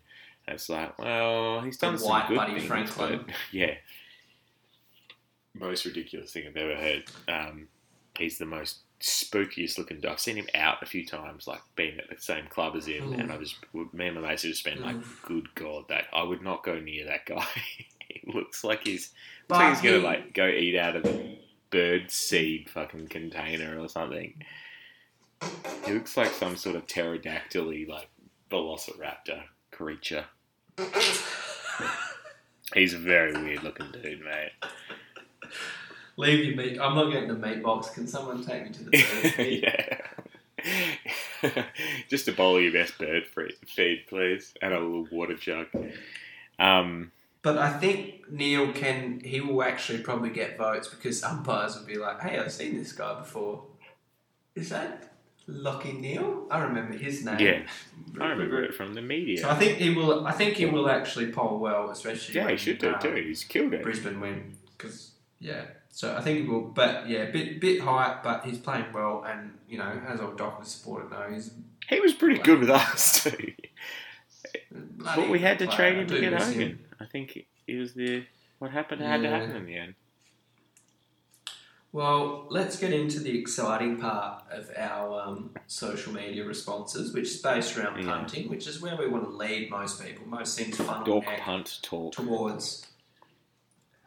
And 0.48 0.56
it's 0.56 0.70
like, 0.70 0.98
well, 1.00 1.62
he's 1.62 1.78
done 1.78 1.94
The 1.94 2.00
some 2.00 2.10
white 2.10 2.28
good 2.28 2.38
Buddy 2.38 2.54
things, 2.54 2.66
Franklin. 2.66 3.24
but 3.26 3.36
yeah. 3.52 3.76
Most 5.54 5.86
ridiculous 5.86 6.32
thing 6.32 6.46
I've 6.48 6.56
ever 6.58 6.76
heard. 6.76 7.04
Um, 7.28 7.68
he's 8.18 8.38
the 8.38 8.46
most 8.46 8.80
spookiest 9.02 9.78
looking. 9.78 10.04
I've 10.06 10.20
seen 10.20 10.36
him 10.36 10.48
out 10.56 10.82
a 10.82 10.86
few 10.86 11.06
times, 11.06 11.48
like 11.48 11.62
being 11.76 12.00
at 12.00 12.10
the 12.10 12.22
same 12.22 12.48
club 12.48 12.76
as 12.76 12.86
him, 12.88 13.14
and 13.14 13.32
I 13.32 13.38
just, 13.38 13.58
me 13.74 14.08
and 14.08 14.16
my 14.16 14.30
mates 14.30 14.44
have 14.44 14.52
just 14.52 14.64
been 14.66 14.82
like, 14.82 14.96
good 15.24 15.54
God, 15.56 15.86
that 15.90 16.06
I 16.14 16.24
would 16.24 16.42
not 16.42 16.64
go 16.64 16.80
near 16.80 17.06
that 17.06 17.26
guy. 17.26 17.46
he 18.08 18.22
looks 18.32 18.64
like 18.64 18.86
he's 18.88 19.12
Looks 19.50 19.60
like 19.60 19.74
he's 19.74 19.82
gonna 19.82 20.04
like 20.04 20.34
go 20.34 20.48
eat 20.48 20.78
out 20.78 20.96
of 20.96 21.06
a 21.06 21.38
bird 21.70 22.12
seed 22.12 22.70
fucking 22.70 23.08
container 23.08 23.80
or 23.80 23.90
something. 23.90 24.34
He 25.86 25.94
looks 25.94 26.18
like 26.18 26.32
some 26.32 26.56
sort 26.56 26.76
of 26.76 26.88
pterodactyl 26.88 27.88
like 27.88 28.10
velociraptor 28.50 29.44
creature. 29.72 30.26
He's 32.74 32.94
a 32.94 32.98
very 32.98 33.34
weird 33.34 33.64
looking 33.64 33.92
dude, 33.92 34.22
mate. 34.24 34.52
Leave 36.18 36.46
your 36.46 36.56
meat. 36.56 36.80
I'm 36.80 36.96
not 36.96 37.12
getting 37.12 37.30
the 37.30 37.36
meat 37.36 37.64
box. 37.64 37.90
Can 37.90 38.08
someone 38.08 38.44
take 38.44 38.64
me 38.64 38.70
to 38.72 38.84
the 38.84 38.92
bird 38.92 39.32
feed? 39.34 39.64
yeah. 39.64 40.02
Just 42.10 42.28
a 42.28 42.32
bowl 42.32 42.58
of 42.58 42.64
your 42.64 42.74
best 42.74 42.98
bird 42.98 43.24
feed, 43.28 44.08
please, 44.08 44.54
and 44.62 44.74
a 44.74 44.80
little 44.80 45.08
water 45.12 45.36
jug. 45.36 45.68
Um, 46.60 47.12
But 47.48 47.58
I 47.60 47.72
think 47.72 48.30
Neale 48.30 48.74
can. 48.74 49.22
He 49.24 49.40
will 49.40 49.64
actually 49.64 50.00
probably 50.00 50.32
get 50.32 50.58
votes 50.58 50.90
because 50.90 51.24
umpires 51.24 51.78
will 51.78 51.86
be 51.86 51.96
like, 51.96 52.20
"Hey, 52.20 52.38
I've 52.38 52.52
seen 52.52 52.78
this 52.78 52.92
guy 52.92 53.18
before. 53.18 53.64
Is 54.54 54.68
that 54.72 55.14
Lockie 55.48 55.94
Neale? 55.94 56.46
I 56.52 56.60
remember 56.64 56.98
his 56.98 57.24
name. 57.24 57.40
Yeah. 57.40 57.62
I 58.20 58.32
remember 58.32 58.62
it 58.66 58.76
from 58.76 58.96
the 58.96 59.02
media. 59.02 59.38
So 59.38 59.50
I 59.50 59.56
think 59.56 59.78
he 59.78 59.92
will. 59.92 60.28
I 60.28 60.34
think 60.34 60.56
he 60.56 60.66
will 60.66 60.90
actually 60.90 61.32
poll 61.32 61.58
well, 61.58 61.90
especially. 61.90 62.36
yeah, 62.36 62.44
when, 62.44 62.52
he 62.52 62.58
should 62.58 62.80
do 62.80 62.94
um, 62.94 63.00
too. 63.00 63.16
He's 63.16 63.46
killed 63.46 63.74
it. 63.74 63.82
Brisbane 63.82 64.20
win 64.20 64.58
because 64.78 65.12
Yeah, 65.40 65.68
so 65.90 66.18
I 66.18 66.20
think 66.20 66.42
he 66.42 66.48
will. 66.50 66.64
But 66.64 67.08
yeah, 67.08 67.32
bit 67.32 67.62
bit 67.62 67.80
hype, 67.80 68.24
but 68.24 68.44
he's 68.44 68.58
playing 68.58 68.92
well, 68.94 69.24
and 69.26 69.58
you 69.70 69.78
know, 69.78 70.02
as 70.06 70.20
a 70.20 70.34
Dockers 70.36 70.68
supporter 70.68 71.08
know, 71.08 71.34
he's 71.34 71.54
He 71.88 72.02
was 72.02 72.14
pretty 72.14 72.40
good 72.40 72.60
with 72.60 72.70
us 72.70 73.24
too. 73.24 73.54
But 75.00 75.30
we 75.30 75.40
had 75.40 75.60
to 75.60 75.68
trade 75.68 75.98
him 75.98 76.08
to 76.08 76.20
get 76.20 76.34
Hogan. 76.34 76.80
I 77.00 77.06
think 77.06 77.38
it 77.68 77.76
was 77.78 77.94
the 77.94 78.26
what 78.60 78.72
happened 78.72 79.02
had 79.02 79.22
to 79.22 79.30
happen 79.30 79.56
in 79.56 79.66
the 79.66 79.78
end. 79.78 79.96
Well, 81.94 82.46
let's 82.50 82.78
get 82.78 82.92
into 82.92 83.20
the 83.20 83.40
exciting 83.40 83.98
part 83.98 84.44
of 84.52 84.70
our 84.78 85.22
um, 85.22 85.52
social 85.68 86.12
media 86.14 86.44
responses, 86.44 87.14
which 87.14 87.26
is 87.30 87.38
based 87.38 87.78
around 87.78 88.00
Yeah. 88.04 88.12
punting, 88.12 88.50
which 88.50 88.68
is 88.68 88.82
where 88.82 88.96
we 88.98 89.08
want 89.08 89.24
to 89.24 89.30
lead 89.30 89.70
most 89.72 90.04
people. 90.04 90.28
Most 90.28 90.60
things 90.60 90.78
funnel 90.78 91.06
Dog 91.06 91.26
neck 91.26 91.40
punt 91.42 91.80
talk. 91.82 92.12
towards 92.14 92.86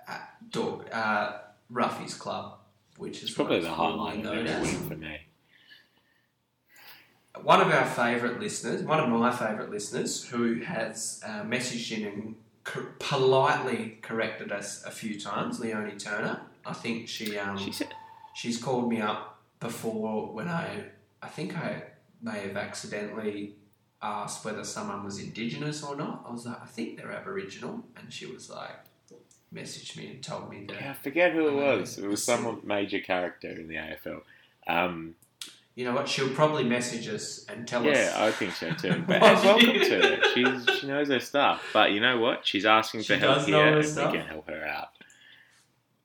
uh, 0.07 0.19
dog 0.51 0.89
uh, 0.93 1.39
Ruffy's 1.71 2.15
Club, 2.15 2.59
which 2.99 3.23
is 3.23 3.31
probably 3.31 3.61
the 3.61 3.71
highlight 3.73 4.25
of 4.25 4.27
every 4.27 4.61
week 4.71 4.79
for 4.89 4.97
me. 4.97 5.21
One 7.43 7.61
of 7.61 7.69
our 7.69 7.87
favourite 7.87 8.39
listeners, 8.41 8.83
one 8.83 9.01
of 9.01 9.09
my 9.09 9.31
favourite 9.35 9.71
listeners, 9.71 10.25
who 10.25 10.61
has 10.61 11.23
uh, 11.25 11.43
messaged 11.45 11.97
in 11.97 12.05
and 12.07 12.35
co- 12.65 12.87
politely 12.99 13.99
corrected 14.03 14.53
us 14.53 14.85
a 14.85 14.91
few 14.91 15.19
times, 15.19 15.61
Leonie 15.61 15.97
Turner. 15.99 16.41
I 16.65 16.73
think 16.73 17.09
she 17.09 17.39
um, 17.39 17.57
She 17.59 17.73
said, 17.73 17.89
she's 18.35 18.63
called 18.63 18.89
me 18.89 19.01
up 19.01 19.39
before 19.61 20.33
when 20.33 20.49
I 20.49 20.85
I 21.23 21.29
think 21.29 21.57
I 21.57 21.83
may 22.23 22.41
have 22.41 22.57
accidentally 22.57 23.55
asked 24.03 24.45
whether 24.45 24.65
someone 24.65 25.05
was 25.05 25.19
indigenous 25.19 25.83
or 25.83 25.95
not. 25.97 26.25
I 26.27 26.33
was 26.33 26.47
like, 26.47 26.63
I 26.63 26.67
think 26.67 26.97
they're 26.97 27.13
Aboriginal, 27.13 27.85
and 27.97 28.13
she 28.13 28.25
was 28.27 28.49
like, 28.49 28.71
messaged 29.55 29.97
me 29.97 30.07
and 30.11 30.23
told 30.23 30.49
me 30.51 30.65
that. 30.69 30.81
yeah, 30.81 30.91
I 30.91 30.95
forget 30.95 31.33
who 31.33 31.49
it 31.49 31.55
was. 31.55 31.99
It 31.99 32.07
was 32.07 32.23
some 32.25 32.61
major 32.65 33.01
character 33.01 33.49
in 33.51 33.69
the 33.69 33.75
AFL. 33.75 34.21
Um, 34.67 35.17
You 35.77 35.85
know 35.85 35.95
what? 35.95 36.09
She'll 36.09 36.35
probably 36.35 36.65
message 36.65 37.09
us 37.09 37.47
and 37.49 37.67
tell 37.67 37.89
us. 37.89 37.97
yeah, 37.97 38.13
I 38.17 38.33
think 38.33 38.53
so 38.55 38.71
too. 38.73 39.03
But 39.07 39.21
welcome 39.23 39.67
to 39.67 40.01
her. 40.03 40.19
She's, 40.35 40.79
she 40.81 40.87
knows 40.87 41.09
her 41.09 41.21
stuff. 41.21 41.63
But 41.73 41.93
you 41.93 42.01
know 42.01 42.19
what? 42.19 42.47
She's 42.47 42.67
asking 42.67 43.03
She 43.03 43.15
for 43.15 43.19
help 43.21 43.37
does 43.39 43.47
here, 43.47 43.79
and 43.79 43.87
stuff. 43.87 44.13
we 44.13 44.19
can 44.19 44.27
help 44.27 44.49
her 44.49 44.67
out. 44.67 44.89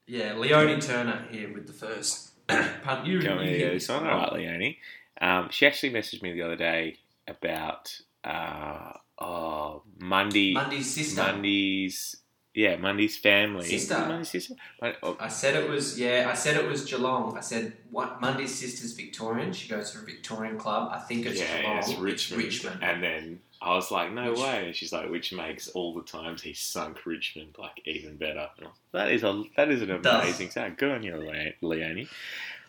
Yeah, 0.08 0.34
Leonie 0.34 0.80
Turner 0.80 1.26
here 1.32 1.52
with 1.54 1.66
the 1.68 1.74
first 1.74 2.32
punt. 2.48 3.08
You, 3.08 3.22
Go 3.22 3.34
you 3.34 3.40
me 3.40 3.58
hit 3.58 3.74
this 3.74 3.90
one, 3.90 4.06
all 4.08 4.18
right, 4.20 4.34
Leonie. 4.34 4.78
Um, 5.20 5.50
she 5.50 5.66
actually 5.66 5.92
messaged 5.92 6.22
me 6.22 6.32
the 6.34 6.44
other 6.44 6.56
day 6.56 6.98
about 7.28 8.00
uh, 8.24 8.92
oh 9.20 9.82
Monday, 9.98 10.54
Mundy's 10.54 10.94
sister. 10.94 11.24
Mondays, 11.24 12.18
yeah, 12.56 12.78
Monday's 12.78 13.18
family. 13.18 13.66
Sister. 13.66 14.00
Monday's 14.00 14.30
sister. 14.30 14.56
Mon- 14.82 14.94
oh, 15.04 15.18
I 15.20 15.28
said 15.28 15.56
it 15.56 15.70
was 15.70 16.00
yeah. 16.00 16.28
I 16.32 16.34
said 16.34 16.56
it 16.56 16.66
was 16.66 16.86
Geelong. 16.86 17.38
I 17.38 17.42
said 17.42 17.74
what 17.92 18.22
Mundy's 18.22 18.56
sister's 18.56 18.94
Victorian. 18.94 19.52
She 19.52 19.68
goes 19.68 19.92
to 19.92 20.00
a 20.00 20.02
Victorian 20.02 20.58
club. 20.58 20.90
I 20.94 21.00
think 21.00 21.26
it's 21.26 21.40
yeah, 21.40 21.62
Geelong. 21.62 21.78
it's 21.80 21.96
Richmond. 21.96 22.44
Richmond. 22.44 22.84
And 22.84 23.04
then 23.04 23.40
I 23.62 23.76
was 23.76 23.92
like, 23.92 24.14
no 24.14 24.34
way. 24.34 24.68
And 24.68 24.76
she's 24.76 24.94
like, 24.94 25.10
which 25.10 25.34
makes 25.34 25.68
all 25.70 25.94
the 25.94 26.04
times 26.04 26.42
he 26.42 26.54
sunk 26.54 27.06
Richmond 27.06 27.56
like 27.60 27.82
even 27.86 28.16
better. 28.16 28.48
Was, 28.62 28.70
that 28.94 29.12
is 29.12 29.24
a 29.24 29.44
that 29.58 29.70
is 29.70 29.82
an 29.82 29.92
amazing 29.92 30.50
sound. 30.50 30.78
Good 30.78 30.92
on 30.92 31.04
you, 31.04 31.18
Le- 31.18 31.68
Leonie. 31.68 32.08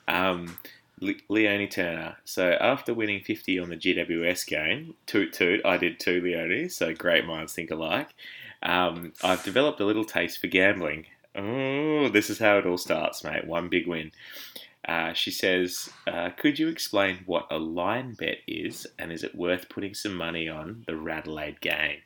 Um, 0.08 0.58
Le- 1.00 1.14
Leonie 1.28 1.68
Turner. 1.68 2.16
So 2.24 2.52
after 2.60 2.92
winning 2.92 3.20
50 3.20 3.60
on 3.60 3.68
the 3.68 3.76
GWS 3.76 4.46
game, 4.46 4.94
toot 5.06 5.32
toot, 5.32 5.64
I 5.64 5.76
did 5.76 6.00
too, 6.00 6.20
Leonie. 6.20 6.68
So 6.68 6.92
great 6.92 7.24
minds 7.24 7.52
think 7.52 7.70
alike. 7.70 8.08
Um, 8.62 9.12
I've 9.22 9.44
developed 9.44 9.80
a 9.80 9.84
little 9.84 10.04
taste 10.04 10.38
for 10.38 10.46
gambling. 10.46 11.06
Oh, 11.34 12.08
this 12.08 12.30
is 12.30 12.38
how 12.38 12.58
it 12.58 12.66
all 12.66 12.78
starts, 12.78 13.22
mate. 13.22 13.46
One 13.46 13.68
big 13.68 13.86
win. 13.86 14.12
Uh, 14.86 15.12
she 15.12 15.30
says, 15.30 15.90
uh, 16.06 16.30
Could 16.30 16.58
you 16.58 16.68
explain 16.68 17.18
what 17.26 17.46
a 17.50 17.58
line 17.58 18.14
bet 18.14 18.38
is 18.46 18.86
and 18.98 19.12
is 19.12 19.24
it 19.24 19.34
worth 19.34 19.68
putting 19.68 19.94
some 19.94 20.14
money 20.14 20.48
on 20.48 20.84
the 20.86 20.96
Radelaide 20.96 21.60
game? 21.60 21.98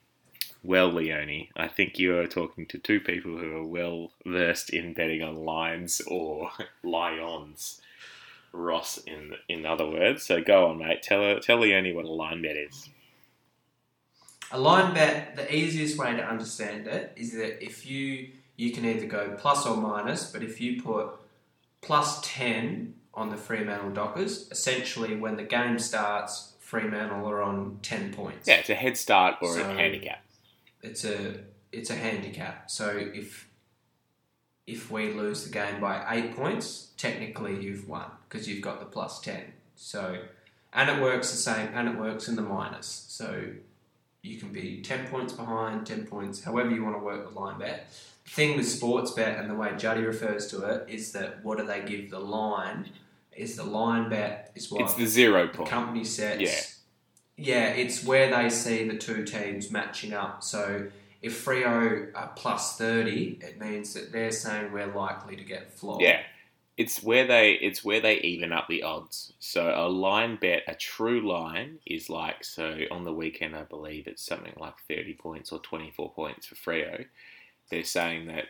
Well, 0.62 0.88
Leonie, 0.88 1.50
I 1.56 1.68
think 1.68 1.98
you 1.98 2.18
are 2.18 2.26
talking 2.26 2.66
to 2.66 2.78
two 2.78 3.00
people 3.00 3.38
who 3.38 3.56
are 3.56 3.66
well 3.66 4.12
versed 4.26 4.70
in 4.70 4.92
betting 4.92 5.22
on 5.22 5.36
lines 5.36 6.02
or 6.06 6.50
lions. 6.82 7.80
Ross, 8.52 8.98
in 9.06 9.34
in 9.48 9.64
other 9.64 9.86
words. 9.86 10.24
So 10.24 10.42
go 10.42 10.66
on, 10.66 10.78
mate. 10.78 11.02
Tell 11.02 11.38
tell 11.40 11.58
Leonie 11.58 11.92
what 11.92 12.04
a 12.04 12.10
line 12.12 12.42
bet 12.42 12.56
is. 12.56 12.90
A 14.52 14.58
line 14.58 14.92
bet, 14.94 15.36
the 15.36 15.54
easiest 15.54 15.96
way 15.98 16.16
to 16.16 16.22
understand 16.24 16.86
it 16.86 17.12
is 17.16 17.32
that 17.34 17.62
if 17.64 17.86
you 17.86 18.30
you 18.56 18.72
can 18.72 18.84
either 18.84 19.06
go 19.06 19.34
plus 19.38 19.64
or 19.66 19.76
minus, 19.76 20.30
but 20.30 20.42
if 20.42 20.60
you 20.60 20.82
put 20.82 21.08
plus 21.80 22.20
ten 22.22 22.94
on 23.14 23.30
the 23.30 23.36
Fremantle 23.36 23.90
Dockers, 23.90 24.50
essentially 24.50 25.16
when 25.16 25.36
the 25.36 25.42
game 25.44 25.78
starts, 25.78 26.54
Fremantle 26.60 27.28
are 27.28 27.42
on 27.42 27.78
ten 27.82 28.12
points. 28.12 28.46
Yeah, 28.48 28.56
it's 28.56 28.70
a 28.70 28.74
head 28.74 28.96
start 28.96 29.36
or 29.40 29.54
So- 29.54 29.62
a 29.70 29.74
handicap. 29.74 30.22
It's 30.82 31.04
a 31.04 31.40
it's 31.72 31.90
a 31.90 31.94
handicap. 31.96 32.70
So 32.70 32.88
if 32.96 33.48
if 34.66 34.90
we 34.90 35.12
lose 35.12 35.44
the 35.44 35.50
game 35.50 35.80
by 35.80 36.04
eight 36.14 36.34
points, 36.36 36.90
technically 36.96 37.60
you've 37.62 37.88
won 37.88 38.10
because 38.28 38.48
you've 38.48 38.62
got 38.62 38.80
the 38.80 38.86
plus 38.86 39.20
ten. 39.20 39.52
So 39.76 40.22
and 40.72 40.88
it 40.90 41.00
works 41.02 41.30
the 41.30 41.36
same, 41.36 41.68
and 41.74 41.88
it 41.88 41.96
works 41.98 42.28
in 42.28 42.36
the 42.36 42.42
minus. 42.42 42.86
So 43.08 43.44
you 44.22 44.38
can 44.38 44.52
be 44.52 44.80
ten 44.83 45.06
points 45.09 45.33
behind, 45.33 45.87
ten 45.87 46.06
points, 46.06 46.42
however 46.44 46.70
you 46.70 46.85
want 46.85 46.96
to 46.96 47.02
work 47.04 47.33
the 47.33 47.38
line 47.38 47.59
bet. 47.59 47.87
The 48.24 48.30
thing 48.30 48.56
with 48.56 48.68
sports 48.68 49.11
bet 49.12 49.38
and 49.38 49.50
the 49.50 49.54
way 49.54 49.72
Juddy 49.76 50.02
refers 50.02 50.46
to 50.48 50.62
it 50.64 50.88
is 50.88 51.12
that 51.12 51.42
what 51.44 51.59
do 51.59 51.66
they 51.66 51.80
give 51.83 52.11
the 52.11 52.20
line? 52.20 52.90
Is 53.37 53.56
the 53.56 53.64
line 53.64 54.11
bet 54.11 54.52
is 54.54 54.70
what 54.70 54.83
It's 54.83 54.94
the 54.94 55.06
zero 55.06 55.46
the 55.46 55.52
point. 55.59 55.70
company 55.70 56.04
sets. 56.04 56.40
Yeah. 56.42 56.61
Yeah, 57.42 57.68
it's 57.70 58.04
where 58.04 58.30
they 58.30 58.50
see 58.50 58.87
the 58.87 58.98
two 58.98 59.24
teams 59.24 59.70
matching 59.70 60.12
up. 60.12 60.42
So 60.42 60.88
if 61.22 61.42
Freo 61.42 62.11
are 62.14 62.33
plus 62.37 62.76
30, 62.76 63.38
it 63.40 63.59
means 63.59 63.94
that 63.94 64.12
they're 64.12 64.30
saying 64.30 64.72
we're 64.72 64.92
likely 64.94 65.37
to 65.37 65.44
get 65.44 65.72
flogged. 65.72 66.02
Yeah, 66.02 66.20
it's 66.80 67.02
where 67.02 67.26
they 67.26 67.52
it's 67.52 67.84
where 67.84 68.00
they 68.00 68.16
even 68.20 68.52
up 68.52 68.66
the 68.66 68.82
odds. 68.82 69.34
So 69.38 69.70
a 69.76 69.86
line 69.86 70.38
bet, 70.40 70.62
a 70.66 70.74
true 70.74 71.20
line, 71.20 71.78
is 71.84 72.08
like 72.08 72.42
so 72.42 72.78
on 72.90 73.04
the 73.04 73.12
weekend. 73.12 73.54
I 73.54 73.64
believe 73.64 74.06
it's 74.06 74.24
something 74.24 74.54
like 74.56 74.74
thirty 74.88 75.12
points 75.12 75.52
or 75.52 75.58
twenty 75.58 75.90
four 75.94 76.10
points 76.10 76.46
for 76.46 76.54
Freo. 76.54 77.04
They're 77.70 77.84
saying 77.84 78.28
that 78.28 78.46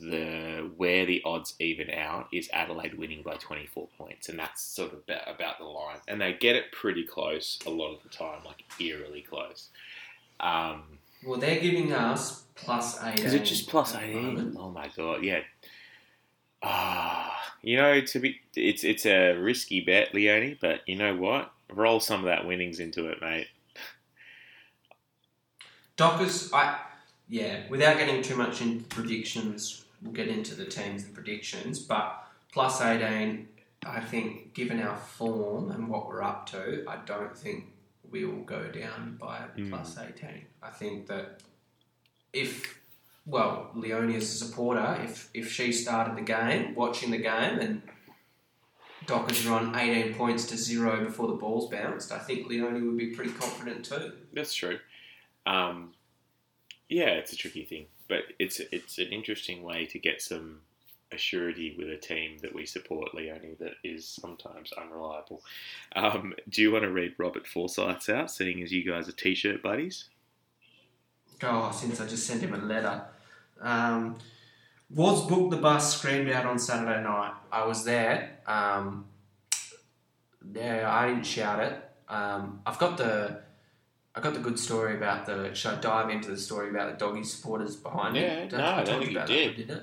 the 0.00 0.68
where 0.76 1.06
the 1.06 1.22
odds 1.24 1.54
even 1.60 1.88
out 1.90 2.26
is 2.32 2.48
Adelaide 2.52 2.98
winning 2.98 3.22
by 3.22 3.34
twenty 3.36 3.66
four 3.66 3.86
points, 3.96 4.28
and 4.28 4.36
that's 4.36 4.60
sort 4.60 4.92
of 4.92 4.98
about, 5.06 5.32
about 5.32 5.58
the 5.58 5.64
line. 5.64 5.98
And 6.08 6.20
they 6.20 6.32
get 6.32 6.56
it 6.56 6.72
pretty 6.72 7.04
close 7.04 7.60
a 7.66 7.70
lot 7.70 7.94
of 7.94 8.02
the 8.02 8.08
time, 8.08 8.40
like 8.44 8.64
eerily 8.80 9.22
close. 9.22 9.68
Um, 10.40 10.98
Well, 11.24 11.38
they're 11.38 11.60
giving 11.60 11.92
us 11.92 12.42
plus 12.56 13.00
18. 13.02 13.24
is 13.24 13.34
it 13.34 13.44
just 13.44 13.68
plus 13.68 13.94
eighteen? 13.94 14.56
Oh 14.58 14.70
my 14.70 14.88
god, 14.96 15.22
yeah. 15.22 15.42
Ah, 16.64 17.52
you 17.62 17.76
know, 17.76 18.00
to 18.00 18.18
be 18.18 18.40
it's 18.56 18.82
it's 18.84 19.06
a 19.06 19.34
risky 19.34 19.80
bet, 19.80 20.14
Leone, 20.14 20.56
but 20.60 20.80
you 20.86 20.96
know 20.96 21.14
what? 21.16 21.52
Roll 21.72 22.00
some 22.00 22.20
of 22.20 22.26
that 22.26 22.46
winnings 22.46 22.80
into 22.80 23.06
it, 23.08 23.20
mate. 23.20 23.48
Dockers, 25.96 26.52
I 26.52 26.78
yeah, 27.28 27.62
without 27.68 27.98
getting 27.98 28.22
too 28.22 28.36
much 28.36 28.60
into 28.60 28.84
predictions, 28.84 29.84
we'll 30.02 30.12
get 30.12 30.28
into 30.28 30.54
the 30.54 30.64
teams 30.66 31.04
and 31.04 31.14
predictions, 31.14 31.78
but 31.78 32.26
plus 32.52 32.80
18, 32.80 33.48
I 33.86 34.00
think, 34.00 34.54
given 34.54 34.80
our 34.80 34.96
form 34.96 35.70
and 35.70 35.88
what 35.88 36.06
we're 36.08 36.22
up 36.22 36.46
to, 36.50 36.84
I 36.88 36.96
don't 37.06 37.36
think 37.36 37.66
we 38.10 38.24
will 38.24 38.42
go 38.44 38.70
down 38.70 39.16
by 39.20 39.40
Mm. 39.56 39.70
plus 39.70 39.96
18. 39.98 40.46
I 40.62 40.70
think 40.70 41.06
that 41.06 41.42
if, 42.32 42.78
well, 43.26 43.70
Leonie 43.74 44.16
is 44.16 44.24
a 44.34 44.44
supporter, 44.46 45.00
if, 45.02 45.30
if 45.32 45.50
she 45.50 45.72
started 45.72 46.16
the 46.16 46.22
game, 46.22 46.74
watching 46.74 47.10
the 47.10 47.18
game, 47.18 47.58
and 47.58 47.82
Dockers 49.06 49.46
are 49.46 49.54
on 49.54 49.74
18 49.74 50.14
points 50.14 50.46
to 50.46 50.56
zero 50.56 51.04
before 51.04 51.28
the 51.28 51.34
ball's 51.34 51.70
bounced, 51.70 52.12
I 52.12 52.18
think 52.18 52.48
Leonie 52.48 52.82
would 52.82 52.96
be 52.96 53.08
pretty 53.08 53.32
confident 53.32 53.84
too. 53.84 54.12
That's 54.32 54.54
true. 54.54 54.78
Um, 55.46 55.92
yeah, 56.88 57.10
it's 57.10 57.32
a 57.32 57.36
tricky 57.36 57.64
thing, 57.64 57.86
but 58.08 58.22
it's 58.38 58.60
it's 58.72 58.98
an 58.98 59.08
interesting 59.08 59.62
way 59.62 59.86
to 59.86 59.98
get 59.98 60.22
some 60.22 60.60
assurity 61.12 61.76
with 61.76 61.88
a 61.88 61.96
team 61.96 62.38
that 62.42 62.54
we 62.54 62.66
support, 62.66 63.14
Leone, 63.14 63.56
that 63.60 63.74
is 63.84 64.06
sometimes 64.06 64.72
unreliable. 64.72 65.42
Um, 65.94 66.34
do 66.48 66.62
you 66.62 66.72
want 66.72 66.84
to 66.84 66.90
read 66.90 67.14
Robert 67.18 67.46
Forsyth's 67.46 68.08
out, 68.08 68.30
seeing 68.30 68.62
as 68.62 68.72
you 68.72 68.84
guys 68.84 69.08
are 69.08 69.12
t-shirt 69.12 69.62
buddies? 69.62 70.08
Oh, 71.42 71.70
since 71.72 72.00
I 72.00 72.06
just 72.06 72.26
sent 72.26 72.42
him 72.42 72.54
a 72.54 72.58
letter. 72.58 73.04
Um, 73.64 74.16
was 74.90 75.26
booked 75.26 75.50
the 75.50 75.56
bus 75.56 75.96
screamed 75.96 76.30
out 76.30 76.44
on 76.46 76.58
Saturday 76.58 77.02
night. 77.02 77.32
I 77.50 77.64
was 77.66 77.84
there. 77.84 78.38
Um, 78.46 79.06
yeah, 80.52 80.88
I 80.92 81.08
didn't 81.08 81.24
shout 81.24 81.60
it. 81.60 81.82
Um, 82.08 82.60
I've 82.66 82.78
got 82.78 82.98
the, 82.98 83.40
I 84.14 84.20
got 84.20 84.34
the 84.34 84.40
good 84.40 84.58
story 84.58 84.94
about 84.96 85.24
the. 85.26 85.54
Should 85.54 85.72
I 85.74 85.80
dive 85.80 86.10
into 86.10 86.30
the 86.30 86.36
story 86.36 86.68
about 86.70 86.92
the 86.92 87.04
doggy 87.04 87.24
supporters 87.24 87.76
behind 87.76 88.14
Yeah, 88.16 88.22
it? 88.22 88.52
no, 88.52 88.58
I 88.64 88.84
don't 88.84 89.00
think 89.00 89.12
you 89.12 89.18
did. 89.20 89.28
That, 89.28 89.56
didn't 89.56 89.76
it? 89.78 89.82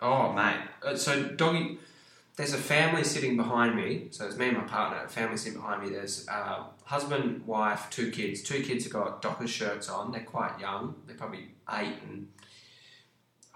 Oh, 0.00 0.32
mate. 0.32 0.60
Uh, 0.84 0.96
So, 0.96 1.22
doggy, 1.22 1.78
there's 2.36 2.52
a 2.52 2.58
family 2.58 3.04
sitting 3.04 3.36
behind 3.36 3.76
me. 3.76 4.08
So, 4.10 4.26
it's 4.26 4.36
me 4.36 4.48
and 4.48 4.58
my 4.58 4.64
partner. 4.64 5.04
A 5.04 5.08
family 5.08 5.36
sitting 5.38 5.60
behind 5.60 5.82
me. 5.84 5.90
There's 5.90 6.28
uh, 6.28 6.64
husband, 6.84 7.46
wife, 7.46 7.86
two 7.90 8.10
kids. 8.10 8.42
Two 8.42 8.62
kids 8.62 8.84
have 8.84 8.92
got 8.92 9.22
Dockers 9.22 9.48
shirts 9.50 9.88
on. 9.88 10.10
They're 10.12 10.20
quite 10.24 10.58
young. 10.60 10.96
They're 11.06 11.16
probably 11.16 11.48
eight 11.72 11.94
and 12.08 12.28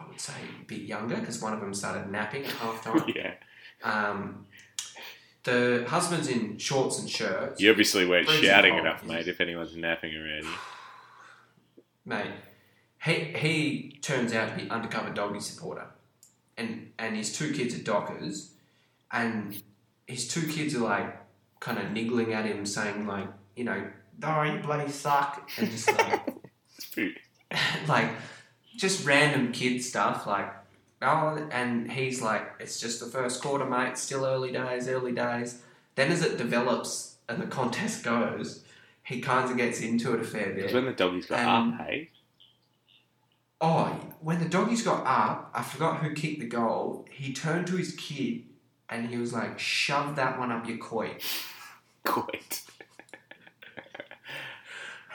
I 0.00 0.08
would 0.08 0.20
say 0.20 0.32
a 0.60 0.64
bit 0.64 0.82
younger 0.82 1.16
because 1.16 1.40
one 1.42 1.52
of 1.52 1.60
them 1.60 1.74
started 1.74 2.10
napping 2.10 2.44
at 2.44 2.52
half 2.52 2.82
time. 2.82 3.04
yeah. 3.14 3.34
um, 3.82 4.46
the 5.44 5.84
husband's 5.88 6.28
in 6.28 6.58
shorts 6.58 6.98
and 6.98 7.08
shirts. 7.08 7.60
You 7.60 7.70
obviously 7.70 8.06
weren't 8.06 8.26
Freezing 8.26 8.44
shouting 8.44 8.72
cold, 8.74 8.86
enough, 8.86 9.04
mate. 9.04 9.28
If 9.28 9.40
anyone's 9.40 9.76
napping 9.76 10.14
around 10.14 10.44
you, 10.44 11.82
mate. 12.04 12.30
He 13.02 13.12
he 13.12 13.98
turns 14.02 14.34
out 14.34 14.50
to 14.50 14.62
be 14.62 14.70
undercover 14.70 15.10
doggy 15.10 15.40
supporter, 15.40 15.86
and 16.58 16.92
and 16.98 17.16
his 17.16 17.36
two 17.36 17.52
kids 17.52 17.74
are 17.74 17.82
Dockers, 17.82 18.52
and 19.10 19.62
his 20.06 20.28
two 20.28 20.46
kids 20.48 20.74
are 20.74 20.80
like 20.80 21.16
kind 21.60 21.78
of 21.78 21.92
niggling 21.92 22.34
at 22.34 22.44
him, 22.44 22.66
saying 22.66 23.06
like, 23.06 23.28
you 23.56 23.64
know, 23.64 23.82
oh 24.22 24.42
you 24.42 24.58
bloody 24.58 24.90
suck, 24.90 25.50
and 25.56 25.70
just 25.70 25.90
like 25.90 26.26
like 27.88 28.10
just 28.80 29.06
random 29.06 29.52
kid 29.52 29.82
stuff 29.82 30.26
like. 30.26 30.52
Oh, 31.02 31.48
and 31.50 31.90
he's 31.90 32.20
like, 32.20 32.42
it's 32.60 32.78
just 32.78 33.00
the 33.00 33.06
first 33.06 33.40
quarter, 33.40 33.64
mate. 33.64 33.96
Still 33.96 34.26
early 34.26 34.52
days, 34.52 34.86
early 34.86 35.12
days. 35.12 35.62
Then 35.94 36.12
as 36.12 36.22
it 36.22 36.36
develops 36.36 37.16
and 37.28 37.40
the 37.40 37.46
contest 37.46 38.04
goes, 38.04 38.64
he 39.02 39.20
kind 39.20 39.50
of 39.50 39.56
gets 39.56 39.80
into 39.80 40.12
it 40.14 40.20
a 40.20 40.24
fair 40.24 40.46
bit. 40.46 40.56
Because 40.56 40.74
when 40.74 40.84
the 40.84 40.92
doggies 40.92 41.26
got 41.26 41.40
Um, 41.46 41.72
up, 41.72 41.86
hey, 41.86 42.10
Oh, 43.62 43.88
when 44.20 44.40
the 44.40 44.48
doggies 44.48 44.82
got 44.82 45.06
up, 45.06 45.50
I 45.54 45.62
forgot 45.62 46.02
who 46.02 46.14
kicked 46.14 46.40
the 46.40 46.46
goal. 46.46 47.06
He 47.10 47.32
turned 47.32 47.66
to 47.68 47.76
his 47.76 47.94
kid 47.94 48.44
and 48.88 49.08
he 49.08 49.18
was 49.18 49.32
like, 49.34 49.58
"Shove 49.58 50.16
that 50.16 50.38
one 50.38 50.50
up 50.50 50.66
your 50.68 50.78
coit." 50.78 51.22
quit. 52.04 52.62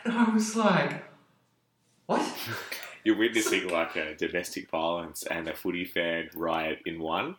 And 0.03 0.13
I 0.13 0.29
was 0.29 0.55
like, 0.55 1.03
"What?" 2.05 2.21
You're 3.05 3.17
witnessing 3.17 3.69
like 3.69 3.95
a 3.95 4.15
domestic 4.15 4.69
violence 4.69 5.23
and 5.23 5.47
a 5.47 5.55
footy 5.55 5.85
fan 5.85 6.29
riot 6.35 6.79
in 6.85 6.99
one. 6.99 7.35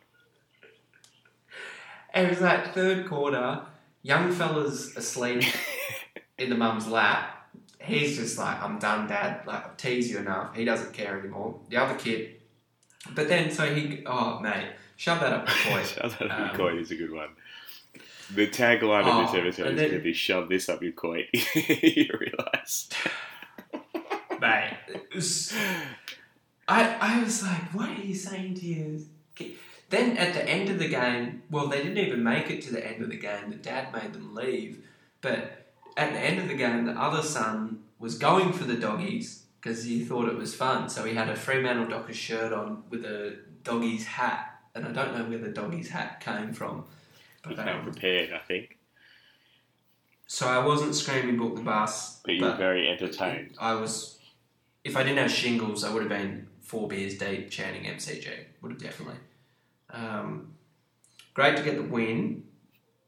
It 2.15 2.29
was 2.29 2.41
like 2.41 2.73
third 2.73 3.07
quarter. 3.07 3.61
Young 4.01 4.31
fella's 4.31 4.95
asleep 4.95 5.43
in 6.37 6.49
the 6.49 6.55
mum's 6.55 6.87
lap. 6.87 7.49
He's 7.79 8.15
just 8.17 8.37
like, 8.37 8.61
"I'm 8.63 8.79
done, 8.79 9.07
Dad. 9.07 9.45
Like 9.45 9.65
I've 9.65 9.77
teased 9.77 10.09
you 10.09 10.19
enough." 10.19 10.55
He 10.55 10.63
doesn't 10.65 10.93
care 10.93 11.19
anymore. 11.19 11.59
The 11.69 11.77
other 11.77 11.95
kid, 11.95 12.35
but 13.13 13.27
then 13.27 13.51
so 13.51 13.73
he, 13.73 14.03
oh 14.05 14.39
mate, 14.39 14.69
shove 14.95 15.19
that 15.19 15.33
up 15.33 15.47
your 15.47 15.57
coit. 15.75 15.85
Shove 15.85 16.17
that 16.19 16.31
up 16.31 16.39
Um, 16.39 16.47
your 16.47 16.55
coit 16.55 16.79
is 16.79 16.91
a 16.91 16.95
good 16.95 17.11
one. 17.11 17.29
The 18.33 18.47
tagline 18.47 19.01
of 19.01 19.07
Oh, 19.07 19.21
this 19.21 19.33
episode 19.35 19.67
and 19.67 19.75
is 19.79 19.81
going 19.81 19.93
to 19.93 20.03
be 20.03 20.13
"Shove 20.13 20.47
this 20.49 20.69
up 20.69 20.81
your 20.81 20.93
coit." 20.93 21.25
you 21.33 22.09
realise? 22.19 22.89
Mate. 24.39 24.77
Was, 25.13 25.53
I 26.67 26.95
I 26.99 27.23
was 27.23 27.43
like, 27.43 27.73
what 27.73 27.89
are 27.89 28.01
you 28.01 28.15
saying 28.15 28.55
to 28.55 28.65
you? 28.65 29.05
Then 29.89 30.17
at 30.17 30.33
the 30.33 30.43
end 30.47 30.69
of 30.69 30.79
the 30.79 30.89
game, 30.89 31.43
well, 31.49 31.67
they 31.67 31.81
didn't 31.81 31.97
even 31.97 32.21
make 32.21 32.49
it 32.49 32.61
to 32.63 32.73
the 32.73 32.85
end 32.85 33.01
of 33.01 33.09
the 33.09 33.17
game. 33.17 33.49
The 33.49 33.55
dad 33.55 33.93
made 33.93 34.11
them 34.13 34.35
leave, 34.35 34.83
but 35.21 35.67
at 35.95 36.11
the 36.11 36.19
end 36.19 36.39
of 36.39 36.49
the 36.49 36.55
game, 36.55 36.85
the 36.85 36.91
other 36.91 37.21
son 37.21 37.83
was 37.97 38.17
going 38.17 38.51
for 38.51 38.65
the 38.65 38.75
doggies 38.75 39.45
because 39.61 39.85
he 39.85 40.03
thought 40.03 40.27
it 40.27 40.37
was 40.37 40.53
fun. 40.53 40.89
So 40.89 41.05
he 41.05 41.15
had 41.15 41.29
a 41.29 41.35
Fremantle 41.35 41.87
Dockers 41.87 42.17
shirt 42.17 42.51
on 42.51 42.83
with 42.89 43.05
a 43.05 43.37
doggies 43.63 44.05
hat, 44.05 44.59
and 44.75 44.85
I 44.85 44.91
don't 44.91 45.17
know 45.17 45.23
where 45.23 45.39
the 45.39 45.49
doggies 45.49 45.89
hat 45.89 46.19
came 46.19 46.51
from. 46.51 46.83
You 47.47 47.55
But, 47.55 47.65
came 47.65 47.77
um, 47.77 47.83
prepared, 47.83 48.33
I 48.33 48.39
think, 48.39 48.77
so 50.27 50.47
I 50.47 50.63
wasn't 50.65 50.93
screaming 50.95 51.37
book 51.37 51.55
the 51.55 51.61
bus, 51.61 52.19
but 52.25 52.35
you 52.35 52.43
were 52.43 52.55
very 52.55 52.89
entertained. 52.89 53.55
I 53.59 53.73
was, 53.75 54.16
if 54.87 54.95
I 54.95 55.03
didn't 55.03 55.17
have 55.19 55.31
shingles, 55.31 55.83
I 55.83 55.93
would 55.93 56.01
have 56.01 56.09
been 56.09 56.47
four 56.61 56.87
beers 56.87 57.17
deep 57.17 57.49
chanting 57.49 57.83
MCG. 57.83 58.27
Would 58.61 58.71
have 58.71 58.81
definitely. 58.81 59.17
Um, 59.89 60.53
great 61.33 61.57
to 61.57 61.63
get 61.63 61.75
the 61.75 61.83
win. 61.83 62.43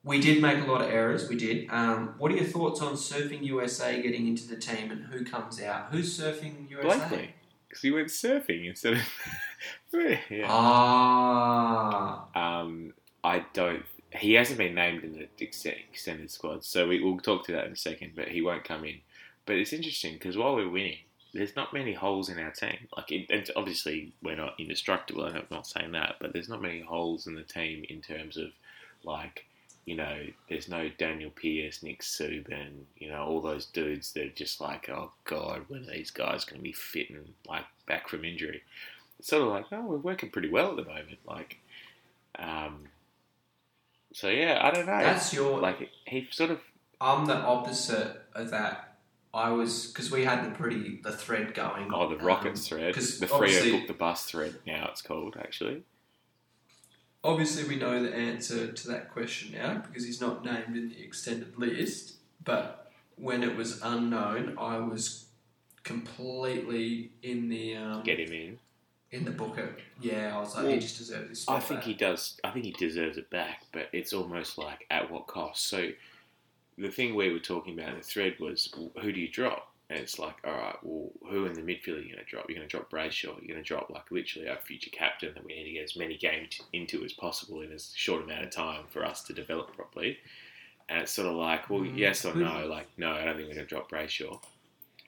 We 0.03 0.19
did 0.21 0.41
make 0.41 0.63
a 0.63 0.65
lot 0.71 0.81
of 0.81 0.89
errors. 0.89 1.27
We 1.29 1.35
did. 1.35 1.69
Um, 1.69 2.15
what 2.17 2.31
are 2.31 2.35
your 2.35 2.45
thoughts 2.45 2.81
on 2.81 2.93
Surfing 2.93 3.43
USA 3.43 4.01
getting 4.01 4.27
into 4.27 4.47
the 4.47 4.55
team 4.55 4.91
and 4.91 5.05
who 5.05 5.25
comes 5.25 5.61
out? 5.61 5.87
Who's 5.91 6.17
Surfing 6.19 6.69
USA? 6.69 6.87
Blakely, 6.87 7.33
because 7.67 7.81
he 7.81 7.91
went 7.91 8.07
surfing 8.07 8.67
instead 8.67 8.93
of. 8.93 8.99
yeah. 10.29 10.47
Ah, 10.49 12.27
Um, 12.35 12.93
I 13.23 13.45
don't. 13.53 13.83
He 14.11 14.33
hasn't 14.33 14.57
been 14.57 14.73
named 14.73 15.03
in 15.03 15.13
the 15.13 15.27
extended 15.43 16.31
squad, 16.31 16.63
so 16.63 16.87
we, 16.87 17.03
we'll 17.03 17.19
talk 17.19 17.45
to 17.45 17.51
that 17.51 17.65
in 17.67 17.73
a 17.73 17.77
second. 17.77 18.13
But 18.15 18.29
he 18.29 18.41
won't 18.41 18.63
come 18.63 18.85
in. 18.85 19.01
But 19.45 19.57
it's 19.57 19.73
interesting 19.73 20.13
because 20.13 20.37
while 20.37 20.55
we're 20.55 20.69
winning, 20.69 20.97
there's 21.33 21.55
not 21.55 21.73
many 21.73 21.93
holes 21.93 22.29
in 22.29 22.39
our 22.39 22.51
team. 22.51 22.87
Like, 22.95 23.11
it, 23.11 23.49
obviously 23.55 24.13
we're 24.23 24.35
not 24.35 24.59
indestructible. 24.59 25.25
and 25.25 25.37
I'm 25.37 25.45
not 25.51 25.67
saying 25.67 25.91
that, 25.91 26.15
but 26.19 26.33
there's 26.33 26.49
not 26.49 26.61
many 26.61 26.81
holes 26.81 27.27
in 27.27 27.35
the 27.35 27.43
team 27.43 27.85
in 27.89 28.01
terms 28.01 28.37
of 28.37 28.49
like, 29.03 29.45
you 29.85 29.95
know, 29.95 30.17
there's 30.49 30.67
no 30.67 30.89
Danyle 30.99 31.33
Pearce, 31.33 31.81
Nick 31.83 32.01
Suban, 32.01 32.83
you 32.97 33.09
know, 33.09 33.23
all 33.23 33.41
those 33.41 33.65
dudes 33.65 34.11
that 34.13 34.23
are 34.23 34.29
just 34.29 34.59
like, 34.61 34.89
oh 34.89 35.11
god, 35.25 35.65
when 35.67 35.83
are 35.83 35.91
these 35.93 36.11
guys 36.11 36.45
going 36.45 36.59
to 36.59 36.63
be 36.63 36.73
fit 36.73 37.09
and 37.09 37.33
like 37.47 37.65
back 37.87 38.07
from 38.07 38.25
injury? 38.25 38.61
It's 39.19 39.29
sort 39.29 39.43
of 39.43 39.49
like, 39.49 39.65
oh, 39.71 39.81
we're 39.81 39.97
working 39.97 40.29
pretty 40.29 40.49
well 40.49 40.71
at 40.71 40.75
the 40.77 40.85
moment. 40.85 41.19
Like, 41.25 41.57
um, 42.37 42.83
so 44.13 44.29
yeah, 44.29 44.59
I 44.61 44.71
don't 44.71 44.85
know. 44.85 44.99
that's 44.99 45.33
your. 45.33 45.59
like 45.59 45.89
he 46.05 46.27
sort 46.31 46.51
of 46.51 46.59
I'm 47.01 47.25
the 47.25 47.35
opposite 47.35 48.21
of 48.33 48.51
that. 48.51 48.88
I 49.33 49.51
was 49.51 49.87
because 49.87 50.09
we 50.11 50.25
had 50.25 50.45
the 50.45 50.55
pretty 50.55 50.99
the 51.03 51.11
thread 51.11 51.53
going. 51.53 51.91
oh 51.93 52.09
the 52.09 52.17
um, 52.19 52.25
rockets 52.25 52.67
thread, 52.67 52.93
'cause 52.95 53.19
the 53.19 53.27
Freo 53.27 53.33
obviously- 53.35 53.71
book 53.71 53.87
the 53.87 53.93
bus 53.93 54.25
thread. 54.25 54.55
Now 54.65 54.87
it's 54.91 55.01
called 55.01 55.35
actually. 55.39 55.83
Obviously, 57.23 57.65
we 57.67 57.75
know 57.75 58.01
the 58.01 58.15
answer 58.15 58.71
to 58.71 58.87
that 58.87 59.11
question 59.11 59.51
now 59.51 59.83
because 59.85 60.05
he's 60.05 60.21
not 60.21 60.45
named 60.45 60.77
in 60.77 60.89
the 60.89 61.01
extended 61.03 61.57
list. 61.59 62.15
But 62.45 62.91
when 63.17 63.43
it 63.43 63.55
was 63.57 63.81
unknown, 63.83 64.55
I 64.57 64.77
was 64.77 65.25
completely 65.83 67.11
in 67.21 67.49
the 67.49 67.75
um, 67.75 68.03
Get 68.03 68.19
him 68.19 68.31
in. 68.31 68.59
in 69.11 69.25
the 69.25 69.31
bucket. 69.31 69.79
Yeah, 69.99 70.35
I 70.35 70.39
was 70.39 70.55
like, 70.55 70.63
Well, 70.63 70.73
he 70.73 70.79
just 70.79 70.97
deserves 70.97 71.29
this. 71.29 71.49
I 71.49 71.59
think 71.59 71.81
back. 71.81 71.87
he 71.87 71.93
does. 71.93 72.39
I 72.43 72.51
think 72.51 72.63
he 72.65 72.71
deserves 72.71 73.17
it 73.17 73.29
back, 73.29 73.63
but 73.73 73.89
it's 73.91 74.13
almost 74.13 74.57
like 74.57 74.85
at 74.89 75.11
what 75.11 75.27
cost? 75.27 75.65
So 75.67 75.89
the 76.79 76.89
thing 76.89 77.15
we 77.15 77.31
were 77.31 77.39
talking 77.39 77.77
about 77.77 77.89
in 77.89 77.97
the 77.97 78.03
thread 78.03 78.35
was 78.39 78.73
who 79.01 79.11
do 79.11 79.19
you 79.19 79.27
drop? 79.27 79.67
And 79.89 79.99
it's 79.99 80.19
like, 80.19 80.35
all 80.45 80.53
right, 80.53 80.75
well, 80.83 81.09
who 81.27 81.45
in 81.45 81.53
the 81.53 81.61
midfield 81.61 81.97
are 81.97 82.01
you 82.01 82.13
going 82.13 82.23
to 82.23 82.29
drop? 82.29 82.45
You're 82.47 82.57
going 82.59 82.69
to 82.69 82.77
drop 82.77 82.91
Brayshaw. 82.91 83.23
You're 83.41 83.53
going 83.55 83.63
to 83.63 83.63
drop 83.63 83.89
like 83.89 84.11
literally 84.11 84.47
our 84.47 84.57
future 84.57 84.91
captain 84.91 85.33
that 85.33 85.43
we 85.43 85.55
need 85.55 85.63
to 85.63 85.71
get 85.71 85.83
as 85.83 85.95
many 85.95 86.15
games 86.15 86.61
into 86.73 87.03
as 87.03 87.11
possible 87.13 87.61
in 87.61 87.71
as 87.71 87.91
short 87.95 88.23
amount 88.23 88.43
of 88.43 88.51
time 88.51 88.83
for 88.89 89.03
us 89.03 89.23
to 89.23 89.33
develop 89.33 89.75
properly. 89.75 90.19
And 90.87 91.01
it's 91.01 91.11
sort 91.11 91.27
of 91.27 91.35
like, 91.35 91.69
well, 91.71 91.81
Mm, 91.81 91.97
yes 91.97 92.23
or 92.23 92.35
no. 92.35 92.67
Like, 92.67 92.87
no, 92.97 93.11
I 93.11 93.25
don't 93.25 93.35
think 93.35 93.47
we're 93.47 93.55
going 93.55 93.65
to 93.67 93.75
drop 93.75 93.89
Brayshaw. 93.89 94.39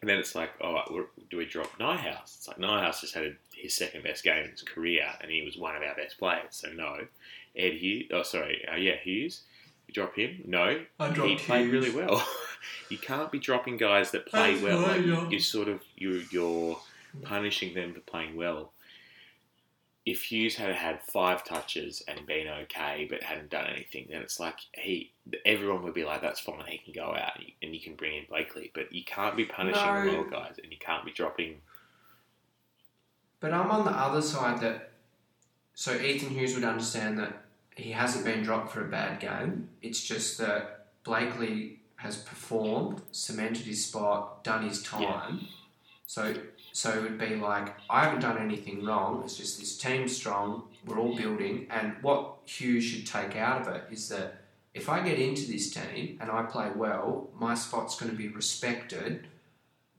And 0.01 0.09
then 0.09 0.17
it's 0.17 0.33
like, 0.33 0.49
all 0.59 0.73
right, 0.73 0.91
well, 0.91 1.05
do 1.29 1.37
we 1.37 1.45
drop 1.45 1.77
Nyhouse? 1.79 2.37
It's 2.37 2.47
like 2.47 2.57
Nyhouse 2.57 3.01
just 3.01 3.13
had 3.13 3.35
his 3.55 3.75
second 3.75 4.03
best 4.03 4.23
game 4.23 4.45
in 4.45 4.49
his 4.49 4.63
career, 4.63 5.05
and 5.21 5.29
he 5.29 5.43
was 5.43 5.57
one 5.57 5.75
of 5.75 5.83
our 5.83 5.93
best 5.95 6.17
players. 6.17 6.47
So 6.49 6.69
no, 6.73 7.05
Ed 7.55 7.73
Hughes. 7.73 8.07
Oh, 8.11 8.23
sorry, 8.23 8.65
uh, 8.71 8.77
yeah, 8.77 8.95
Hughes. 8.95 9.41
You 9.91 10.03
drop 10.03 10.15
him? 10.15 10.41
No, 10.45 10.79
I 10.99 11.11
he 11.11 11.35
played 11.35 11.69
Hughes. 11.69 11.71
really 11.73 11.91
well. 11.91 12.25
you 12.89 12.97
can't 12.97 13.29
be 13.31 13.39
dropping 13.39 13.75
guys 13.75 14.11
that 14.11 14.25
play 14.25 14.51
That's 14.53 14.63
well. 14.63 14.81
right, 14.83 14.97
Like, 14.99 15.05
yeah. 15.05 15.29
you 15.29 15.39
sort 15.39 15.67
of 15.67 15.81
you 15.97 16.23
you're 16.31 16.79
punishing 17.23 17.73
them 17.73 17.93
for 17.93 17.99
playing 18.01 18.37
well. 18.37 18.71
If 20.05 20.23
Hughes 20.31 20.55
had 20.55 20.73
had 20.73 21.01
five 21.03 21.43
touches 21.43 22.01
and 22.07 22.25
been 22.25 22.47
okay, 22.47 23.05
but 23.09 23.21
hadn't 23.21 23.49
done 23.49 23.67
anything, 23.67 24.07
then 24.09 24.21
it's 24.21 24.39
like 24.39 24.55
he 24.73 25.11
everyone 25.45 25.83
would 25.83 25.93
be 25.93 26.05
like, 26.05 26.21
"That's 26.21 26.39
fine, 26.39 26.63
he 26.67 26.77
can 26.77 26.93
go 26.93 27.13
out 27.13 27.33
and 27.61 27.75
you 27.75 27.81
can 27.81 27.95
bring 27.95 28.15
in 28.15 28.25
Blakely." 28.29 28.71
But 28.73 28.93
you 28.93 29.03
can't 29.03 29.35
be 29.35 29.45
punishing 29.45 29.83
No. 29.85 30.05
the 30.05 30.11
well 30.17 30.23
guys, 30.29 30.55
and 30.63 30.71
you 30.71 30.77
can't 30.79 31.03
be 31.05 31.11
dropping. 31.11 31.57
But 33.41 33.53
I'm 33.53 33.69
on 33.71 33.83
the 33.85 33.91
other 33.91 34.21
side 34.21 34.61
that. 34.61 34.87
So 35.73 35.95
Ethan 35.99 36.29
Hughes 36.29 36.53
would 36.55 36.63
understand 36.63 37.17
that 37.19 37.43
he 37.75 37.91
hasn't 37.91 38.25
been 38.25 38.43
dropped 38.43 38.71
for 38.71 38.85
a 38.85 38.89
bad 38.89 39.19
game. 39.19 39.69
It's 39.81 40.03
just 40.03 40.37
that 40.37 40.87
Blakely 41.03 41.79
has 41.95 42.17
performed, 42.17 43.01
cemented 43.11 43.65
his 43.65 43.85
spot, 43.85 44.43
done 44.43 44.67
his 44.67 44.81
time. 44.83 45.47
So 46.05 46.33
so 46.73 46.91
it 46.91 47.01
would 47.01 47.17
be 47.17 47.35
like 47.35 47.75
I 47.89 48.05
haven't 48.05 48.21
done 48.21 48.37
anything 48.37 48.85
wrong. 48.85 49.21
It's 49.23 49.37
just 49.37 49.59
this 49.59 49.77
team's 49.77 50.15
strong. 50.15 50.63
We're 50.85 50.99
all 50.99 51.15
building, 51.15 51.67
and 51.69 51.95
what 52.01 52.37
Hughes 52.45 52.83
should 52.83 53.05
take 53.05 53.35
out 53.35 53.61
of 53.61 53.73
it 53.73 53.83
is 53.91 54.09
that 54.09 54.41
if 54.73 54.89
I 54.89 55.01
get 55.01 55.19
into 55.19 55.51
this 55.51 55.69
team 55.69 56.17
and 56.21 56.31
I 56.31 56.43
play 56.43 56.71
well, 56.75 57.29
my 57.37 57.53
spot's 57.55 57.99
going 57.99 58.11
to 58.11 58.17
be 58.17 58.29
respected 58.29 59.27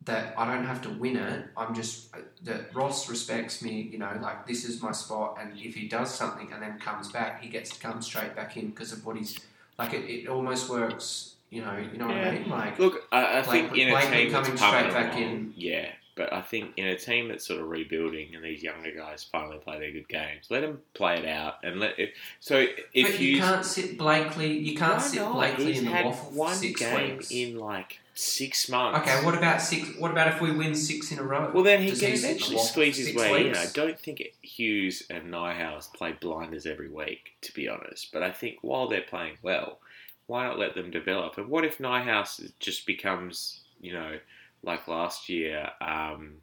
that 0.04 0.34
I 0.36 0.52
don't 0.52 0.64
have 0.66 0.82
to 0.82 0.90
win 0.90 1.16
it. 1.16 1.46
I'm 1.56 1.74
just 1.74 2.14
that 2.44 2.74
Ross 2.74 3.08
respects 3.08 3.62
me. 3.62 3.88
You 3.92 3.98
know, 3.98 4.18
like 4.20 4.46
this 4.46 4.64
is 4.64 4.82
my 4.82 4.92
spot, 4.92 5.38
and 5.40 5.52
if 5.58 5.74
he 5.74 5.88
does 5.88 6.12
something 6.14 6.52
and 6.52 6.62
then 6.62 6.78
comes 6.78 7.10
back, 7.12 7.42
he 7.42 7.48
gets 7.48 7.70
to 7.70 7.80
come 7.80 8.02
straight 8.02 8.34
back 8.34 8.56
in 8.56 8.70
because 8.70 8.92
of 8.92 9.04
what 9.06 9.16
he's 9.16 9.38
like. 9.78 9.92
It, 9.94 10.04
it 10.10 10.28
almost 10.28 10.68
works. 10.68 11.34
You 11.50 11.60
know, 11.60 11.76
you 11.92 11.98
know 11.98 12.06
what 12.06 12.16
I 12.16 12.30
mean? 12.38 12.48
Like 12.48 12.78
Look, 12.78 13.02
I, 13.12 13.24
I 13.24 13.36
Like, 13.40 13.46
think 13.50 13.76
in 13.76 13.88
a 13.88 13.90
Blakely 13.92 14.16
team 14.24 14.32
that's 14.32 14.46
coming 14.48 14.56
straight 14.58 14.90
back 14.92 15.12
along, 15.14 15.22
in. 15.22 15.54
yeah. 15.56 15.88
But 16.14 16.30
I 16.32 16.40
think 16.42 16.72
in 16.76 16.86
a 16.86 16.96
team 16.96 17.28
that's 17.28 17.46
sort 17.46 17.60
of 17.60 17.68
rebuilding 17.68 18.34
and 18.34 18.44
these 18.44 18.62
younger 18.62 18.90
guys 18.94 19.24
finally 19.24 19.56
play 19.58 19.78
their 19.78 19.92
good 19.92 20.08
games, 20.08 20.46
let 20.50 20.60
them 20.60 20.80
play 20.94 21.18
it 21.18 21.26
out 21.26 21.54
and 21.62 21.80
let 21.80 21.98
it. 21.98 22.12
So 22.40 22.66
if 22.92 23.12
but 23.12 23.20
you 23.20 23.28
you 23.36 23.38
can't 23.40 23.64
sit 23.64 23.96
Blakely. 23.98 24.58
You 24.58 24.76
can't 24.76 25.00
sit 25.00 25.20
not? 25.20 25.32
Blakely 25.34 25.76
in 25.78 25.84
the 25.84 25.90
had 25.90 26.04
waffle 26.06 26.30
for 26.30 26.34
one 26.38 26.54
six 26.54 26.80
game 26.80 27.16
weeks. 27.16 27.30
in 27.30 27.58
like 27.58 27.98
six 28.14 28.68
months. 28.68 29.00
Okay, 29.00 29.24
what 29.24 29.36
about 29.36 29.60
six? 29.60 29.88
What 29.98 30.10
about 30.10 30.28
if 30.28 30.40
we 30.40 30.50
win 30.52 30.74
six 30.74 31.12
in 31.12 31.18
a 31.18 31.22
row? 31.22 31.50
Well, 31.52 31.62
then 31.64 31.82
he 31.82 31.90
Does 31.90 32.00
can 32.00 32.16
sit 32.16 32.16
in 32.16 32.22
the 32.22 32.28
eventually 32.28 32.58
squeeze 32.58 32.96
his 32.96 33.14
way 33.16 33.48
in. 33.48 33.56
I 33.56 33.66
don't 33.72 33.98
think 33.98 34.22
Hughes 34.42 35.04
and 35.10 35.32
Nyhouse 35.32 35.92
play 35.92 36.12
blinders 36.12 36.66
every 36.66 36.88
week, 36.88 37.32
to 37.42 37.54
be 37.54 37.68
honest. 37.68 38.12
But 38.12 38.22
I 38.22 38.30
think 38.30 38.58
while 38.62 38.88
they're 38.88 39.02
playing 39.02 39.38
well, 39.42 39.78
why 40.26 40.46
not 40.46 40.58
let 40.58 40.74
them 40.74 40.90
develop? 40.90 41.38
And 41.38 41.48
what 41.48 41.64
if 41.64 41.78
Nyhouse 41.78 42.52
just 42.60 42.86
becomes, 42.86 43.60
you 43.80 43.92
know, 43.92 44.18
like 44.62 44.88
last 44.88 45.28
year? 45.28 45.70
Um, 45.80 46.34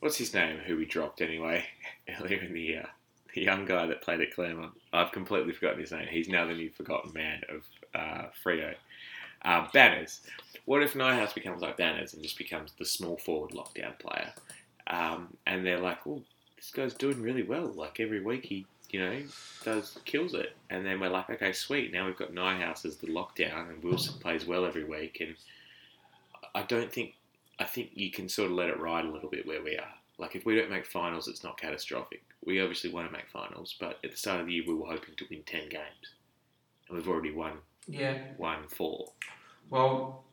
what's 0.00 0.16
his 0.16 0.34
name? 0.34 0.58
Who 0.58 0.76
we 0.76 0.86
dropped 0.86 1.20
anyway 1.20 1.64
earlier 2.20 2.40
in 2.40 2.54
the 2.54 2.60
year? 2.60 2.86
The 3.34 3.42
young 3.42 3.66
guy 3.66 3.86
that 3.86 4.00
played 4.00 4.22
at 4.22 4.34
Claremont. 4.34 4.72
I've 4.94 5.12
completely 5.12 5.52
forgotten 5.52 5.80
his 5.80 5.92
name. 5.92 6.08
He's 6.10 6.28
now 6.28 6.46
the 6.46 6.54
new 6.54 6.70
forgotten 6.70 7.12
man 7.12 7.42
of 7.50 7.62
uh, 7.94 8.28
Freo. 8.42 8.74
Uh, 9.42 9.66
Banners. 9.72 10.20
What 10.64 10.82
if 10.82 10.94
Nyhouse 10.94 11.34
becomes 11.34 11.62
like 11.62 11.76
Banners 11.76 12.14
and 12.14 12.22
just 12.22 12.38
becomes 12.38 12.72
the 12.72 12.84
small 12.84 13.16
forward 13.16 13.52
lockdown 13.52 13.98
player? 13.98 14.32
Um, 14.88 15.36
and 15.46 15.64
they're 15.64 15.80
like, 15.80 16.06
"Oh, 16.06 16.22
this 16.56 16.70
guy's 16.70 16.94
doing 16.94 17.22
really 17.22 17.42
well. 17.42 17.66
Like 17.66 18.00
every 18.00 18.20
week 18.20 18.44
he, 18.46 18.66
you 18.90 19.00
know, 19.00 19.22
does 19.64 19.98
kills 20.04 20.34
it." 20.34 20.56
And 20.70 20.84
then 20.84 21.00
we're 21.00 21.08
like, 21.10 21.30
"Okay, 21.30 21.52
sweet. 21.52 21.92
Now 21.92 22.06
we've 22.06 22.16
got 22.16 22.32
Nyhouse 22.32 22.84
as 22.84 22.96
the 22.96 23.06
lockdown, 23.08 23.70
and 23.70 23.82
Wilson 23.82 24.18
plays 24.20 24.46
well 24.46 24.64
every 24.64 24.84
week." 24.84 25.18
And 25.20 25.36
I 26.54 26.62
don't 26.62 26.92
think, 26.92 27.14
I 27.58 27.64
think 27.64 27.90
you 27.94 28.10
can 28.10 28.28
sort 28.28 28.50
of 28.50 28.56
let 28.56 28.68
it 28.70 28.80
ride 28.80 29.04
a 29.04 29.10
little 29.10 29.28
bit 29.30 29.46
where 29.46 29.62
we 29.62 29.76
are. 29.76 29.94
Like 30.18 30.34
if 30.34 30.46
we 30.46 30.56
don't 30.56 30.70
make 30.70 30.86
finals, 30.86 31.28
it's 31.28 31.44
not 31.44 31.60
catastrophic. 31.60 32.22
We 32.44 32.60
obviously 32.60 32.90
want 32.90 33.06
to 33.06 33.12
make 33.12 33.28
finals, 33.28 33.74
but 33.78 33.98
at 34.02 34.10
the 34.10 34.16
start 34.16 34.40
of 34.40 34.46
the 34.46 34.54
year 34.54 34.64
we 34.66 34.74
were 34.74 34.86
hoping 34.86 35.14
to 35.16 35.26
win 35.30 35.42
ten 35.44 35.68
games, 35.68 36.14
and 36.88 36.96
we've 36.96 37.08
already 37.08 37.32
won 37.32 37.58
Yeah. 37.86 38.18
One 38.36 38.68
four. 38.68 39.12
Well, 39.70 40.24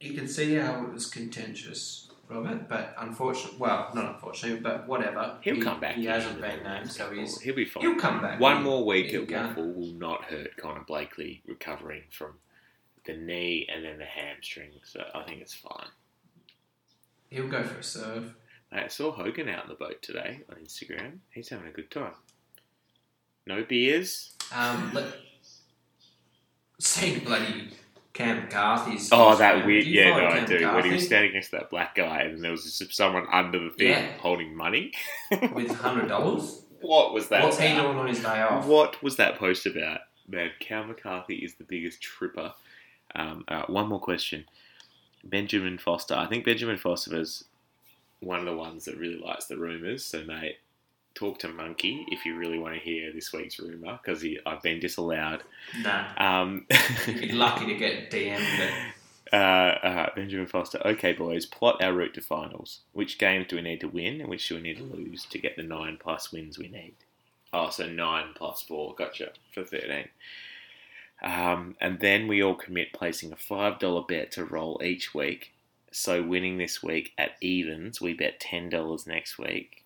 you 0.00 0.14
can 0.14 0.28
see 0.28 0.54
how 0.54 0.84
it 0.84 0.92
was 0.92 1.06
contentious, 1.06 2.10
Robert. 2.28 2.68
But 2.68 2.94
unfortunately, 2.98 3.58
well, 3.58 3.90
not 3.94 4.14
unfortunately, 4.14 4.60
but 4.60 4.86
whatever. 4.86 5.38
He'll 5.42 5.56
he, 5.56 5.60
come 5.60 5.80
back. 5.80 5.96
He 5.96 6.06
hasn't 6.06 6.40
been 6.40 6.62
named, 6.62 6.90
so 6.90 7.10
he's 7.10 7.40
He'll 7.40 7.54
be 7.54 7.64
fine. 7.64 7.82
he'll 7.82 7.96
come 7.96 8.20
back. 8.20 8.40
One 8.40 8.62
more 8.62 8.84
week 8.84 9.12
at. 9.14 9.30
Waffle 9.30 9.72
will 9.72 9.92
not 9.94 10.24
hurt 10.24 10.56
Connor 10.56 10.84
Blakely 10.86 11.42
recovering 11.46 12.02
from 12.10 12.34
the 13.04 13.16
knee 13.16 13.68
and 13.72 13.84
then 13.84 13.98
the 13.98 14.04
hamstring. 14.04 14.70
So 14.84 15.02
I 15.14 15.22
think 15.22 15.40
it's 15.40 15.54
fine. 15.54 15.88
He'll 17.30 17.48
go 17.48 17.62
for 17.64 17.80
a 17.80 17.82
serve. 17.82 18.34
I 18.70 18.88
saw 18.88 19.12
Hogan 19.12 19.48
out 19.48 19.64
in 19.64 19.68
the 19.68 19.74
boat 19.74 20.00
today 20.02 20.40
on 20.48 20.56
Instagram. 20.56 21.18
He's 21.30 21.50
having 21.50 21.66
a 21.66 21.72
good 21.72 21.90
time. 21.90 22.14
No 23.46 23.64
beers. 23.64 24.34
Um, 24.54 24.96
let, 26.82 27.24
bloody 27.24 27.68
Cam 28.12 28.42
McCarthy's. 28.42 29.08
Oh, 29.12 29.36
that 29.36 29.64
weird. 29.64 29.86
Yeah, 29.86 30.10
no, 30.16 30.26
I 30.26 30.38
Cam 30.40 30.46
do. 30.46 30.66
When 30.74 30.84
he 30.84 30.92
was 30.92 31.04
standing 31.06 31.32
next 31.32 31.50
to 31.50 31.56
that 31.56 31.70
black 31.70 31.94
guy 31.94 32.22
and 32.22 32.42
there 32.42 32.50
was 32.50 32.64
just 32.64 32.94
someone 32.94 33.26
under 33.32 33.58
the 33.58 33.70
thing 33.70 33.88
Yeah. 33.88 34.12
holding 34.18 34.54
money. 34.54 34.92
with 35.54 35.70
hundred 35.74 36.08
dollars. 36.08 36.62
what 36.80 37.12
was 37.14 37.28
that? 37.28 37.42
What's 37.44 37.58
he 37.58 37.68
doing 37.68 37.96
on 37.96 38.06
his 38.08 38.20
day 38.20 38.42
off? 38.42 38.66
What 38.66 39.02
was 39.02 39.16
that 39.16 39.38
post 39.38 39.66
about? 39.66 40.00
Man, 40.28 40.50
Cam 40.60 40.88
McCarthy 40.88 41.36
is 41.36 41.54
the 41.54 41.64
biggest 41.64 42.00
tripper. 42.02 42.52
Um, 43.14 43.44
all 43.48 43.56
right, 43.58 43.70
one 43.70 43.88
more 43.88 44.00
question. 44.00 44.44
Benjamin 45.24 45.78
Foster. 45.78 46.14
I 46.14 46.26
think 46.26 46.44
Benjamin 46.44 46.78
Foster 46.78 47.16
is 47.18 47.44
one 48.20 48.38
of 48.40 48.46
the 48.46 48.56
ones 48.56 48.84
that 48.84 48.96
really 48.98 49.18
likes 49.18 49.46
the 49.46 49.56
rumours. 49.56 50.04
So, 50.04 50.22
mate, 50.24 50.56
talk 51.14 51.38
to 51.40 51.48
Monkey 51.48 52.06
if 52.10 52.24
you 52.24 52.36
really 52.36 52.58
want 52.58 52.74
to 52.74 52.80
hear 52.80 53.12
this 53.12 53.32
week's 53.32 53.58
rumour 53.58 53.98
because 54.02 54.24
I've 54.46 54.62
been 54.62 54.80
disallowed. 54.80 55.42
Nah, 55.82 56.06
Um, 56.16 56.66
you'd 57.06 57.20
be 57.20 57.32
lucky 57.32 57.66
to 57.66 57.74
get 57.74 58.10
DM'd 58.10 58.72
uh, 59.32 59.36
uh, 59.36 60.10
Benjamin 60.14 60.46
Foster. 60.46 60.80
Okay, 60.86 61.12
boys, 61.12 61.46
plot 61.46 61.82
our 61.82 61.92
route 61.92 62.14
to 62.14 62.20
finals. 62.20 62.80
Which 62.92 63.18
games 63.18 63.46
do 63.48 63.56
we 63.56 63.62
need 63.62 63.80
to 63.80 63.88
win 63.88 64.20
and 64.20 64.28
which 64.28 64.48
do 64.48 64.56
we 64.56 64.62
need 64.62 64.78
to 64.78 64.84
lose 64.84 65.24
to 65.26 65.38
get 65.38 65.56
the 65.56 65.62
nine 65.62 65.98
plus 66.00 66.32
wins 66.32 66.58
we 66.58 66.68
need? 66.68 66.94
Oh, 67.52 67.70
so 67.70 67.86
nine 67.86 68.28
plus 68.34 68.62
four. 68.62 68.94
Gotcha. 68.94 69.32
For 69.52 69.64
13. 69.64 70.08
Um, 71.22 71.76
and 71.80 72.00
then 72.00 72.26
we 72.26 72.42
all 72.42 72.54
commit 72.54 72.92
placing 72.92 73.32
a 73.32 73.36
$5 73.36 74.08
bet 74.08 74.32
to 74.32 74.44
roll 74.44 74.80
each 74.82 75.14
week. 75.14 75.52
So 75.92 76.22
winning 76.22 76.58
this 76.58 76.82
week 76.82 77.12
at 77.16 77.36
evens, 77.40 78.00
we 78.00 78.14
bet 78.14 78.40
$10 78.40 79.06
next 79.06 79.38
week 79.38 79.81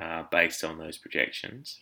uh, 0.00 0.24
based 0.30 0.64
on 0.64 0.78
those 0.78 0.98
projections. 0.98 1.80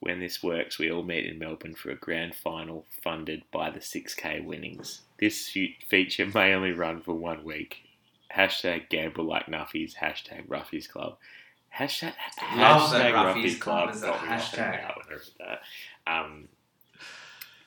When 0.00 0.20
this 0.20 0.42
works, 0.42 0.78
we 0.78 0.90
all 0.90 1.02
meet 1.02 1.24
in 1.26 1.38
Melbourne 1.38 1.74
for 1.74 1.90
a 1.90 1.96
grand 1.96 2.34
final 2.34 2.84
funded 3.02 3.44
by 3.50 3.70
the 3.70 3.80
6K 3.80 4.44
winnings. 4.44 5.00
This 5.18 5.48
feature 5.88 6.26
may 6.26 6.52
only 6.52 6.72
run 6.72 7.00
for 7.00 7.14
one 7.14 7.44
week. 7.44 7.78
Hashtag 8.36 8.90
gamble 8.90 9.24
like 9.24 9.46
nuffies, 9.46 9.94
hashtag 9.96 10.48
roughies 10.48 10.88
club. 10.88 11.16
Hashtag, 11.76 12.14
hashtag 12.38 13.12
Roughies 13.12 13.60
Club 13.60 13.90
as 13.90 14.02
a 14.02 14.06
got 14.06 14.22
me 14.22 14.28
hashtag. 14.28 14.56
when 14.56 15.06
I 15.08 15.10
read 15.10 15.20
that. 15.38 15.60
Um, 16.10 16.48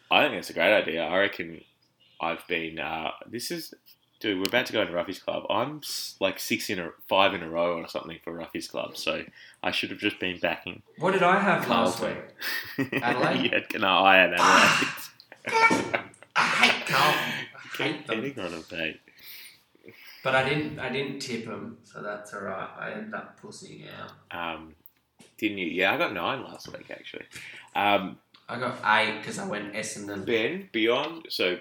I 0.10 0.24
think 0.24 0.36
it's 0.40 0.50
a 0.50 0.54
great 0.54 0.74
idea. 0.74 1.04
I 1.04 1.20
reckon 1.20 1.62
I've 2.20 2.46
been. 2.48 2.80
Uh, 2.80 3.12
this 3.28 3.52
is, 3.52 3.74
dude. 4.20 4.38
We're 4.38 4.43
about 4.47 4.65
to 4.67 4.74
go 4.74 4.82
into 4.82 4.93
Roughies 4.93 5.24
Club. 5.24 5.45
I'm 5.49 5.82
like 6.20 6.39
six 6.39 6.70
in 6.70 6.80
a 6.80 6.91
five 7.07 7.34
in 7.34 7.43
a 7.43 7.49
row 7.49 7.78
or 7.78 7.88
something 7.88 8.20
for 8.24 8.34
Roughies 8.34 8.70
Club. 8.70 8.97
So 8.97 9.24
I 9.63 9.72
should 9.72 9.89
have 9.89 9.99
just 9.99 10.20
been 10.20 10.39
backing. 10.39 10.82
What 10.97 11.11
did 11.11 11.24
I 11.24 11.39
have 11.39 11.67
last 11.67 12.01
week? 12.01 12.93
Adelaide? 13.03 13.53
had, 13.53 13.82
no, 13.82 13.89
I 13.89 14.15
had 14.17 14.34
Adelaide. 14.34 16.03
I 16.36 16.41
hate 16.41 16.86
Carlton. 16.88 17.34
I 17.55 17.84
hate 17.84 18.07
them. 18.07 18.22
Getting 18.22 18.39
on 18.45 18.53
a 18.53 18.76
mate. 18.76 18.99
But 20.24 20.36
I 20.36 20.47
didn't. 20.47 20.80
I 20.80 20.89
didn't 20.89 21.20
tip 21.20 21.45
them, 21.45 21.78
so 21.84 22.01
that's 22.01 22.34
all 22.34 22.41
right. 22.41 22.70
I 22.78 22.91
ended 22.91 23.13
up 23.13 23.39
pussing 23.41 23.86
out. 24.32 24.55
Um, 24.55 24.76
didn't 25.38 25.59
you? 25.59 25.67
Yeah, 25.67 25.93
I 25.93 25.97
got 25.97 26.13
nine 26.13 26.43
last 26.43 26.67
week 26.74 26.91
actually. 26.91 27.24
Um, 27.76 28.17
I 28.49 28.59
got 28.59 28.80
eight 28.84 29.20
because 29.20 29.39
I 29.39 29.47
went 29.47 29.74
Essendon. 29.74 30.26
Ben, 30.26 30.67
beyond 30.74 31.28
so 31.30 31.59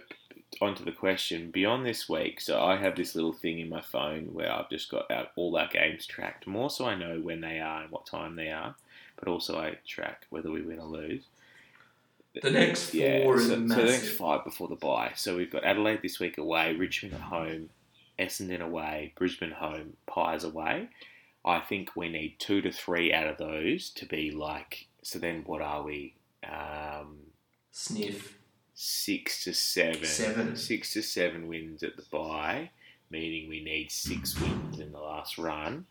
onto 0.61 0.85
the 0.85 0.93
question 0.93 1.51
beyond 1.51 1.87
this 1.87 2.09
week. 2.09 2.41
So 2.41 2.61
I 2.63 2.77
have 2.77 2.97
this 2.97 3.15
little 3.15 3.33
thing 3.33 3.59
in 3.59 3.69
my 3.69 3.83
phone 3.83 4.33
where 4.33 4.53
I've 4.53 4.71
just 4.71 4.91
got 4.91 5.11
out 5.11 5.31
all 5.37 5.57
our 5.57 5.69
games 5.69 6.07
tracked. 6.07 6.47
More 6.47 6.71
so 6.71 6.87
I 6.87 6.95
know 6.95 7.21
when 7.21 7.41
they 7.41 7.61
are 7.61 7.83
and 7.83 7.91
what 7.91 8.07
time 8.07 8.37
they 8.37 8.51
are, 8.51 8.75
but 9.17 9.29
also 9.29 9.59
I 9.59 9.79
track 9.87 10.27
whether 10.31 10.51
we 10.51 10.63
win 10.63 10.79
or 10.79 10.87
lose. 10.87 11.25
The 12.43 12.51
next 12.51 12.91
four 12.91 13.01
Yeah, 13.01 13.25
so, 13.25 13.39
so 13.39 13.57
the 13.57 13.85
next 13.85 14.09
five 14.11 14.45
before 14.45 14.69
the 14.69 14.77
bye. 14.77 15.13
So 15.17 15.37
we've 15.37 15.51
got 15.51 15.65
Adelaide 15.65 16.03
this 16.03 16.21
week 16.21 16.39
away, 16.39 16.75
Richmond 16.75 17.15
at 17.15 17.21
home, 17.21 17.71
Essendon 18.19 18.61
away, 18.61 19.13
Brisbane 19.17 19.53
home, 19.53 19.97
Pies 20.07 20.45
away. 20.45 20.89
I 21.45 21.61
think 21.61 21.97
we 21.97 22.09
need 22.09 22.37
two 22.39 22.61
to 22.63 22.71
three 22.71 23.13
out 23.13 23.27
of 23.27 23.39
those 23.39 23.91
to 23.91 24.07
be 24.07 24.31
like. 24.31 24.87
So 25.03 25.19
then, 25.19 25.43
what 25.47 25.63
are 25.63 25.83
we? 25.83 26.15
Um, 26.45 27.19
Sniff. 27.71 28.38
Six 28.79 29.43
to 29.43 29.53
seven. 29.53 30.05
Seven. 30.05 30.57
Six 30.57 30.93
to 30.93 31.03
seven 31.03 31.49
wins 31.49 31.83
at 31.83 31.97
the 31.97 32.05
bye, 32.13 32.71
meaning 33.11 33.49
we 33.49 33.63
need 33.63 33.91
six 33.91 34.41
wins 34.41 34.79
in 34.79 34.93
the 34.93 35.01
last 35.01 35.37
run. 35.37 35.87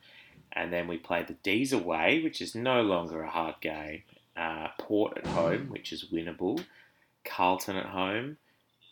And 0.54 0.72
then 0.72 0.88
we 0.88 0.98
play 0.98 1.24
the 1.24 1.34
D's 1.34 1.74
away, 1.74 2.22
which 2.24 2.42
is 2.42 2.56
no 2.56 2.82
longer 2.82 3.22
a 3.22 3.30
hard 3.30 3.56
game. 3.60 4.04
Uh, 4.38 4.70
Port 4.80 5.18
at 5.18 5.28
home, 5.28 5.68
which 5.70 5.92
is 5.92 6.06
winnable. 6.06 6.64
Carlton 7.26 7.76
at 7.76 7.88
home. 7.88 8.38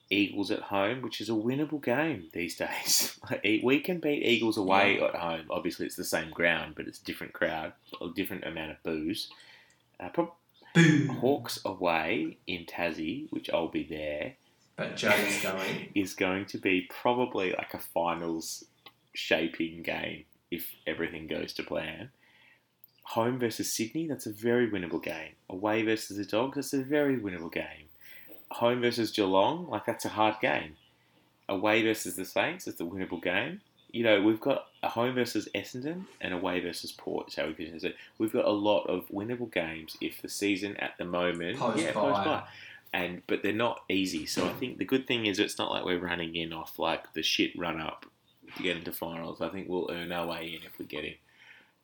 Eagles 0.09 0.51
at 0.51 0.59
home, 0.59 1.01
which 1.01 1.21
is 1.21 1.29
a 1.29 1.33
winnable 1.33 1.83
game 1.83 2.25
these 2.33 2.57
days. 2.57 3.17
we 3.63 3.79
can 3.79 3.99
beat 3.99 4.23
Eagles 4.23 4.57
away 4.57 5.01
at 5.01 5.15
home. 5.15 5.45
Obviously, 5.49 5.85
it's 5.85 5.95
the 5.95 6.03
same 6.03 6.29
ground, 6.31 6.73
but 6.75 6.85
it's 6.87 6.99
a 6.99 7.05
different 7.05 7.33
crowd, 7.33 7.71
a 8.01 8.09
different 8.13 8.43
amount 8.43 8.71
of 8.71 8.83
booze. 8.83 9.29
Uh, 9.99 10.09
Boom. 10.75 11.07
Hawks 11.07 11.59
away 11.63 12.37
in 12.45 12.65
Tassie, 12.65 13.27
which 13.31 13.49
I'll 13.49 13.69
be 13.69 13.83
there, 13.83 14.33
But 14.75 14.97
Joe's 14.97 15.41
going. 15.41 15.89
is 15.95 16.13
going 16.13 16.45
to 16.47 16.57
be 16.57 16.87
probably 16.89 17.53
like 17.53 17.73
a 17.73 17.79
finals 17.79 18.65
shaping 19.13 19.81
game 19.81 20.25
if 20.51 20.75
everything 20.85 21.27
goes 21.27 21.53
to 21.53 21.63
plan. 21.63 22.09
Home 23.09 23.39
versus 23.39 23.71
Sydney, 23.71 24.07
that's 24.07 24.25
a 24.25 24.31
very 24.31 24.69
winnable 24.69 25.01
game. 25.01 25.33
Away 25.49 25.83
versus 25.83 26.17
the 26.17 26.25
Dogs, 26.25 26.55
that's 26.55 26.73
a 26.73 26.83
very 26.83 27.17
winnable 27.17 27.51
game. 27.51 27.89
Home 28.51 28.81
versus 28.81 29.11
Geelong, 29.11 29.67
like 29.69 29.85
that's 29.85 30.05
a 30.05 30.09
hard 30.09 30.35
game. 30.41 30.75
Away 31.47 31.83
versus 31.83 32.15
the 32.15 32.25
Saints, 32.25 32.67
it's 32.67 32.81
a 32.81 32.83
winnable 32.83 33.21
game. 33.21 33.61
You 33.95 34.03
know, 34.03 34.21
we've 34.21 34.41
got 34.41 34.67
a 34.83 34.89
home 34.89 35.15
versus 35.15 35.47
Essendon 35.55 36.03
and 36.19 36.33
away 36.33 36.59
versus 36.59 36.91
Port. 36.91 37.31
So 37.31 37.47
we 37.47 37.53
can 37.53 37.79
say 37.79 37.95
we've 38.17 38.33
got 38.33 38.43
a 38.43 38.51
lot 38.51 38.83
of 38.87 39.07
winnable 39.07 39.49
games 39.49 39.95
if 40.01 40.21
the 40.21 40.27
season 40.27 40.75
at 40.77 40.97
the 40.97 41.05
moment, 41.05 41.57
Post 41.57 41.81
yeah, 41.81 41.93
post 41.93 42.25
bye. 42.25 42.43
And 42.93 43.21
but 43.25 43.41
they're 43.41 43.53
not 43.53 43.83
easy. 43.87 44.25
So 44.25 44.45
I 44.45 44.51
think 44.51 44.79
the 44.79 44.85
good 44.85 45.07
thing 45.07 45.27
is 45.27 45.39
it's 45.39 45.57
not 45.57 45.71
like 45.71 45.85
we're 45.85 45.99
running 45.99 46.35
in 46.35 46.51
off 46.51 46.77
like 46.77 47.13
the 47.13 47.23
shit 47.23 47.57
run 47.57 47.79
up 47.79 48.05
to 48.57 48.63
get 48.63 48.75
into 48.75 48.91
finals. 48.91 49.39
I 49.39 49.47
think 49.47 49.69
we'll 49.69 49.89
earn 49.89 50.11
our 50.11 50.27
way 50.27 50.53
in 50.53 50.65
if 50.65 50.77
we 50.77 50.85
get 50.85 51.05
in. 51.05 51.15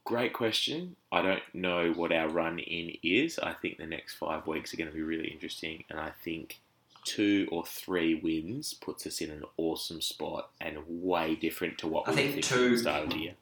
Great 0.03 0.33
question. 0.33 0.97
I 1.13 1.21
don't 1.21 1.43
know 1.53 1.93
what 1.93 2.11
our 2.11 2.27
run 2.27 2.59
in 2.59 2.97
is. 3.03 3.39
I 3.39 3.53
think 3.53 3.77
the 3.77 3.85
next 3.85 4.15
five 4.15 4.47
weeks 4.47 4.73
are 4.73 4.77
going 4.77 4.89
to 4.89 4.95
be 4.95 5.01
really 5.01 5.29
interesting, 5.29 5.85
and 5.89 5.97
I 5.97 6.11
think 6.25 6.59
two 7.03 7.47
or 7.51 7.65
three 7.65 8.15
wins 8.15 8.73
puts 8.73 9.05
us 9.07 9.21
in 9.21 9.31
an 9.31 9.43
awesome 9.57 10.01
spot 10.01 10.49
and 10.59 10.77
way 10.87 11.35
different 11.35 11.77
to 11.79 11.87
what 11.87 12.07
I 12.07 12.11
we 12.11 12.15
think 12.17 12.43
two- 12.43 12.65
at 12.65 12.71
the 12.71 12.77
start 12.77 13.03
of 13.05 13.09
the 13.11 13.17
year. 13.17 13.35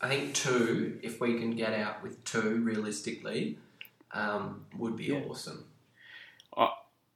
I 0.00 0.08
think 0.08 0.34
two, 0.34 0.98
if 1.02 1.20
we 1.20 1.38
can 1.38 1.56
get 1.56 1.72
out 1.74 2.02
with 2.02 2.24
two 2.24 2.60
realistically, 2.62 3.58
um, 4.12 4.64
would 4.76 4.96
be 4.96 5.04
Yeah. 5.06 5.20
awesome. 5.28 5.66
I- 6.56 6.74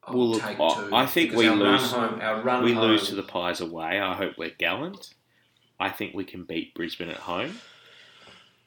well, 0.08 0.30
look, 0.32 0.42
take 0.42 0.60
I- 0.60 0.74
two. 0.74 0.94
I 0.94 1.06
think 1.06 1.32
we 1.32 1.48
lose- 1.48 1.92
Run 1.92 2.10
home, 2.10 2.20
our 2.20 2.42
run 2.42 2.62
we 2.62 2.72
home, 2.74 2.88
lose 2.90 3.08
to 3.08 3.14
the 3.14 3.22
Pies 3.22 3.60
away. 3.60 3.98
I 4.00 4.14
hope 4.14 4.36
we're 4.36 4.50
gallant. 4.50 5.14
I 5.80 5.88
think 5.90 6.14
we 6.14 6.24
can 6.24 6.44
beat 6.44 6.74
Brisbane 6.74 7.08
at 7.08 7.16
home. 7.20 7.60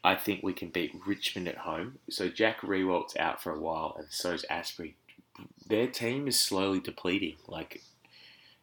I 0.04 0.16
think 0.16 0.42
we 0.44 0.54
can 0.54 0.70
beat 0.70 0.94
Richmond 1.06 1.48
at 1.48 1.58
home. 1.60 2.00
So 2.10 2.28
Jack 2.30 2.62
Riewoldt's 2.62 3.16
out 3.18 3.42
for 3.42 3.52
a 3.54 3.60
while, 3.60 3.96
and 4.00 4.08
so's 4.10 4.44
Asprey. 4.50 4.96
Their 5.68 5.88
team 5.88 6.28
is 6.28 6.40
slowly 6.40 6.80
depleting. 6.80 7.36
Like, 7.48 7.82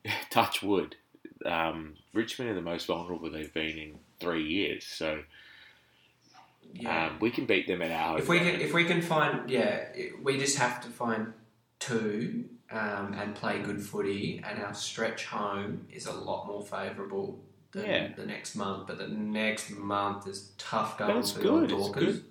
touch 0.31 0.62
wood. 0.62 0.97
Um, 1.45 1.95
Richmond 2.12 2.51
are 2.51 2.55
the 2.55 2.62
most 2.62 2.87
vulnerable 2.87 3.31
they've 3.31 3.53
been 3.53 3.77
in 3.79 3.99
three 4.20 4.45
years. 4.45 4.85
So 4.87 5.22
Yeah. 6.72 7.07
um, 7.09 7.18
we 7.20 7.31
can 7.31 7.45
beat 7.47 7.66
them 7.66 7.83
at 7.83 7.91
our 7.91 8.18
if 8.18 8.29
we 8.29 8.39
can, 8.39 8.61
if 8.61 8.72
we 8.72 8.85
can 8.85 9.03
find, 9.03 9.49
yeah, 9.51 9.87
we 10.22 10.39
just 10.39 10.57
have 10.59 10.81
to 10.83 10.89
find 10.89 11.33
two 11.79 12.45
um, 12.70 13.12
and 13.14 13.35
play 13.35 13.61
good 13.61 13.83
footy, 13.83 14.43
and 14.45 14.62
our 14.62 14.75
stretch 14.75 15.27
home 15.27 15.87
is 15.93 16.07
a 16.07 16.12
lot 16.12 16.47
more 16.47 16.62
favourable 16.64 17.39
than 17.72 17.85
Yeah. 17.87 18.09
the 18.16 18.25
next 18.27 18.57
month. 18.57 18.87
But 18.87 18.99
the 18.99 19.09
next 19.09 19.70
month 19.70 20.27
is 20.27 20.53
tough 20.57 20.97
going 20.99 21.14
That's 21.16 21.33
for 21.33 21.41
good, 21.43 21.72
it's 21.72 21.89
good. 21.91 22.25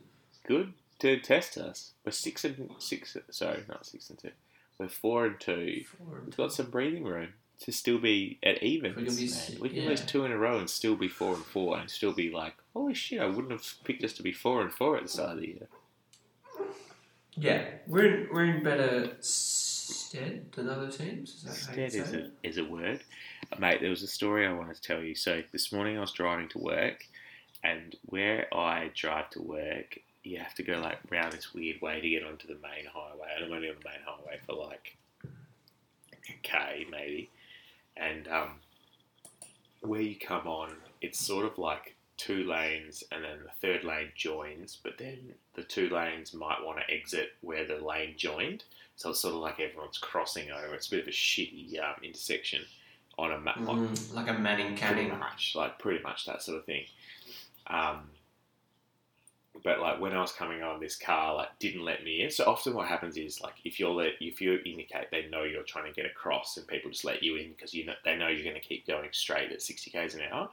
good 0.48 0.74
to 1.00 1.20
test 1.20 1.58
us. 1.58 1.92
We're 2.06 2.12
six 2.12 2.44
and 2.46 2.72
six. 2.80 3.18
Sorry, 3.32 3.64
not 3.68 3.86
six 3.86 4.10
and 4.10 4.20
two. 4.20 4.32
We're 4.78 4.90
four 4.90 5.26
and 5.26 5.40
two. 5.40 5.84
We've 6.26 6.38
got 6.38 6.54
some 6.54 6.70
breathing 6.70 7.04
room 7.04 7.30
to 7.62 7.72
still 7.72 8.00
be 8.00 8.40
at 8.44 8.62
evens. 8.64 8.98
We 8.98 9.06
can 9.06 9.16
be 9.56 9.62
we 9.62 9.70
can 9.70 9.84
yeah. 9.84 9.90
lose 9.90 10.02
two 10.02 10.26
in 10.26 10.32
a 10.32 10.38
row 10.38 10.58
and 10.60 10.70
still 10.70 10.96
be 10.96 11.08
four 11.08 11.36
and 11.36 11.44
four, 11.46 11.78
and 11.78 11.90
still 11.90 12.12
be 12.14 12.32
like, 12.32 12.56
holy 12.74 12.94
shit! 12.94 13.22
I 13.22 13.28
wouldn't 13.28 13.52
have 13.52 13.66
picked 13.84 14.04
us 14.04 14.14
to 14.14 14.24
be 14.24 14.32
four 14.32 14.62
and 14.62 14.72
four 14.72 14.98
at 14.98 15.04
the 15.04 15.10
start 15.10 15.34
of 15.34 15.42
the 15.42 15.48
year. 15.48 15.68
Yeah, 17.36 17.66
we're 17.88 18.06
in, 18.06 18.30
we're 18.32 18.46
in 18.46 18.64
better 18.64 19.16
stead 19.20 20.52
than 20.52 20.70
other 20.70 20.92
teams. 20.92 21.36
Is 21.36 21.44
that 21.44 21.54
Stead 21.56 21.80
is 21.94 21.96
it? 21.96 22.32
a 22.44 22.48
is 22.48 22.58
a 22.58 22.64
word, 22.66 23.02
Uh, 23.52 23.56
mate. 23.60 23.82
There 23.82 23.90
was 23.90 24.04
a 24.04 24.08
story 24.08 24.46
I 24.46 24.54
wanted 24.54 24.76
to 24.76 24.82
tell 24.82 25.02
you. 25.02 25.16
So 25.16 25.42
this 25.52 25.72
morning 25.72 25.98
I 25.98 26.02
was 26.02 26.12
driving 26.12 26.50
to 26.50 26.60
work, 26.60 27.06
and 27.64 27.96
where 28.06 28.54
I 28.54 28.92
drive 28.94 29.30
to 29.32 29.42
work, 29.42 29.98
you 30.24 30.38
have 30.38 30.56
to 30.56 30.64
go 30.64 30.80
like 30.80 31.00
round 31.10 31.34
this 31.34 31.54
weird 31.54 31.82
way 31.82 32.00
to 32.00 32.10
get 32.10 32.24
onto 32.24 32.48
the 32.48 32.56
main 32.56 32.86
highway. 32.92 33.28
And 33.36 33.46
I'm 33.46 33.54
only 33.54 33.70
on 33.70 33.76
the 33.82 33.90
main 33.90 34.00
highway 34.06 34.40
for 34.46 34.54
like 34.54 34.98
a 36.30 36.34
k 36.42 36.86
maybe, 36.90 37.30
and 37.98 38.28
um, 38.28 38.52
where 39.82 40.02
you 40.02 40.16
come 40.18 40.48
on, 40.48 40.72
it's 41.02 41.20
sort 41.20 41.46
of 41.46 41.58
like 41.58 41.96
two 42.16 42.44
lanes, 42.46 43.04
and 43.12 43.24
then 43.24 43.40
the 43.44 43.68
third 43.68 43.84
lane 43.84 44.12
joins, 44.16 44.78
but 44.82 44.98
then 44.98 45.34
the 45.56 45.64
two 45.64 45.90
lanes 45.90 46.34
might 46.34 46.64
want 46.64 46.80
to 46.80 46.94
exit 46.94 47.34
where 47.42 47.66
the 47.66 47.84
lane 47.86 48.14
joined. 48.16 48.64
So 48.96 49.10
it's 49.10 49.20
sort 49.20 49.34
of 49.34 49.42
like 49.42 49.60
everyone's 49.60 49.98
crossing 49.98 50.52
over. 50.52 50.74
It's 50.76 50.88
a 50.88 50.92
bit 50.92 51.02
of 51.02 51.08
a 51.08 51.12
shitty 51.12 51.80
um, 51.80 51.96
intersection 52.04 52.62
on 53.18 53.32
a 53.32 53.40
map. 53.40 53.58
Mm, 53.58 54.14
like 54.14 54.30
a 54.30 54.34
Manning 54.34 54.78
pretty 54.78 54.80
Canning. 54.80 55.20
much, 55.20 55.54
like 55.56 55.80
pretty 55.80 56.02
much 56.04 56.26
that 56.28 56.42
sort 56.44 56.60
of 56.60 56.66
thing. 56.66 56.86
Um, 57.68 58.10
but 59.62 59.80
like 59.80 60.00
when 60.00 60.14
I 60.14 60.22
was 60.22 60.32
coming 60.32 60.64
on, 60.64 60.80
this 60.80 60.96
car 60.96 61.36
like 61.36 61.60
didn't 61.60 61.86
let 61.86 62.04
me 62.04 62.24
in. 62.24 62.32
So 62.32 62.46
often 62.46 62.74
what 62.74 62.88
happens 62.88 63.18
is 63.18 63.42
like 63.42 63.54
if 63.64 63.80
you're 63.80 63.92
let, 63.92 64.14
if 64.20 64.42
you 64.42 64.60
indicate 64.66 65.12
they 65.12 65.28
know 65.30 65.44
you're 65.44 65.64
trying 65.64 65.86
to 65.86 65.94
get 65.94 66.06
across, 66.10 66.58
and 66.58 66.68
people 66.68 66.90
just 66.90 67.06
let 67.06 67.22
you 67.22 67.36
in 67.36 67.50
because 67.50 67.74
you 67.74 67.86
know 67.86 67.94
they 68.04 68.16
know 68.16 68.28
you're 68.30 68.44
going 68.44 68.60
to 68.60 68.68
keep 68.68 68.88
going 68.88 69.10
straight 69.12 69.52
at 69.52 69.62
60 69.62 69.92
k's 69.92 70.16
an 70.16 70.22
hour. 70.32 70.50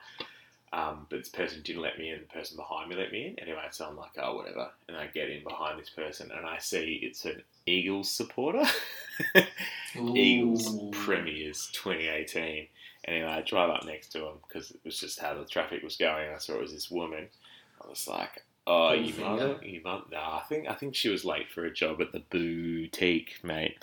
Um, 0.72 1.06
but 1.10 1.18
this 1.18 1.28
person 1.28 1.62
didn't 1.64 1.82
let 1.82 1.98
me 1.98 2.10
in. 2.10 2.20
The 2.20 2.26
person 2.26 2.56
behind 2.56 2.90
me 2.90 2.96
let 2.96 3.10
me 3.10 3.26
in. 3.26 3.38
Anyway, 3.40 3.64
so 3.72 3.86
I'm 3.86 3.96
like, 3.96 4.12
oh 4.22 4.36
whatever, 4.36 4.70
and 4.86 4.96
I 4.96 5.06
get 5.06 5.30
in 5.30 5.42
behind 5.42 5.80
this 5.80 5.90
person, 5.90 6.30
and 6.36 6.46
I 6.46 6.58
see 6.58 7.00
it's 7.02 7.24
an 7.24 7.42
Eagles 7.66 8.10
supporter. 8.10 8.64
Eagles 9.96 10.78
Premiers 10.92 11.70
2018. 11.72 12.66
Anyway, 13.06 13.26
I 13.26 13.40
drive 13.40 13.70
up 13.70 13.84
next 13.86 14.12
to 14.12 14.26
him 14.26 14.34
because 14.46 14.70
it 14.70 14.80
was 14.84 15.00
just 15.00 15.18
how 15.18 15.34
the 15.34 15.46
traffic 15.46 15.82
was 15.82 15.96
going. 15.96 16.28
I 16.32 16.38
saw 16.38 16.54
it 16.54 16.60
was 16.60 16.72
this 16.72 16.90
woman. 16.90 17.28
I 17.82 17.88
was 17.88 18.06
like, 18.06 18.44
"Oh, 18.66 18.88
Pull 18.90 18.96
you 19.02 19.12
finger? 19.12 19.30
mother, 19.30 19.60
you 19.62 19.80
mother." 19.82 20.04
No, 20.12 20.18
I 20.18 20.42
think 20.48 20.68
I 20.68 20.74
think 20.74 20.94
she 20.94 21.08
was 21.08 21.24
late 21.24 21.50
for 21.50 21.64
a 21.64 21.72
job 21.72 22.00
at 22.00 22.12
the 22.12 22.20
boutique, 22.30 23.40
mate. 23.42 23.78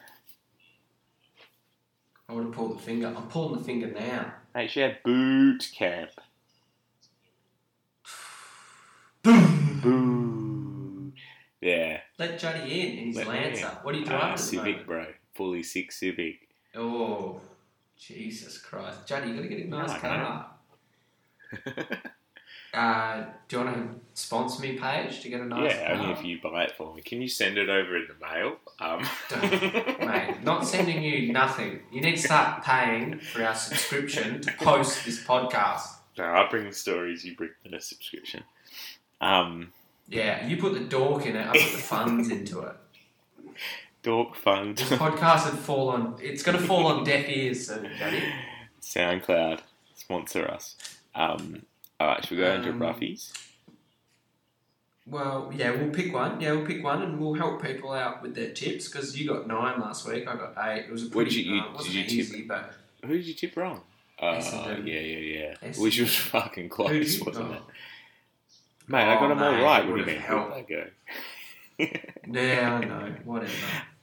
I 2.29 2.33
would 2.33 2.45
have 2.45 2.53
pulled 2.53 2.77
the 2.77 2.81
finger. 2.81 3.07
I'm 3.07 3.27
pulling 3.27 3.57
the 3.57 3.63
finger 3.63 3.87
now. 3.87 4.33
Mate, 4.53 4.69
she 4.71 4.81
had 4.81 5.01
boot 5.03 5.69
camp. 5.73 6.11
Boo. 9.23 11.11
Yeah, 11.61 12.01
Let 12.19 12.37
Juddy 12.37 12.81
in 12.81 12.97
in 12.99 13.07
his 13.07 13.15
Let 13.17 13.27
Lancer. 13.27 13.65
in. 13.67 13.71
What 13.83 13.95
are 13.95 13.97
you 13.97 14.05
uh, 14.05 14.09
driving? 14.09 14.31
the 14.37 14.41
Civic, 14.41 14.85
bro, 14.85 15.05
fully 15.33 15.63
six 15.63 15.99
Civic. 15.99 16.47
Oh, 16.75 17.41
Jesus 17.97 18.59
Christ, 18.59 19.07
Juddy, 19.07 19.29
you 19.29 19.35
got 19.35 19.41
to 19.41 19.47
get 19.47 19.65
a 19.65 19.69
nice 19.69 19.89
No, 19.93 19.97
car. 19.99 20.51
Uh, 22.73 23.25
do 23.47 23.57
you 23.57 23.63
want 23.65 23.75
to 23.75 23.99
sponsor 24.13 24.61
me, 24.61 24.77
Paige, 24.77 25.21
to 25.21 25.29
get 25.29 25.39
a 25.41 25.45
nice 25.45 25.73
yeah, 25.73 25.97
only 25.97 26.11
if 26.11 26.23
you 26.23 26.39
buy 26.41 26.63
it 26.63 26.73
for 26.77 26.93
me. 26.93 27.01
Can 27.01 27.21
you 27.21 27.27
send 27.27 27.57
it 27.57 27.69
over 27.69 27.95
in 27.95 28.07
the 28.07 28.25
mail? 28.25 28.57
Um, 28.79 29.07
Mate, 30.05 30.43
not 30.43 30.65
sending 30.67 31.01
you 31.01 31.31
nothing. 31.31 31.79
You 31.91 32.01
need 32.01 32.17
to 32.17 32.21
start 32.21 32.63
paying 32.63 33.19
for 33.19 33.43
our 33.43 33.55
subscription 33.55 34.41
to 34.41 34.51
post 34.53 35.05
this 35.05 35.23
podcast. 35.23 35.95
No, 36.17 36.25
I 36.25 36.47
bring 36.49 36.65
the 36.65 36.73
stories. 36.73 37.23
You 37.23 37.35
bring 37.35 37.51
the 37.69 37.79
subscription. 37.79 38.43
Um, 39.21 39.71
Yeah, 40.09 40.45
you 40.45 40.57
put 40.57 40.73
the 40.73 40.81
dork 40.81 41.25
in 41.25 41.35
it. 41.35 41.47
I 41.47 41.51
put 41.51 41.71
the 41.71 41.77
funds 41.77 42.29
into 42.29 42.61
it. 42.61 42.75
Dork 44.03 44.35
Fund, 44.35 44.77
This 44.77 44.89
podcast 44.89 45.51
would 45.51 45.59
fall 45.59 45.89
on. 45.89 46.15
It's 46.21 46.43
going 46.43 46.57
to 46.57 46.63
fall 46.63 46.87
on 46.87 47.03
deaf 47.03 47.27
ears 47.27 47.67
Juddy. 47.67 48.23
SoundCloud, 48.81 49.59
sponsor 49.95 50.47
us. 50.47 50.75
Um, 51.13 51.63
all 51.99 52.07
right, 52.07 52.23
should 52.25 52.37
we 52.37 52.43
go 52.43 52.51
into 52.53 52.69
Um, 52.69 52.79
roughies? 52.79 53.31
Well, 55.05 55.51
yeah, 55.55 55.71
we'll 55.71 55.89
pick 55.91 56.13
one. 56.13 56.41
Yeah, 56.41 56.51
we'll 56.51 56.65
pick 56.65 56.83
one, 56.83 57.01
and 57.01 57.17
we'll 57.19 57.33
help 57.35 57.61
people 57.63 57.93
out 57.93 58.21
with 58.21 58.35
their 58.35 58.51
tips 58.51 58.89
because 58.89 59.17
you 59.17 59.29
got 59.29 59.47
nine 59.47 59.79
last 59.79 60.05
week. 60.07 60.27
I 60.27 60.35
got 60.35 60.53
eight. 60.67 60.85
It 60.85 60.91
was 60.91 61.03
a 61.03 61.09
pretty. 61.09 61.41
you- 61.43 61.61
uh, 61.61 61.77
did 61.81 61.93
you 61.93 62.03
tip- 62.03 62.11
easy, 62.13 62.41
but 62.43 62.73
Who 63.05 63.13
did 63.15 63.25
you 63.25 63.33
tip 63.33 63.55
wrong? 63.55 63.81
Uh, 64.19 64.41
yeah, 64.83 64.99
yeah, 64.99 64.99
yeah. 64.99 65.53
Essendon. 65.63 65.81
Which 65.81 65.99
was 65.99 66.15
fucking 66.15 66.69
close, 66.69 67.17
did 67.17 67.25
wasn't 67.25 67.51
oh. 67.51 67.53
it? 67.53 67.61
Mate, 68.87 69.03
I 69.03 69.13
got 69.15 69.23
Oh, 69.23 69.29
them 69.29 69.39
all 69.43 69.51
right. 69.63 69.83
mate, 69.85 69.91
What 69.91 69.95
do 69.97 70.01
you 70.01 70.07
mean? 70.07 70.19
helped. 70.19 70.53
How'd 70.53 70.67
they 70.67 70.75
go? 70.75 72.41
Yeah, 72.41 72.73
I 72.73 72.83
know. 72.85 73.15
Whatever. 73.25 73.51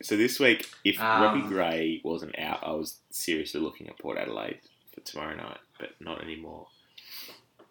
So 0.03 0.17
this 0.17 0.39
week, 0.39 0.69
if 0.85 1.01
Um, 1.01 1.23
Robbie 1.23 1.49
Gray 1.49 2.01
wasn't 2.05 2.39
out, 2.39 2.61
I 2.63 2.71
was 2.71 2.99
seriously 3.11 3.61
looking 3.61 3.89
at 3.89 3.99
Port 3.99 4.17
Adelaide 4.17 4.61
for 4.95 5.01
tomorrow 5.01 5.35
night, 5.35 5.59
but 5.81 5.91
not 6.01 6.23
anymore. 6.23 6.69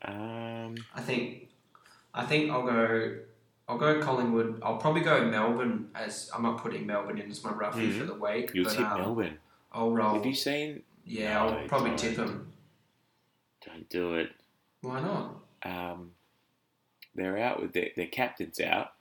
Um, 0.05 0.75
I 0.93 1.01
think, 1.01 1.49
I 2.13 2.25
think 2.25 2.51
I'll 2.51 2.65
go. 2.65 3.17
I'll 3.67 3.77
go 3.77 4.01
Collingwood. 4.01 4.59
I'll 4.61 4.77
probably 4.77 5.01
go 5.01 5.23
Melbourne 5.25 5.89
as 5.95 6.29
I'm 6.35 6.43
not 6.43 6.57
putting 6.57 6.85
Melbourne 6.85 7.17
in 7.17 7.31
as 7.31 7.43
my 7.43 7.51
roughie 7.51 7.87
Mhm. 7.87 7.99
for 7.99 8.05
the 8.05 8.13
week. 8.15 8.51
you'll 8.53 8.65
but, 8.65 8.73
tip 8.73 8.85
um, 8.85 8.99
Melbourne. 9.01 9.37
I'll 9.71 9.91
roll. 9.91 10.15
Have 10.15 10.25
you 10.25 10.35
seen? 10.35 10.83
yeah, 11.05 11.33
No, 11.35 11.57
I'll 11.59 11.67
probably 11.67 11.95
tip 11.95 12.17
them. 12.17 12.51
Don't 13.65 13.87
do 13.89 14.15
it. 14.15 14.31
Why 14.81 14.99
not? 15.01 15.35
um, 15.63 16.11
they're 17.15 17.37
out 17.37 17.61
with 17.61 17.71
their, 17.71 17.89
their 17.95 18.07
captain's 18.07 18.59
out, 18.59 18.93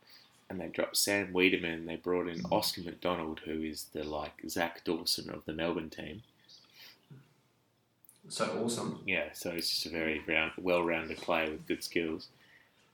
and 0.49 0.61
they 0.61 0.69
dropped 0.69 0.97
Sam 0.97 1.33
Weideman. 1.33 1.87
They 1.87 1.97
brought 1.97 2.29
in 2.29 2.43
Oscar 2.53 2.83
McDonald, 2.83 3.41
who 3.45 3.63
is 3.63 3.87
the 3.93 4.05
like 4.05 4.43
Zac 4.49 4.85
Dawson 4.85 5.29
of 5.31 5.45
the 5.45 5.53
Melbourne 5.53 5.91
team. 5.91 6.23
So 8.29 8.63
awesome. 8.65 9.03
Yeah, 9.07 9.27
so 9.33 9.51
it's 9.51 9.69
just 9.69 9.87
a 9.87 9.91
very 9.91 10.23
round, 10.27 10.53
well-rounded 10.57 11.19
player 11.19 11.51
with 11.51 11.67
good 11.67 11.83
skills. 11.83 12.29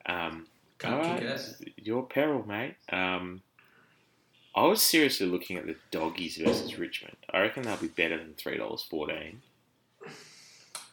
Um, 0.06 0.46
Can't 0.78 1.04
all 1.04 1.18
kick 1.18 1.74
your 1.76 2.02
peril, 2.04 2.44
mate. 2.46 2.74
Um, 2.90 3.42
I 4.56 4.64
was 4.64 4.82
seriously 4.82 5.26
looking 5.26 5.56
at 5.58 5.66
the 5.66 5.76
doggies 5.90 6.36
versus 6.38 6.78
Richmond. 6.78 7.16
I 7.32 7.40
reckon 7.40 7.62
they'll 7.64 7.76
be 7.76 7.88
better 7.88 8.16
than 8.16 8.34
three 8.34 8.56
dollars 8.56 8.82
fourteen. 8.82 9.42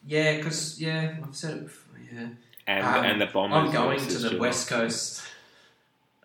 Yeah, 0.06 0.38
because 0.38 0.80
yeah, 0.80 1.16
I've 1.24 1.36
said 1.36 1.58
it 1.58 1.64
before. 1.64 2.00
Yeah, 2.14 2.28
And 2.68 2.86
Um, 2.86 3.06
and 3.06 3.22
the 3.22 3.26
Bombers. 3.28 3.58
I'm 3.58 3.72
going 3.72 4.00
to 4.00 4.18
the 4.18 4.30
Geelong. 4.30 4.40
West 4.42 4.68
Coast. 4.70 5.24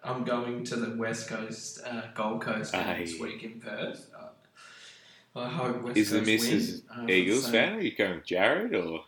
I'm 0.03 0.25
going 0.25 0.65
to 0.65 0.77
the 0.77 0.97
West 0.97 1.29
Coast, 1.29 1.81
uh, 1.87 2.03
Gold 2.15 2.41
Coast 2.43 2.75
Aye. 2.75 2.99
this 3.01 3.19
week 3.21 3.43
in 3.43 3.61
Perth. 3.61 4.10
I 5.41 5.49
hope 5.49 5.83
West 5.83 5.97
Is 5.97 6.11
the 6.11 6.19
Coast 6.19 6.27
missus 6.31 6.83
win. 6.99 7.11
Eagles 7.11 7.45
so- 7.47 7.53
fan? 7.53 7.75
Are 7.79 7.81
you 7.81 7.97
going 7.97 8.17
with 8.17 8.27
Jared 8.27 8.75
or? 8.75 9.05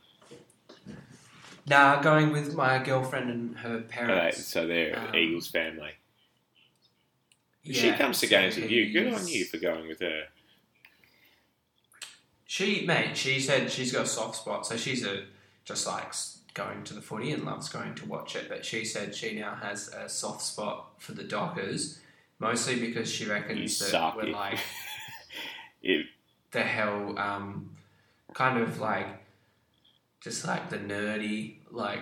Nah, 1.67 2.03
going 2.03 2.33
with 2.33 2.55
my 2.55 2.83
girlfriend 2.83 3.31
and 3.31 3.57
her 3.59 3.69
Alright, 3.71 3.89
parents. 3.89 4.45
so 4.47 4.67
they're 4.67 4.99
Um, 4.99 5.15
Eagles 5.15 5.49
family. 5.49 5.93
she 7.65 7.87
Yeah, 7.87 7.97
comes 7.97 8.19
to 8.21 8.27
so 8.27 8.31
games 8.31 8.57
with 8.57 8.71
you. 8.71 8.93
Good 8.93 9.07
on 9.13 9.21
he's- 9.21 9.31
you 9.35 9.45
for 9.45 9.59
going 9.59 9.87
with 9.87 10.01
her. 10.01 10.27
She, 12.47 12.85
mate, 12.85 13.17
she 13.17 13.41
said 13.41 13.71
she's 13.71 13.93
got 13.93 14.03
a 14.05 14.09
soft 14.09 14.37
spot, 14.37 14.67
so 14.67 14.77
she's 14.77 15.05
a 15.07 15.25
just 15.65 15.87
likes 15.87 16.41
going 16.55 16.83
to 16.85 16.93
the 16.95 17.01
footy 17.01 17.31
and 17.33 17.45
loves 17.45 17.69
going 17.69 17.95
to 17.95 18.05
watch 18.07 18.37
it. 18.37 18.49
But 18.49 18.65
she 18.67 18.85
said 18.85 19.15
she 19.15 19.39
now 19.39 19.55
has 19.55 19.89
a 19.89 20.09
soft 20.09 20.43
spot 20.43 20.95
for 21.01 21.13
the 21.13 21.23
Dockers, 21.25 22.01
mostly 22.41 22.79
because 22.79 23.11
she 23.11 23.25
You 23.25 23.31
reckons 23.31 23.79
that 23.79 23.85
suck. 23.87 24.17
we're 24.17 24.25
it. 24.27 24.33
like 24.33 24.59
It- 25.83 26.07
the 26.53 26.63
hell, 26.63 27.19
um, 27.19 27.71
kind 28.35 28.59
of 28.59 28.79
like 28.81 29.07
just 30.23 30.47
like 30.47 30.71
the 30.71 30.79
nerdy, 30.79 31.57
like 31.71 32.01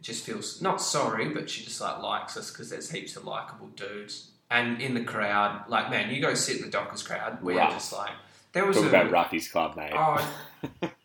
just 0.00 0.24
feels 0.24 0.62
not 0.62 0.80
sorry, 0.80 1.28
but 1.30 1.50
she 1.50 1.64
just 1.64 1.80
like 1.80 2.00
likes 2.02 2.36
us 2.36 2.50
because 2.50 2.70
there's 2.70 2.90
heaps 2.90 3.16
of 3.16 3.24
likable 3.24 3.68
dudes. 3.68 4.30
And 4.50 4.80
in 4.80 4.94
the 4.94 5.02
crowd, 5.02 5.64
like 5.68 5.90
man, 5.90 6.14
you 6.14 6.20
go 6.20 6.34
sit 6.34 6.56
in 6.56 6.62
the 6.62 6.70
Dockers 6.70 7.02
crowd, 7.02 7.42
we're 7.42 7.56
just 7.70 7.92
like 7.92 8.12
there 8.52 8.64
was 8.64 8.76
Talk 8.76 8.86
a 8.86 8.88
about 8.88 9.10
Roughies 9.10 9.50
club, 9.50 9.76
mate. 9.76 9.92
Oh, 9.94 10.32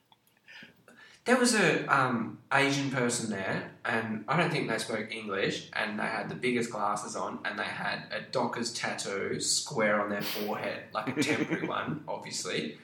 there 1.26 1.38
was 1.38 1.54
a 1.54 1.86
um, 1.86 2.40
Asian 2.54 2.90
person 2.90 3.30
there, 3.30 3.72
and 3.86 4.24
I 4.28 4.38
don't 4.38 4.52
think 4.52 4.70
they 4.70 4.78
spoke 4.80 5.12
English, 5.12 5.70
and 5.74 6.00
they 6.00 6.04
had 6.04 6.30
the 6.30 6.36
biggest 6.36 6.72
glasses 6.72 7.16
on, 7.16 7.40
and 7.46 7.58
they 7.60 7.64
had 7.64 8.04
a 8.12 8.22
Dockers 8.32 8.74
tattoo 8.74 9.40
square 9.40 10.02
on 10.02 10.10
their 10.10 10.22
forehead, 10.24 10.84
like 10.94 11.16
a 11.16 11.22
temporary 11.22 11.68
one, 11.80 12.04
obviously. 12.08 12.78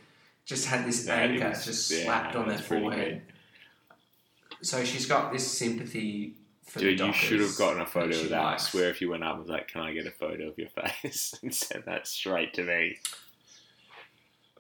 Just 0.45 0.67
had 0.67 0.85
this 0.85 1.05
That 1.05 1.29
anchor 1.31 1.49
is- 1.49 1.65
just 1.65 1.91
yeah, 1.91 2.03
slapped 2.05 2.35
on 2.35 2.47
their 2.47 2.57
forehead. 2.59 3.21
So 4.61 4.83
she's 4.83 5.05
got 5.05 5.31
this 5.33 5.45
sympathy 5.45 6.35
for 6.63 6.79
Dude, 6.79 6.99
you 6.99 7.13
should 7.13 7.39
have 7.39 7.57
gotten 7.57 7.81
a 7.81 7.85
photo 7.85 8.11
she 8.11 8.23
of 8.23 8.29
that. 8.29 8.41
I 8.43 8.57
swear 8.57 8.89
if 8.89 9.01
you 9.01 9.09
went 9.09 9.23
up 9.23 9.31
and 9.33 9.41
was 9.41 9.49
like, 9.49 9.67
Can 9.67 9.81
I 9.81 9.93
get 9.93 10.05
a 10.07 10.11
photo 10.11 10.47
of 10.49 10.57
your 10.57 10.69
face? 11.01 11.37
and 11.41 11.53
send 11.53 11.83
that 11.85 12.07
straight 12.07 12.53
to 12.55 12.63
me. 12.63 12.97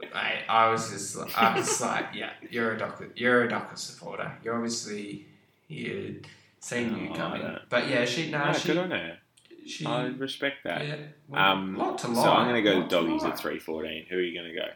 Mate, 0.01 0.43
I 0.47 0.69
was 0.69 0.89
just, 0.91 1.15
like- 1.15 1.35
I 1.37 1.55
was 1.57 1.81
like, 1.81 2.07
yeah, 2.13 2.31
you're 2.51 2.73
a 2.73 2.77
Docker, 2.77 3.09
you're 3.15 3.43
a 3.45 3.49
Docker 3.49 3.75
supporter. 3.75 4.31
You're 4.43 4.55
obviously 4.55 5.25
you'd 5.67 6.27
seen 6.59 6.95
you 6.97 7.05
No, 7.09 7.13
I 7.13 7.17
coming, 7.17 7.57
but 7.69 7.89
yeah, 7.89 8.05
she, 8.05 8.29
no, 8.29 8.45
No, 8.45 8.53
she, 8.53 8.67
good 8.67 8.77
on 8.77 8.91
her. 8.91 9.17
she, 9.65 9.85
I 9.85 10.05
respect 10.05 10.63
that. 10.65 10.85
yeah, 10.87 10.95
well, 11.27 11.41
Um, 11.51 11.75
lot 11.75 11.97
to 11.99 12.05
So 12.07 12.11
like, 12.13 12.27
I'm 12.27 12.47
going 12.49 12.63
to 12.63 12.71
go 12.71 12.87
doggies 12.87 13.23
at 13.23 13.39
314. 13.39 14.05
Who 14.09 14.17
are 14.17 14.21
you 14.21 14.39
going 14.39 14.53
to 14.53 14.59
go? 14.59 14.67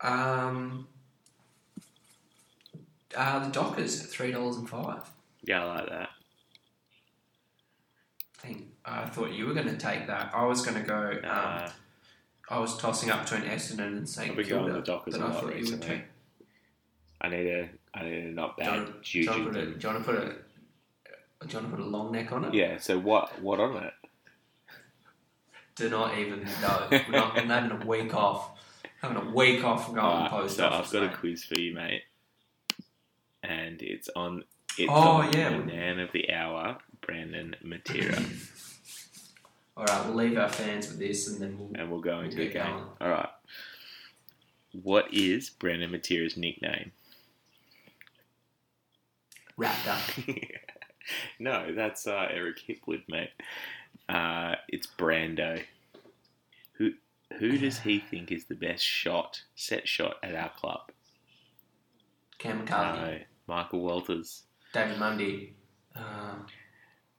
Um, 0.00 0.86
uh, 3.16 3.44
the 3.46 3.50
Dockers 3.50 4.00
at 4.04 4.08
three 4.10 4.30
dollars 4.30 4.56
and 4.56 4.68
five. 4.68 5.02
Yeah, 5.42 5.64
I 5.64 5.74
like 5.80 5.88
that. 5.88 6.08
I 8.36 8.46
think 8.46 8.66
I 8.90 9.06
thought 9.06 9.32
you 9.32 9.46
were 9.46 9.54
going 9.54 9.66
to 9.68 9.76
take 9.76 10.06
that. 10.06 10.32
I 10.34 10.44
was 10.44 10.64
going 10.64 10.80
to 10.82 10.86
go. 10.88 11.10
Um, 11.24 11.30
Uh, 11.30 11.70
I 12.50 12.58
was 12.58 12.78
tossing 12.78 13.10
up 13.10 13.24
between 13.28 13.42
Essendon 13.42 13.98
and 13.98 14.08
St 14.08 14.30
I've 14.30 14.36
been 14.36 14.46
Kilda, 14.46 14.72
the 14.72 14.80
Dockers 14.80 15.14
a 15.16 15.18
I 15.20 15.28
lot 15.28 15.46
recently. 15.46 16.02
I 17.20 17.28
need 17.28 17.46
a, 17.46 17.68
I 17.94 18.02
need 18.04 18.24
a 18.24 18.30
not 18.30 18.56
bad 18.56 18.64
you 18.64 18.80
want 18.80 19.02
to- 19.04 19.10
do 19.12 19.18
you 19.20 19.30
want 19.30 19.44
to 19.44 19.50
put 19.50 19.56
a, 19.56 19.66
Juju. 19.66 19.78
do 19.78 19.86
you 19.88 19.92
want 19.94 20.06
to 20.06 20.12
put 20.12 20.14
a, 20.22 20.26
do 20.26 21.48
you 21.50 21.54
want 21.58 21.70
to 21.70 21.76
put 21.76 21.80
a 21.80 21.84
long 21.84 22.12
neck 22.12 22.32
on 22.32 22.44
it? 22.46 22.54
Yeah. 22.54 22.78
So 22.78 22.98
what? 22.98 23.42
What 23.42 23.60
on 23.60 23.76
it? 23.84 23.92
Do 25.76 25.90
not 25.90 26.16
even 26.18 26.44
know. 26.62 26.88
We're 26.90 27.08
not 27.10 27.34
we're 27.36 27.42
having 27.46 27.70
a 27.82 27.86
week 27.86 28.14
off. 28.14 28.58
Having 29.02 29.16
a 29.28 29.30
week 29.30 29.62
off 29.62 29.84
from 29.86 29.94
going 29.94 30.06
Alright, 30.06 30.30
post 30.30 30.56
so 30.56 30.66
office. 30.66 30.86
I've 30.94 31.02
got 31.02 31.12
a 31.12 31.16
quiz 31.16 31.44
for 31.44 31.60
you, 31.60 31.74
mate. 31.74 32.02
And 33.42 33.80
it's 33.82 34.08
on. 34.16 34.44
It's 34.78 34.90
Oh, 34.90 35.22
on 35.22 35.32
yeah. 35.34 35.50
the 35.50 35.64
man 35.64 36.00
of 36.00 36.10
the 36.12 36.32
hour, 36.32 36.78
Brandon 37.00 37.54
Matera, 37.64 38.16
All 39.78 39.84
right, 39.84 40.06
we'll 40.06 40.16
leave 40.16 40.36
our 40.36 40.48
fans 40.48 40.88
with 40.88 40.98
this, 40.98 41.28
and 41.28 41.40
then 41.40 41.56
we'll. 41.56 41.70
and 41.80 41.88
we'll 41.88 42.00
go 42.00 42.18
into 42.18 42.36
the 42.36 42.48
game. 42.48 42.64
going. 42.64 42.84
All 43.00 43.10
right. 43.10 43.28
What 44.72 45.14
is 45.14 45.50
Brandon 45.50 45.92
Matera's 45.92 46.36
nickname? 46.36 46.90
Raptor. 49.56 50.48
no, 51.38 51.72
that's 51.76 52.08
uh, 52.08 52.26
Eric 52.28 52.58
Hipwood, 52.68 53.04
mate. 53.08 53.30
Uh, 54.08 54.56
it's 54.68 54.88
Brando. 54.98 55.62
Who 56.74 56.94
who 57.38 57.56
does 57.56 57.78
he 57.78 58.00
think 58.10 58.32
is 58.32 58.46
the 58.46 58.56
best 58.56 58.82
shot, 58.84 59.42
set 59.54 59.86
shot 59.86 60.16
at 60.24 60.34
our 60.34 60.50
club? 60.50 60.90
Cam 62.38 62.58
McCarthy. 62.58 63.00
No, 63.00 63.18
Michael 63.46 63.80
Walters. 63.80 64.42
David 64.72 64.98
Mundy. 64.98 65.54
Uh, 65.94 66.34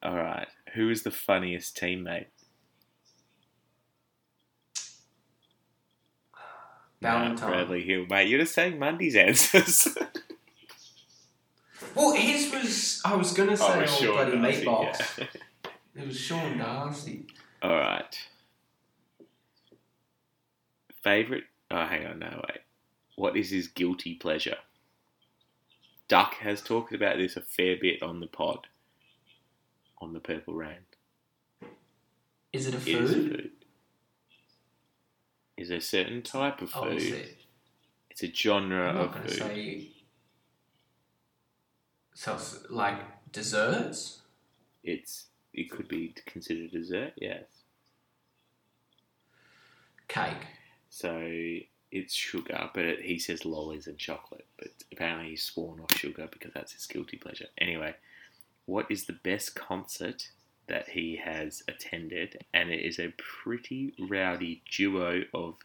All 0.04 0.18
right. 0.18 0.48
Who 0.76 0.90
is 0.90 1.04
the 1.04 1.12
funniest 1.12 1.78
teammate? 1.78 2.26
No, 7.02 7.10
Valentine. 7.12 7.50
Bradley 7.50 7.84
Hill, 7.84 8.06
mate. 8.10 8.28
You're 8.28 8.42
just 8.42 8.54
saying 8.54 8.78
Mundy's 8.78 9.16
answers. 9.16 9.88
well, 11.96 12.14
his 12.14 12.52
was. 12.52 13.02
I 13.06 13.16
was 13.16 13.32
going 13.34 13.50
oh, 13.50 13.54
to 13.54 13.58
say 13.58 13.66
oh, 13.66 13.80
all 13.80 13.86
sure, 13.88 14.14
bloody 14.14 14.38
Darcy, 14.38 14.66
meatballs. 14.66 15.18
yeah. 15.18 15.26
It 15.96 16.08
was 16.08 16.18
Sean 16.18 16.58
Darcy. 16.58 17.26
All 17.62 17.76
right. 17.76 18.18
Favorite? 21.04 21.44
Oh, 21.72 21.86
hang 21.86 22.06
on, 22.06 22.20
no 22.20 22.42
wait. 22.48 22.62
What 23.16 23.36
is 23.36 23.50
his 23.50 23.68
guilty 23.68 24.14
pleasure? 24.16 24.58
Duck 26.08 26.36
has 26.36 26.62
talked 26.62 26.94
about 26.94 27.18
this 27.18 27.36
a 27.36 27.42
fair 27.42 27.76
bit 27.80 28.02
on 28.02 28.22
the 28.22 28.28
pod, 28.28 28.68
on 30.00 30.14
the 30.14 30.22
Purple 30.22 30.54
Rain. 30.54 30.86
Is 32.54 32.68
it 32.68 32.76
a 32.76 32.78
It 32.78 32.88
is 32.88 33.12
food? 33.14 33.32
food. 33.32 33.52
Is 35.60 35.72
a 35.72 35.82
certain 35.82 36.22
type 36.22 36.62
of 36.62 36.70
food. 36.70 37.36
It's 38.10 38.24
a 38.24 38.34
genre 38.34 38.88
I'm 38.88 38.96
not 38.96 39.16
of 39.18 39.22
food. 39.24 39.32
say. 39.32 39.88
So 42.14 42.38
like 42.70 42.96
desserts. 43.34 44.22
It's 44.86 45.26
it 45.54 45.70
could 45.70 45.90
be 45.90 46.16
considered 46.26 46.72
dessert, 46.72 47.12
yes. 47.18 47.44
Cake. 50.08 50.48
So 50.90 51.30
it's 51.92 52.14
sugar, 52.14 52.70
but 52.74 52.86
it, 52.86 53.02
he 53.02 53.20
says 53.20 53.44
lollies 53.44 53.88
and 53.88 53.98
chocolate. 53.98 54.48
But 54.58 54.70
apparently 54.94 55.32
he's 55.32 55.44
sworn 55.44 55.82
off 55.82 55.92
sugar 55.92 56.30
because 56.32 56.54
that's 56.54 56.72
his 56.72 56.86
guilty 56.86 57.18
pleasure. 57.18 57.48
Anyway, 57.58 57.96
what 58.66 58.90
is 58.90 59.08
the 59.08 59.20
best 59.24 59.56
concert 59.56 60.30
that 60.70 60.90
he 60.90 61.18
has 61.18 61.62
attended? 61.68 62.46
And 62.54 62.70
it 62.70 62.86
is 62.86 63.00
a 63.00 63.14
pretty 63.18 63.94
rowdy 64.00 64.64
duo 64.72 65.24
of 65.34 65.56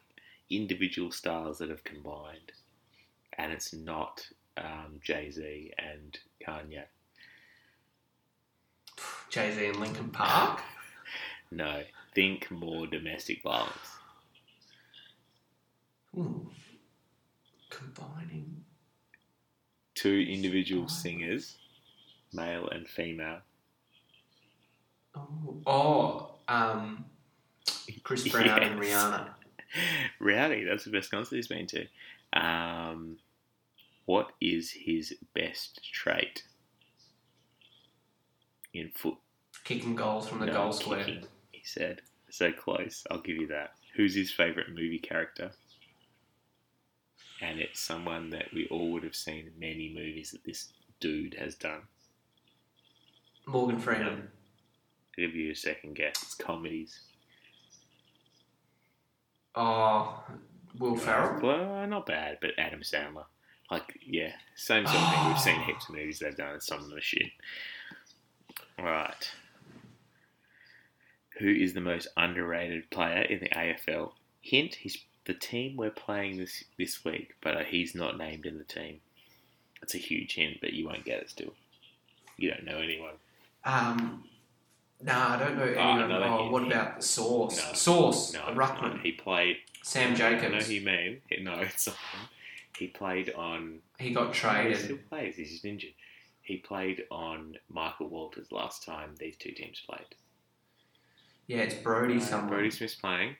individual 0.50 1.10
stars 1.10 1.58
that 1.58 1.70
have 1.70 1.84
combined. 1.84 2.52
And 3.38 3.52
it's 3.52 3.72
not 3.72 4.28
um, 4.56 5.00
Jay 5.02 5.30
Z 5.30 5.72
and 5.78 6.18
Kanye. 6.46 6.84
Jay 9.30 9.52
Z 9.52 9.66
and 9.66 9.76
Linkin 9.76 10.10
Park. 10.10 10.60
No, 11.50 11.82
think 12.16 12.50
more 12.50 12.86
domestic 12.88 13.42
violence. 13.42 13.98
Ooh. 16.16 16.50
Combining. 17.70 18.64
Two 19.94 20.26
individual 20.28 20.88
singers, 20.88 21.56
male 22.32 22.68
and 22.68 22.88
female. 22.88 23.40
Oh, 25.14 25.62
oh 25.66 26.30
um, 26.48 27.04
Chris 28.02 28.28
Brown 28.32 28.62
and 28.62 28.80
Rihanna. 28.80 29.28
Rowdy, 30.20 30.64
that's 30.64 30.84
the 30.84 30.90
best 30.90 31.10
concert 31.10 31.36
he's 31.36 31.48
been 31.48 31.66
to. 31.66 31.86
Um, 32.32 33.18
what 34.06 34.32
is 34.40 34.70
his 34.70 35.14
best 35.34 35.80
trait 35.92 36.44
in 38.72 38.90
foot? 38.94 39.16
Kicking 39.64 39.94
goals 39.94 40.28
from 40.28 40.40
the 40.40 40.46
no, 40.46 40.52
goal 40.52 40.72
square. 40.72 41.04
kicking, 41.04 41.24
he 41.50 41.62
said. 41.64 42.02
So 42.30 42.52
close. 42.52 43.04
I'll 43.10 43.20
give 43.20 43.36
you 43.36 43.46
that. 43.48 43.74
Who's 43.96 44.14
his 44.14 44.30
favourite 44.30 44.68
movie 44.68 44.98
character? 44.98 45.52
And 47.40 47.60
it's 47.60 47.80
someone 47.80 48.30
that 48.30 48.52
we 48.52 48.66
all 48.70 48.90
would 48.92 49.04
have 49.04 49.14
seen 49.14 49.46
in 49.46 49.58
many 49.58 49.92
movies 49.94 50.32
that 50.32 50.44
this 50.44 50.72
dude 51.00 51.34
has 51.34 51.54
done. 51.54 51.82
Morgan 53.46 53.78
Freeman. 53.78 54.28
Give 55.16 55.34
you 55.34 55.52
a 55.52 55.56
second 55.56 55.94
guess. 55.94 56.22
It's 56.22 56.34
comedies. 56.34 57.00
Oh, 59.54 60.24
Will 60.78 60.96
Ferrell. 60.96 61.40
Well, 61.40 61.86
not 61.86 62.06
bad, 62.06 62.38
but 62.40 62.50
Adam 62.58 62.80
Sandler. 62.80 63.26
Like, 63.70 63.98
yeah, 64.04 64.32
same 64.56 64.86
sort 64.86 64.98
of 64.98 65.14
thing. 65.14 65.28
We've 65.28 65.40
seen 65.40 65.60
heaps 65.60 65.88
of 65.88 65.94
movies 65.94 66.18
they've 66.18 66.36
done, 66.36 66.54
and 66.54 66.62
some 66.62 66.80
of 66.80 66.88
them 66.88 66.98
are 66.98 67.02
shit. 67.02 67.30
Right. 68.78 69.30
Who 71.38 71.48
is 71.48 71.74
the 71.74 71.80
most 71.80 72.08
underrated 72.16 72.90
player 72.90 73.22
in 73.22 73.40
the 73.40 73.48
AFL? 73.48 74.12
Hint: 74.42 74.74
He's 74.74 74.98
the 75.24 75.34
team 75.34 75.76
we're 75.76 75.90
playing 75.90 76.38
this 76.38 76.64
this 76.78 77.04
week, 77.04 77.34
but 77.40 77.56
uh, 77.56 77.64
he's 77.64 77.94
not 77.94 78.18
named 78.18 78.46
in 78.46 78.58
the 78.58 78.64
team. 78.64 79.00
It's 79.82 79.94
a 79.94 79.98
huge 79.98 80.34
hint, 80.34 80.58
but 80.60 80.72
you 80.72 80.86
won't 80.86 81.04
get 81.04 81.20
it 81.20 81.30
still. 81.30 81.54
You 82.36 82.50
don't 82.50 82.64
know 82.64 82.78
anyone. 82.78 83.14
Um, 83.64 84.24
no, 85.04 85.12
I 85.12 85.38
don't 85.38 85.56
know 85.56 85.64
Oh, 85.76 85.90
anyone. 86.00 86.22
Oh, 86.22 86.38
hint. 86.38 86.52
what 86.52 86.62
about 86.66 86.96
the 86.96 87.02
Sauce? 87.06 87.56
No. 87.64 87.72
Sauce, 87.74 88.32
No, 88.34 88.40
Ruckman, 88.54 88.94
no, 88.96 89.00
he 89.02 89.12
played. 89.12 89.56
Sam 89.82 90.08
I 90.08 90.10
know 90.10 90.16
Jacobs. 90.16 90.66
he 90.68 90.80
mean. 90.80 91.20
No, 91.42 91.54
it's 91.60 91.86
not 91.86 91.96
him. 91.96 92.28
He 92.78 92.86
played 92.88 93.32
on 93.34 93.80
He 93.98 94.12
got 94.12 94.32
traded. 94.34 94.76
he 94.76 94.82
still 94.82 94.98
plays. 95.08 95.36
He's 95.36 95.50
just 95.52 95.64
injured. 95.64 95.92
He 96.42 96.56
played 96.56 97.04
on 97.10 97.56
Michael 97.70 98.08
Walters 98.08 98.50
last 98.50 98.84
time 98.84 99.14
these 99.18 99.36
two 99.36 99.52
teams 99.52 99.80
played. 99.88 100.06
Yeah, 101.46 101.58
it's 101.58 101.74
Brody. 101.74 102.16
Uh, 102.16 102.20
someone. 102.20 102.48
Brodie 102.48 102.70
Smith's 102.70 102.94
playing. 102.94 103.36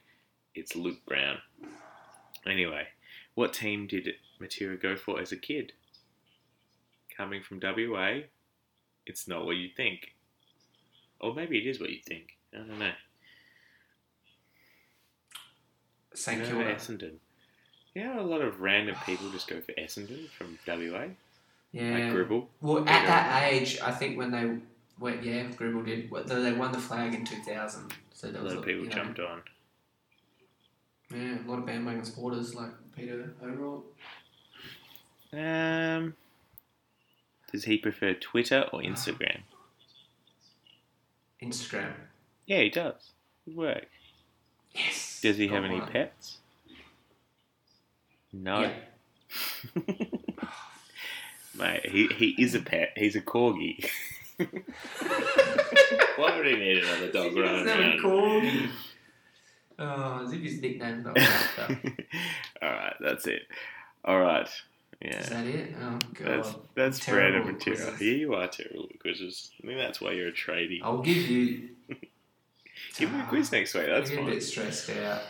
It's 0.55 0.77
Luke 0.77 1.05
Brown. 1.07 1.39
Anyway, 2.47 2.87
what 3.35 3.53
team 3.55 3.87
did 3.87 4.09
Matera 4.41 4.81
go 4.81 4.95
for 4.97 5.19
as 5.21 5.33
a 5.33 5.37
kid? 5.37 5.73
Coming 7.17 7.43
from 7.43 7.61
WA, 7.63 8.21
it's 9.07 9.27
not 9.27 9.47
what 9.47 9.57
you 9.57 9.69
think. 9.75 10.15
Or 11.25 11.35
maybe 11.35 11.57
it 11.57 11.67
is 11.67 11.81
what 11.81 11.89
you 11.89 12.01
think. 12.07 12.37
I 12.53 12.59
don't 12.59 12.79
know. 12.79 12.93
St 16.13 16.43
No, 16.43 16.47
Kilda. 16.47 16.75
Essendon. 16.75 17.15
Yeah, 17.95 18.21
a 18.21 18.23
lot 18.23 18.43
of 18.43 18.61
random 18.61 18.95
people 19.07 19.31
just 19.31 19.49
go 19.49 19.61
for 19.63 19.73
Essendon 19.73 20.29
from 20.29 20.59
WA. 20.67 21.07
Yeah. 21.73 21.99
Like 21.99 22.13
Gribble. 22.13 22.49
Well, 22.61 22.81
at 22.81 23.07
that 23.07 23.51
age, 23.51 23.79
I 23.83 23.91
think 23.91 24.19
when 24.19 24.33
they 24.33 24.59
went, 25.01 25.25
yeah, 25.25 25.45
Gribble 25.57 25.83
did. 25.83 26.11
They 26.27 26.53
won 26.53 26.73
the 26.73 26.79
flag 26.79 27.15
in 27.15 27.25
2000. 27.25 27.93
So 28.13 28.31
there 28.31 28.43
A 28.43 28.45
lot 28.45 28.59
of 28.59 28.65
people 28.65 28.83
you 28.83 28.91
know, 28.91 28.95
jumped 28.95 29.19
on. 29.19 29.41
Yeah, 31.11 31.39
a 31.43 31.49
lot 31.49 31.59
of 31.59 31.67
bandwagon 31.67 32.05
supporters 32.05 32.55
like 32.55 32.71
Peter 32.95 33.33
Overall. 33.43 33.83
Um, 35.33 36.15
does 37.51 37.65
he 37.65 37.79
prefer 37.79 38.13
Twitter 38.13 38.67
or 38.73 38.83
Instagram? 38.83 39.41
Instagram. 41.45 41.93
Yeah, 42.47 42.61
he 42.61 42.71
does. 42.71 43.13
Good 43.45 43.57
work. 43.57 43.87
Yes. 44.75 45.21
Does 45.23 45.37
he 45.37 45.47
Got 45.47 45.55
have 45.57 45.65
any 45.65 45.81
one. 45.81 45.89
pets? 45.91 46.39
No. 48.33 48.61
Yeah. 48.61 48.73
Mate, 51.57 51.87
he, 51.89 52.09
he 52.09 52.35
is 52.43 52.55
a 52.55 52.61
pet. 52.61 52.91
He's 52.97 53.15
a 53.17 53.21
corgi. 53.21 53.89
Why 54.39 56.37
would 56.37 56.47
he 56.47 56.57
need 56.57 56.79
another 56.83 57.13
dog 57.13 57.31
He 57.33 57.41
running 57.41 57.65
doesn't 57.65 57.69
have 57.69 57.79
a 57.79 57.83
around? 57.83 58.01
corgi. 58.01 58.69
Oh, 59.79 60.23
as 60.25 60.33
if 60.33 60.41
his 60.41 60.61
nickname's 60.61 61.05
not 61.05 61.15
Raptor. 61.17 62.05
Alright, 62.63 62.95
that's 63.01 63.27
it. 63.27 63.43
Alright. 64.07 64.47
Is 64.47 64.53
Yeah. 65.03 65.21
that 65.23 65.47
it? 65.47 65.75
Oh, 65.81 65.99
God. 66.15 66.27
That's 66.27 66.55
that's 66.75 66.99
Terrible 67.01 67.23
random 67.41 67.49
at 67.49 67.55
material. 67.59 67.83
quizzes. 67.91 68.01
Yeah, 68.01 68.13
you 68.15 68.35
are 68.35 68.49
terrible 68.49 68.89
at 68.93 69.01
quizzes. 69.01 69.51
I 69.63 69.67
think 69.67 69.79
that's 69.79 70.01
why 70.01 70.13
you're 70.13 70.29
a 70.29 70.33
tradie. 70.33 70.81
I'll 70.83 71.03
give 71.03 71.17
you. 71.17 71.69
Give 72.97 73.13
me 73.13 73.21
a 73.21 73.25
quiz 73.25 73.51
next 73.53 73.75
week. 73.75 73.87
That's 73.87 74.11
I 74.11 74.15
get 74.15 74.23
a 74.23 74.27
bit 74.27 74.43
stressed 74.43 74.91
out. 74.91 75.21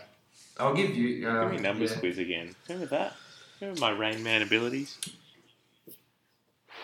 I'll 0.58 0.74
give 0.74 0.94
you. 0.94 1.26
Uh, 1.28 1.44
Give 1.48 1.52
me 1.52 1.58
numbers 1.62 1.92
yeah. 1.92 1.98
quiz 1.98 2.18
again. 2.18 2.54
Remember 2.68 2.86
that? 2.94 3.14
Remember 3.60 3.80
my 3.80 3.90
Rain 3.90 4.22
Man 4.22 4.42
abilities? 4.42 4.98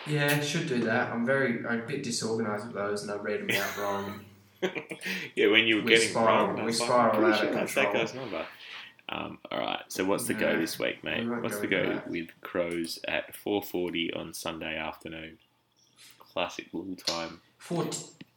Yeah, 0.07 0.39
should 0.41 0.67
do 0.67 0.79
that. 0.85 1.11
I'm 1.11 1.25
very 1.25 1.65
I'm 1.65 1.81
a 1.81 1.85
bit 1.85 2.03
disorganised 2.03 2.65
with 2.65 2.75
those, 2.75 3.03
and 3.03 3.11
I 3.11 3.15
read 3.17 3.47
them 3.47 3.55
out 3.61 3.77
wrong. 3.77 4.25
yeah, 5.35 5.47
when 5.47 5.65
you 5.65 5.77
were 5.77 5.81
We 5.83 5.89
getting 5.89 6.09
spiral- 6.09 6.47
wrong, 6.53 6.65
we 6.65 6.71
spiral 6.73 7.25
out 7.25 7.43
of 7.43 7.53
that's 7.53 7.73
that 7.75 7.83
control. 7.85 8.03
guy's 8.05 8.13
number. 8.15 8.45
Um, 9.11 9.39
all 9.51 9.59
right. 9.59 9.83
So 9.89 10.05
what's 10.05 10.25
the 10.27 10.33
go 10.33 10.57
this 10.57 10.79
week, 10.79 11.03
mate? 11.03 11.27
What's 11.27 11.59
the 11.59 11.67
go 11.67 11.83
that. 11.95 12.09
with 12.09 12.29
Crows 12.41 12.97
at 13.07 13.33
4:40 13.35 14.15
on 14.15 14.33
Sunday 14.33 14.77
afternoon? 14.77 15.37
Classic 16.17 16.67
little 16.71 16.95
time. 16.95 17.41
Four 17.57 17.89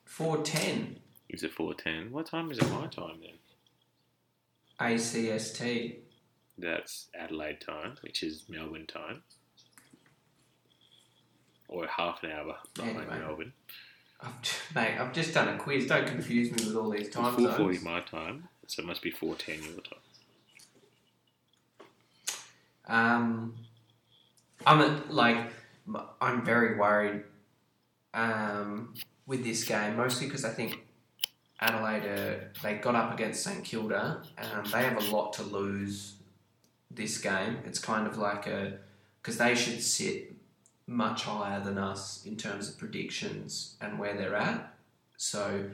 four 0.05 0.43
ten 0.43 0.97
Is 1.29 1.45
it 1.45 1.55
4:10? 1.55 2.11
What 2.11 2.27
time 2.27 2.51
is 2.51 2.59
it 2.59 2.69
my 2.71 2.89
time 2.89 3.21
then? 3.21 3.39
ACST. 4.81 5.97
That's 6.59 7.07
Adelaide 7.15 7.61
time, 7.61 7.97
which 8.03 8.23
is 8.25 8.43
Melbourne 8.49 8.87
time. 8.87 9.23
Or 11.69 11.87
half 11.87 12.23
an 12.25 12.33
hour 12.33 12.57
behind 12.75 12.97
Anyway. 12.99 13.19
Melbourne. 13.21 13.53
I've, 14.21 14.43
j- 14.43 14.51
mate, 14.75 14.99
I've 14.99 15.13
just 15.13 15.35
done 15.35 15.49
a 15.49 15.59
quiz. 15.59 15.87
Don't 15.87 16.07
confuse 16.07 16.51
me 16.51 16.67
with 16.67 16.77
all 16.77 16.91
these 16.91 17.07
It's 17.07 17.17
time 17.17 17.37
4:40 17.37 17.57
zones. 17.57 17.83
my 17.83 18.01
time, 18.01 18.49
so 18.67 18.83
it 18.83 18.87
must 18.87 19.03
be 19.03 19.13
4:10 19.13 19.65
your 19.65 19.81
time. 19.81 19.99
Um, 22.87 23.55
I'm 24.67 24.81
a, 24.81 25.03
like, 25.09 25.51
I'm 26.21 26.45
very 26.45 26.79
worried 26.79 27.23
um, 28.13 28.95
with 29.27 29.45
this 29.45 29.65
game, 29.65 29.97
mostly 29.97 30.27
because 30.27 30.45
I 30.45 30.51
think 30.51 30.85
Adelaide 31.61 32.05
are, 32.05 32.51
they 32.63 32.75
got 32.75 32.95
up 32.95 33.13
against 33.13 33.43
St 33.43 33.65
Kilda. 33.65 34.23
Um, 34.39 34.65
they 34.71 34.83
have 34.83 34.97
a 34.97 35.15
lot 35.15 35.33
to 35.35 35.43
lose 35.43 36.15
this 36.91 37.19
game. 37.19 37.59
It's 37.65 37.79
kind 37.79 38.07
of 38.07 38.17
like 38.17 38.47
a 38.47 38.79
because 39.21 39.39
they 39.39 39.55
should 39.55 39.83
sit 39.83 40.35
much 40.87 41.23
higher 41.23 41.61
than 41.61 41.79
us 41.79 42.25
in 42.27 42.37
terms 42.37 42.69
of 42.69 42.79
predictions 42.79 43.77
and 43.81 43.99
where 43.99 44.17
they're 44.17 44.37
at. 44.37 44.75
So 45.17 45.71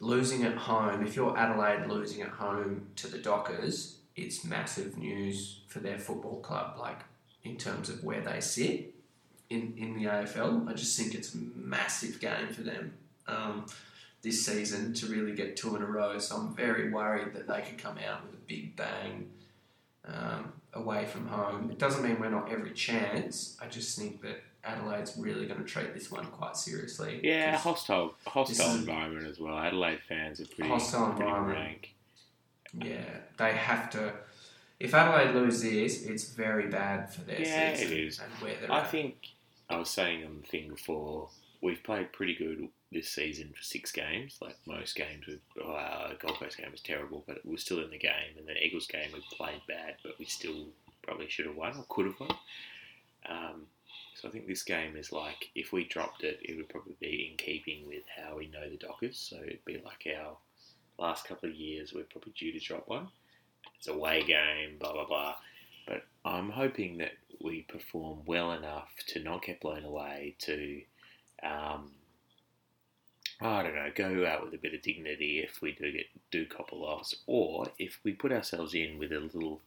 losing 0.00 0.44
at 0.44 0.56
home, 0.56 1.06
if 1.06 1.14
you're 1.14 1.36
Adelaide 1.36 1.86
losing 1.88 2.22
at 2.22 2.30
home 2.30 2.86
to 2.96 3.08
the 3.08 3.18
Dockers, 3.18 3.95
it's 4.16 4.44
massive 4.44 4.96
news 4.96 5.60
for 5.68 5.80
their 5.80 5.98
football 5.98 6.40
club, 6.40 6.76
like 6.78 7.00
in 7.44 7.56
terms 7.56 7.88
of 7.88 8.02
where 8.02 8.22
they 8.22 8.40
sit 8.40 8.94
in, 9.50 9.74
in 9.76 9.94
the 9.94 10.04
AFL. 10.04 10.68
I 10.68 10.72
just 10.72 10.98
think 10.98 11.14
it's 11.14 11.34
a 11.34 11.38
massive 11.54 12.18
game 12.20 12.48
for 12.48 12.62
them 12.62 12.94
um, 13.28 13.66
this 14.22 14.44
season 14.44 14.94
to 14.94 15.06
really 15.06 15.34
get 15.34 15.56
two 15.56 15.76
in 15.76 15.82
a 15.82 15.86
row. 15.86 16.18
So 16.18 16.36
I'm 16.36 16.54
very 16.54 16.90
worried 16.90 17.34
that 17.34 17.46
they 17.46 17.60
could 17.62 17.78
come 17.78 17.98
out 17.98 18.24
with 18.24 18.34
a 18.34 18.42
big 18.46 18.74
bang 18.74 19.28
um, 20.06 20.52
away 20.72 21.04
from 21.04 21.26
home. 21.26 21.70
It 21.70 21.78
doesn't 21.78 22.02
mean 22.02 22.18
we're 22.18 22.30
not 22.30 22.50
every 22.50 22.72
chance. 22.72 23.56
I 23.60 23.66
just 23.66 23.98
think 23.98 24.22
that 24.22 24.42
Adelaide's 24.64 25.16
really 25.16 25.46
going 25.46 25.60
to 25.60 25.66
treat 25.66 25.94
this 25.94 26.10
one 26.10 26.26
quite 26.26 26.56
seriously. 26.56 27.20
Yeah, 27.22 27.56
hostile 27.56 28.14
hostile 28.26 28.74
environment 28.74 29.26
as 29.28 29.38
well. 29.38 29.56
Adelaide 29.58 30.00
fans 30.08 30.40
are 30.40 30.46
pretty 30.46 30.68
Hostile 30.70 31.10
pretty 31.10 31.22
environment. 31.22 31.58
rank. 31.58 31.94
Yeah, 32.74 33.04
they 33.38 33.52
have 33.52 33.90
to. 33.90 34.12
If 34.78 34.94
Adelaide 34.94 35.34
lose 35.34 35.62
this, 35.62 36.04
it's 36.04 36.28
very 36.30 36.68
bad 36.68 37.12
for 37.12 37.22
their 37.22 37.40
Yeah, 37.40 37.74
season 37.74 37.92
it 37.92 37.98
is. 38.00 38.18
and 38.20 38.30
where 38.42 38.54
they're 38.60 38.72
I 38.72 38.80
at. 38.80 38.90
think 38.90 39.16
I 39.70 39.76
was 39.76 39.88
saying 39.90 40.24
on 40.24 40.40
the 40.42 40.46
thing 40.46 40.68
before, 40.68 41.30
we've 41.62 41.82
played 41.82 42.12
pretty 42.12 42.34
good 42.34 42.68
this 42.92 43.08
season 43.08 43.52
for 43.56 43.62
six 43.62 43.90
games. 43.90 44.36
Like 44.40 44.56
most 44.66 44.94
games, 44.94 45.24
we've, 45.26 45.40
oh, 45.64 45.72
our 45.72 46.14
Gold 46.20 46.38
Coast 46.38 46.58
game 46.58 46.70
was 46.70 46.82
terrible, 46.82 47.24
but 47.26 47.38
we're 47.44 47.56
still 47.56 47.82
in 47.82 47.90
the 47.90 47.98
game. 47.98 48.36
And 48.38 48.46
the 48.46 48.62
Eagles 48.62 48.86
game, 48.86 49.08
we 49.14 49.22
played 49.36 49.62
bad, 49.66 49.94
but 50.04 50.18
we 50.18 50.26
still 50.26 50.66
probably 51.02 51.28
should 51.28 51.46
have 51.46 51.56
won 51.56 51.76
or 51.76 51.84
could 51.88 52.06
have 52.06 52.20
won. 52.20 52.30
Um, 53.28 53.62
so 54.14 54.28
I 54.28 54.30
think 54.30 54.46
this 54.46 54.62
game 54.62 54.96
is 54.96 55.10
like, 55.12 55.50
if 55.54 55.72
we 55.72 55.84
dropped 55.84 56.22
it, 56.22 56.38
it 56.42 56.56
would 56.56 56.68
probably 56.68 56.96
be 57.00 57.28
in 57.30 57.36
keeping 57.38 57.86
with 57.86 58.02
how 58.16 58.36
we 58.36 58.48
know 58.48 58.68
the 58.68 58.76
Dockers. 58.76 59.18
So 59.18 59.36
it'd 59.42 59.64
be 59.64 59.80
like 59.84 60.06
our 60.18 60.36
last 60.98 61.26
couple 61.26 61.48
of 61.48 61.54
years, 61.54 61.92
we're 61.94 62.04
probably 62.04 62.32
due 62.38 62.52
to 62.52 62.58
drop 62.58 62.88
one. 62.88 63.08
It's 63.78 63.88
a 63.88 63.92
away 63.92 64.22
game, 64.22 64.76
blah, 64.78 64.92
blah, 64.92 65.06
blah. 65.06 65.34
But 65.86 66.04
I'm 66.24 66.50
hoping 66.50 66.98
that 66.98 67.12
we 67.40 67.62
perform 67.62 68.20
well 68.26 68.52
enough 68.52 68.88
to 69.08 69.20
not 69.22 69.42
get 69.44 69.60
blown 69.60 69.84
away, 69.84 70.34
to, 70.40 70.80
um, 71.42 71.90
I 73.40 73.62
don't 73.62 73.74
know, 73.74 73.90
go 73.94 74.26
out 74.26 74.44
with 74.44 74.54
a 74.54 74.58
bit 74.58 74.74
of 74.74 74.82
dignity 74.82 75.40
if 75.40 75.60
we 75.60 75.72
do 75.72 75.92
get 75.92 76.06
do 76.30 76.46
cop 76.46 76.72
a 76.72 76.74
loss, 76.74 77.14
or 77.26 77.66
if 77.78 77.98
we 78.02 78.12
put 78.12 78.32
ourselves 78.32 78.74
in 78.74 78.98
with 78.98 79.12
a 79.12 79.20
little, 79.20 79.60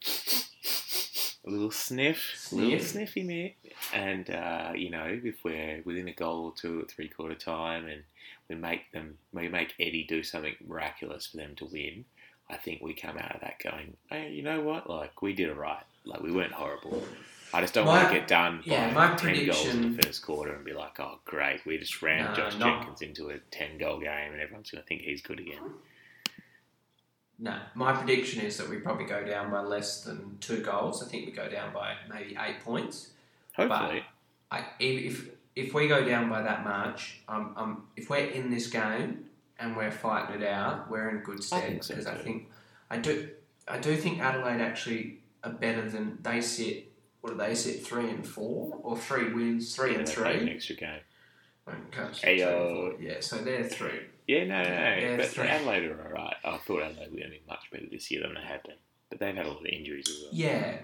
a 1.45 1.49
little 1.49 1.71
sniff, 1.71 2.49
a 2.51 2.55
little 2.55 2.79
Sniff? 2.79 2.89
sniffy 2.89 3.23
bit, 3.23 3.55
and 3.93 4.29
uh, 4.31 4.71
you 4.75 4.89
know, 4.89 5.05
if 5.23 5.43
we're 5.43 5.81
within 5.85 6.07
a 6.07 6.13
goal 6.13 6.45
or 6.45 6.53
two 6.53 6.81
at 6.81 6.89
three 6.89 7.07
quarter 7.07 7.35
time, 7.35 7.85
and 7.85 8.01
we 8.49 8.55
make 8.55 8.91
them, 8.91 9.17
we 9.31 9.47
make 9.47 9.73
Eddie 9.79 10.05
do 10.09 10.23
something 10.23 10.55
miraculous 10.67 11.27
for 11.27 11.37
them 11.37 11.55
to 11.57 11.65
win. 11.65 12.05
I 12.49 12.57
think 12.57 12.81
we 12.81 12.93
come 12.93 13.17
out 13.17 13.35
of 13.35 13.41
that 13.41 13.59
going, 13.63 13.95
hey, 14.09 14.31
you 14.31 14.41
know 14.41 14.61
what? 14.61 14.89
Like 14.89 15.21
we 15.21 15.33
did 15.33 15.49
it 15.49 15.55
right. 15.57 15.83
Like 16.03 16.21
we 16.21 16.31
weren't 16.31 16.51
horrible. 16.53 17.03
I 17.53 17.61
just 17.61 17.73
don't 17.75 17.85
My- 17.85 18.01
want 18.03 18.09
to 18.13 18.19
get 18.19 18.27
done 18.27 18.61
yeah, 18.63 18.91
by 18.93 19.09
my 19.09 19.15
ten 19.15 19.45
goals 19.45 19.65
in 19.67 19.95
the 19.95 20.01
first 20.01 20.23
quarter 20.23 20.53
and 20.53 20.65
be 20.65 20.73
like, 20.73 20.99
oh 20.99 21.19
great, 21.25 21.61
we 21.65 21.77
just 21.77 22.01
ran 22.01 22.25
No, 22.25 22.33
Josh 22.35 22.57
not- 22.57 22.79
Jenkins 22.81 23.01
into 23.03 23.29
a 23.29 23.37
ten 23.51 23.77
goal 23.77 23.99
game 23.99 24.31
and 24.33 24.41
everyone's 24.41 24.71
going 24.71 24.81
to 24.81 24.87
think 24.87 25.01
he's 25.01 25.21
good 25.21 25.39
again. 25.39 25.61
No, 27.41 27.55
my 27.73 27.93
prediction 27.93 28.41
is 28.41 28.57
that 28.57 28.69
we 28.69 28.77
probably 28.77 29.05
go 29.05 29.23
down 29.23 29.49
by 29.49 29.61
less 29.61 30.01
than 30.03 30.37
two 30.41 30.61
goals. 30.61 31.01
I 31.01 31.07
think 31.07 31.25
we 31.27 31.31
go 31.31 31.47
down 31.47 31.71
by 31.73 31.93
maybe 32.13 32.35
eight 32.39 32.59
points. 32.65 33.11
Hopefully, 33.55 34.03
I, 34.51 34.65
if 34.79 35.29
if 35.55 35.73
we 35.73 35.87
go 35.87 36.03
down 36.05 36.29
by 36.29 36.41
that 36.41 36.63
much, 36.63 37.21
um, 37.27 37.53
um, 37.57 37.83
if 37.95 38.09
we're 38.09 38.25
in 38.27 38.49
this 38.49 38.67
game 38.67 39.25
and 39.59 39.75
we're 39.75 39.91
fighting 39.91 40.41
it 40.41 40.47
out, 40.47 40.89
we're 40.89 41.09
in 41.09 41.17
good 41.17 41.43
stead 41.43 41.63
think 41.63 41.83
so 41.83 41.93
because 41.95 42.07
I 42.07 42.15
think 42.15 42.49
I 42.89 42.97
do 42.97 43.29
I 43.67 43.77
do 43.77 43.95
think 43.95 44.19
Adelaide 44.19 44.61
actually 44.61 45.19
are 45.43 45.51
better 45.51 45.87
than 45.89 46.17
they 46.21 46.41
sit. 46.41 46.91
What 47.21 47.31
do 47.31 47.37
they 47.37 47.55
sit? 47.55 47.85
Three 47.85 48.09
and 48.09 48.25
four 48.25 48.79
or 48.83 48.97
three 48.97 49.33
wins, 49.33 49.75
three 49.75 49.91
yeah, 49.93 49.99
and 49.99 50.07
played 50.07 50.35
an 50.35 50.41
three. 50.41 50.51
extra 50.51 50.75
game. 50.75 50.99
Okay, 51.67 52.09
so 52.13 52.27
Ayo. 52.27 52.37
two 52.37 52.43
and 52.43 52.75
four. 52.75 53.01
Yeah, 53.01 53.19
so 53.19 53.37
they're 53.37 53.63
three. 53.63 53.99
Yeah, 54.27 54.45
no, 54.45 54.63
no, 54.63 54.69
no. 54.69 55.17
But 55.17 55.27
three. 55.27 55.47
Adelaide 55.47 55.85
are 55.85 56.05
alright. 56.05 56.35
I 56.43 56.57
thought 56.57 56.83
Adelaide 56.83 57.11
were 57.11 57.17
going 57.17 57.31
to 57.31 57.37
be 57.37 57.41
much 57.47 57.69
better 57.71 57.85
this 57.91 58.09
year 58.11 58.21
than 58.21 58.35
they 58.35 58.41
have 58.41 58.63
been. 58.63 58.75
But 59.09 59.19
they've 59.19 59.35
had 59.35 59.45
a 59.45 59.49
lot 59.49 59.59
of 59.59 59.65
injuries 59.65 60.07
as 60.07 60.21
well. 60.21 60.29
Yeah, 60.31 60.77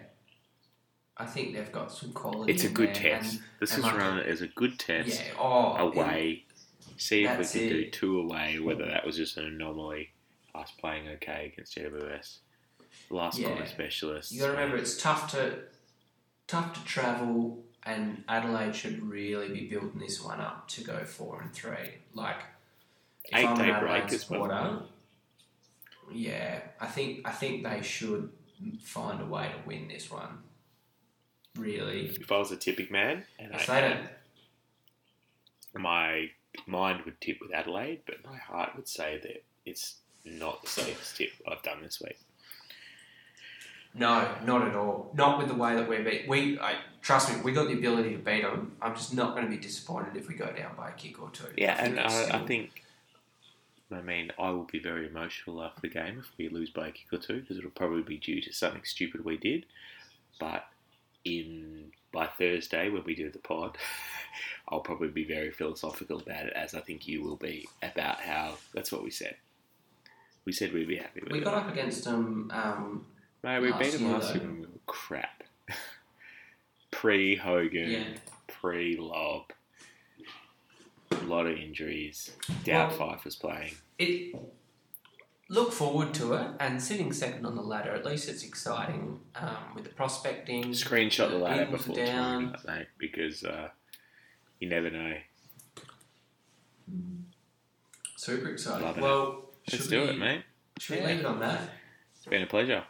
I 1.18 1.26
think 1.26 1.54
they've 1.54 1.72
got 1.72 1.92
some 1.92 2.12
quality. 2.12 2.52
It's 2.54 2.64
a 2.66 2.70
good 2.70 2.94
test. 2.94 3.36
and- 3.36 3.44
This 3.60 3.72
and 3.72 3.80
is 3.80 3.86
like- 3.86 3.98
run 3.98 4.20
as 4.20 4.42
a 4.42 4.48
good 4.48 4.78
test 4.80 5.22
Yeah. 5.26 5.34
Oh, 5.40 5.76
away. 5.78 6.46
See 6.98 7.24
if 7.26 7.38
we 7.38 7.46
can 7.46 7.70
do 7.70 7.90
two 7.92 8.20
away, 8.20 8.60
whether 8.60 8.86
that 8.86 9.06
was 9.06 9.16
just 9.18 9.38
an 9.38 9.46
anomaly, 9.46 10.12
us 10.54 10.72
playing 10.80 11.08
okay 11.10 11.52
against 11.54 11.76
GWS. 11.76 12.40
Last 13.10 13.38
Yeah. 13.40 13.50
corner 13.50 13.66
specialists. 13.66 14.32
You 14.32 14.40
got 14.42 14.48
to 14.48 14.52
remember, 14.54 14.78
it's 14.78 15.02
tough 15.02 15.32
to 15.32 15.64
tough 16.48 16.74
to 16.74 16.84
travel, 16.86 17.64
and 17.84 18.24
Adelaide 18.28 18.76
should 18.76 19.02
really 19.04 19.50
be 19.50 19.68
building 19.68 20.00
this 20.00 20.22
one 20.22 20.40
up 20.40 20.68
to 20.70 20.84
go 20.84 21.04
four 21.06 21.42
and 21.42 21.54
three. 21.54 21.96
Like, 22.14 22.42
Eight 23.34 23.46
I'm 23.46 23.58
day 23.58 23.78
break 23.80 24.12
as 24.14 24.30
well. 24.30 24.88
yeah, 26.12 26.62
I 26.80 26.88
think 26.88 27.28
I 27.28 27.32
think 27.32 27.64
they 27.64 27.82
should 27.82 28.32
find 28.82 29.22
a 29.22 29.26
way 29.26 29.50
to 29.52 29.68
win 29.68 29.88
this 29.88 30.10
one. 30.12 30.44
Really, 31.58 32.08
If 32.08 32.32
I 32.32 32.38
was 32.38 32.52
a 32.52 32.58
tipping 32.58 32.88
man, 32.92 33.24
and 33.40 33.54
if 33.54 33.70
I 33.70 33.82
they 33.82 33.88
had, 33.88 34.10
my 35.74 36.30
mind 36.68 37.04
would 37.06 37.20
tip 37.22 37.38
with 37.42 37.54
Adelaide, 37.54 38.02
but 38.06 38.24
my 38.26 38.38
heart 38.38 38.72
would 38.76 38.88
say 38.88 39.20
that 39.24 39.44
it's 39.66 39.96
not 40.26 40.62
the 40.64 40.70
safest 40.70 41.18
tip 41.18 41.30
I've 41.50 41.62
done 41.64 41.82
this 41.82 42.02
week. 42.02 42.18
no, 43.94 44.30
not 44.46 44.68
at 44.68 44.76
all. 44.76 45.12
Not 45.16 45.38
with 45.38 45.48
the 45.48 45.54
way 45.54 45.76
that 45.76 45.88
we're 45.88 46.04
beat. 46.04 46.28
We, 46.28 46.60
I, 46.60 46.76
trust 47.02 47.34
me, 47.34 47.42
we 47.42 47.52
got 47.54 47.68
the 47.68 47.74
ability 47.74 48.12
to 48.12 48.18
beat 48.18 48.42
them. 48.42 48.76
I'm 48.82 48.94
just 48.96 49.14
not 49.14 49.36
going 49.36 49.46
to 49.46 49.52
be 49.52 49.58
disappointed 49.58 50.18
if 50.18 50.28
we 50.28 50.36
go 50.36 50.52
down 50.52 50.76
by 50.76 50.90
a 50.90 50.94
kick 50.94 51.22
or 51.22 51.30
two. 51.30 51.46
Yeah, 51.58 51.76
I 51.80 51.84
and 51.84 52.00
I, 52.00 52.38
I 52.42 52.46
think, 52.46 52.84
I 53.92 54.02
mean, 54.02 54.32
I 54.38 54.50
will 54.50 54.68
be 54.70 54.80
very 54.80 55.08
emotional 55.08 55.64
after 55.64 55.82
the 55.82 55.90
game 55.90 56.20
if 56.20 56.32
we 56.38 56.50
lose 56.50 56.70
by 56.72 56.88
a 56.88 56.92
kick 56.92 57.14
or 57.14 57.20
two 57.20 57.40
because 57.42 57.58
it'll 57.58 57.70
probably 57.70 58.02
be 58.02 58.18
due 58.18 58.42
to 58.42 58.52
something 58.52 58.84
stupid 58.84 59.24
we 59.24 59.38
did. 59.38 59.66
But 60.40 60.66
in 61.26 61.92
by 62.14 62.28
Thursday 62.28 62.90
when 62.90 63.04
we 63.04 63.14
do 63.16 63.30
the 63.30 63.40
pod, 63.40 63.78
I'll 64.70 64.80
probably 64.80 65.10
be 65.10 65.26
very 65.26 65.52
philosophical 65.52 66.20
about 66.20 66.46
it, 66.46 66.54
as 66.56 66.74
I 66.74 66.80
think 66.80 67.08
you 67.08 67.24
will 67.24 67.36
be 67.36 67.68
about 67.84 68.22
how 68.22 68.56
that's 68.74 68.92
what 68.92 69.04
we 69.04 69.10
said. 69.12 69.36
We 70.46 70.52
said 70.54 70.72
we'd 70.74 70.88
be 70.88 70.98
happy 70.98 71.22
with 71.22 71.32
we 71.32 71.40
it. 71.40 71.44
got 71.44 71.56
up 71.56 71.72
against 71.72 72.04
them. 72.06 72.50
Um, 72.54 73.06
no, 73.44 73.60
we 73.62 73.72
beat 73.74 73.92
them 73.94 74.12
last 74.12 74.34
year 74.36 74.44
when 74.44 74.56
we 74.62 74.66
were 74.68 74.80
crap. 74.86 75.44
Pre 76.92 77.36
Hogan, 77.36 77.90
Yeah. 77.92 78.04
pre 78.48 78.96
Lobb, 78.98 79.52
a 81.12 81.16
lot 81.26 81.46
of 81.46 81.58
injuries. 81.58 82.32
Doubt 82.64 82.98
Well- 82.98 83.10
Fyfe 83.18 83.26
was 83.26 83.36
playing. 83.36 83.74
it 84.00 84.36
look 85.50 85.72
forward 85.72 86.14
to 86.16 86.34
it 86.34 86.48
and 86.60 86.82
sitting 86.82 87.14
second 87.14 87.46
on 87.46 87.56
the 87.56 87.62
ladder 87.62 87.92
at 87.92 88.04
least 88.06 88.28
it's 88.28 88.44
exciting 88.44 89.20
um, 89.36 89.56
with 89.76 89.84
the 89.84 89.90
prospecting 89.92 90.66
Screenshot 90.72 91.30
the 91.30 91.38
ladder 91.38 91.66
before 91.68 91.96
down. 91.96 92.52
that, 92.54 92.66
mate, 92.66 92.88
because 92.98 93.44
uh, 93.44 93.70
you 94.60 94.68
never 94.70 94.90
know. 94.90 95.14
super 98.16 98.50
exciting 98.50 98.88
it. 98.88 98.98
well 98.98 99.42
Let's 99.72 99.88
do 99.88 100.02
we, 100.02 100.08
it, 100.10 100.18
mate. 100.18 100.44
should 100.80 100.96
we 100.98 101.02
Yeah. 101.02 101.08
leave 101.10 101.20
it 101.22 101.26
on 101.26 101.40
that 101.40 101.62
It's 102.16 102.26
been 102.26 102.42
a 102.44 102.48
pleasure. 102.48 102.84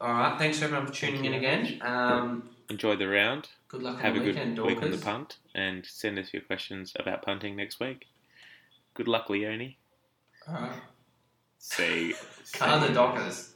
all 0.00 0.12
right 0.12 0.38
thanks 0.38 0.60
everyone 0.62 0.86
for 0.86 0.92
tuning 0.92 1.24
in 1.24 1.34
again 1.34 1.78
um, 1.82 2.50
Enjoy 2.70 2.96
the 2.96 3.08
round. 3.08 3.48
good 3.68 3.82
luck 3.82 4.00
Have 4.00 4.14
on 4.14 4.20
a 4.22 4.24
the 4.24 4.24
good 4.32 4.34
weekend 4.36 4.58
week 4.62 4.82
on 4.82 4.90
the 4.90 4.98
punt, 4.98 5.36
and 5.54 5.84
send 5.84 6.18
us 6.18 6.32
your 6.32 6.42
questions 6.42 6.92
about 6.98 7.22
punting 7.22 7.54
next 7.56 7.80
week. 7.80 8.06
Good 8.94 9.08
luck, 9.08 9.28
Leone. 9.28 9.74
Right 10.48 10.80
See. 11.58 12.14
Calm 12.54 12.80
the 12.80 12.88
dockers 12.88 13.51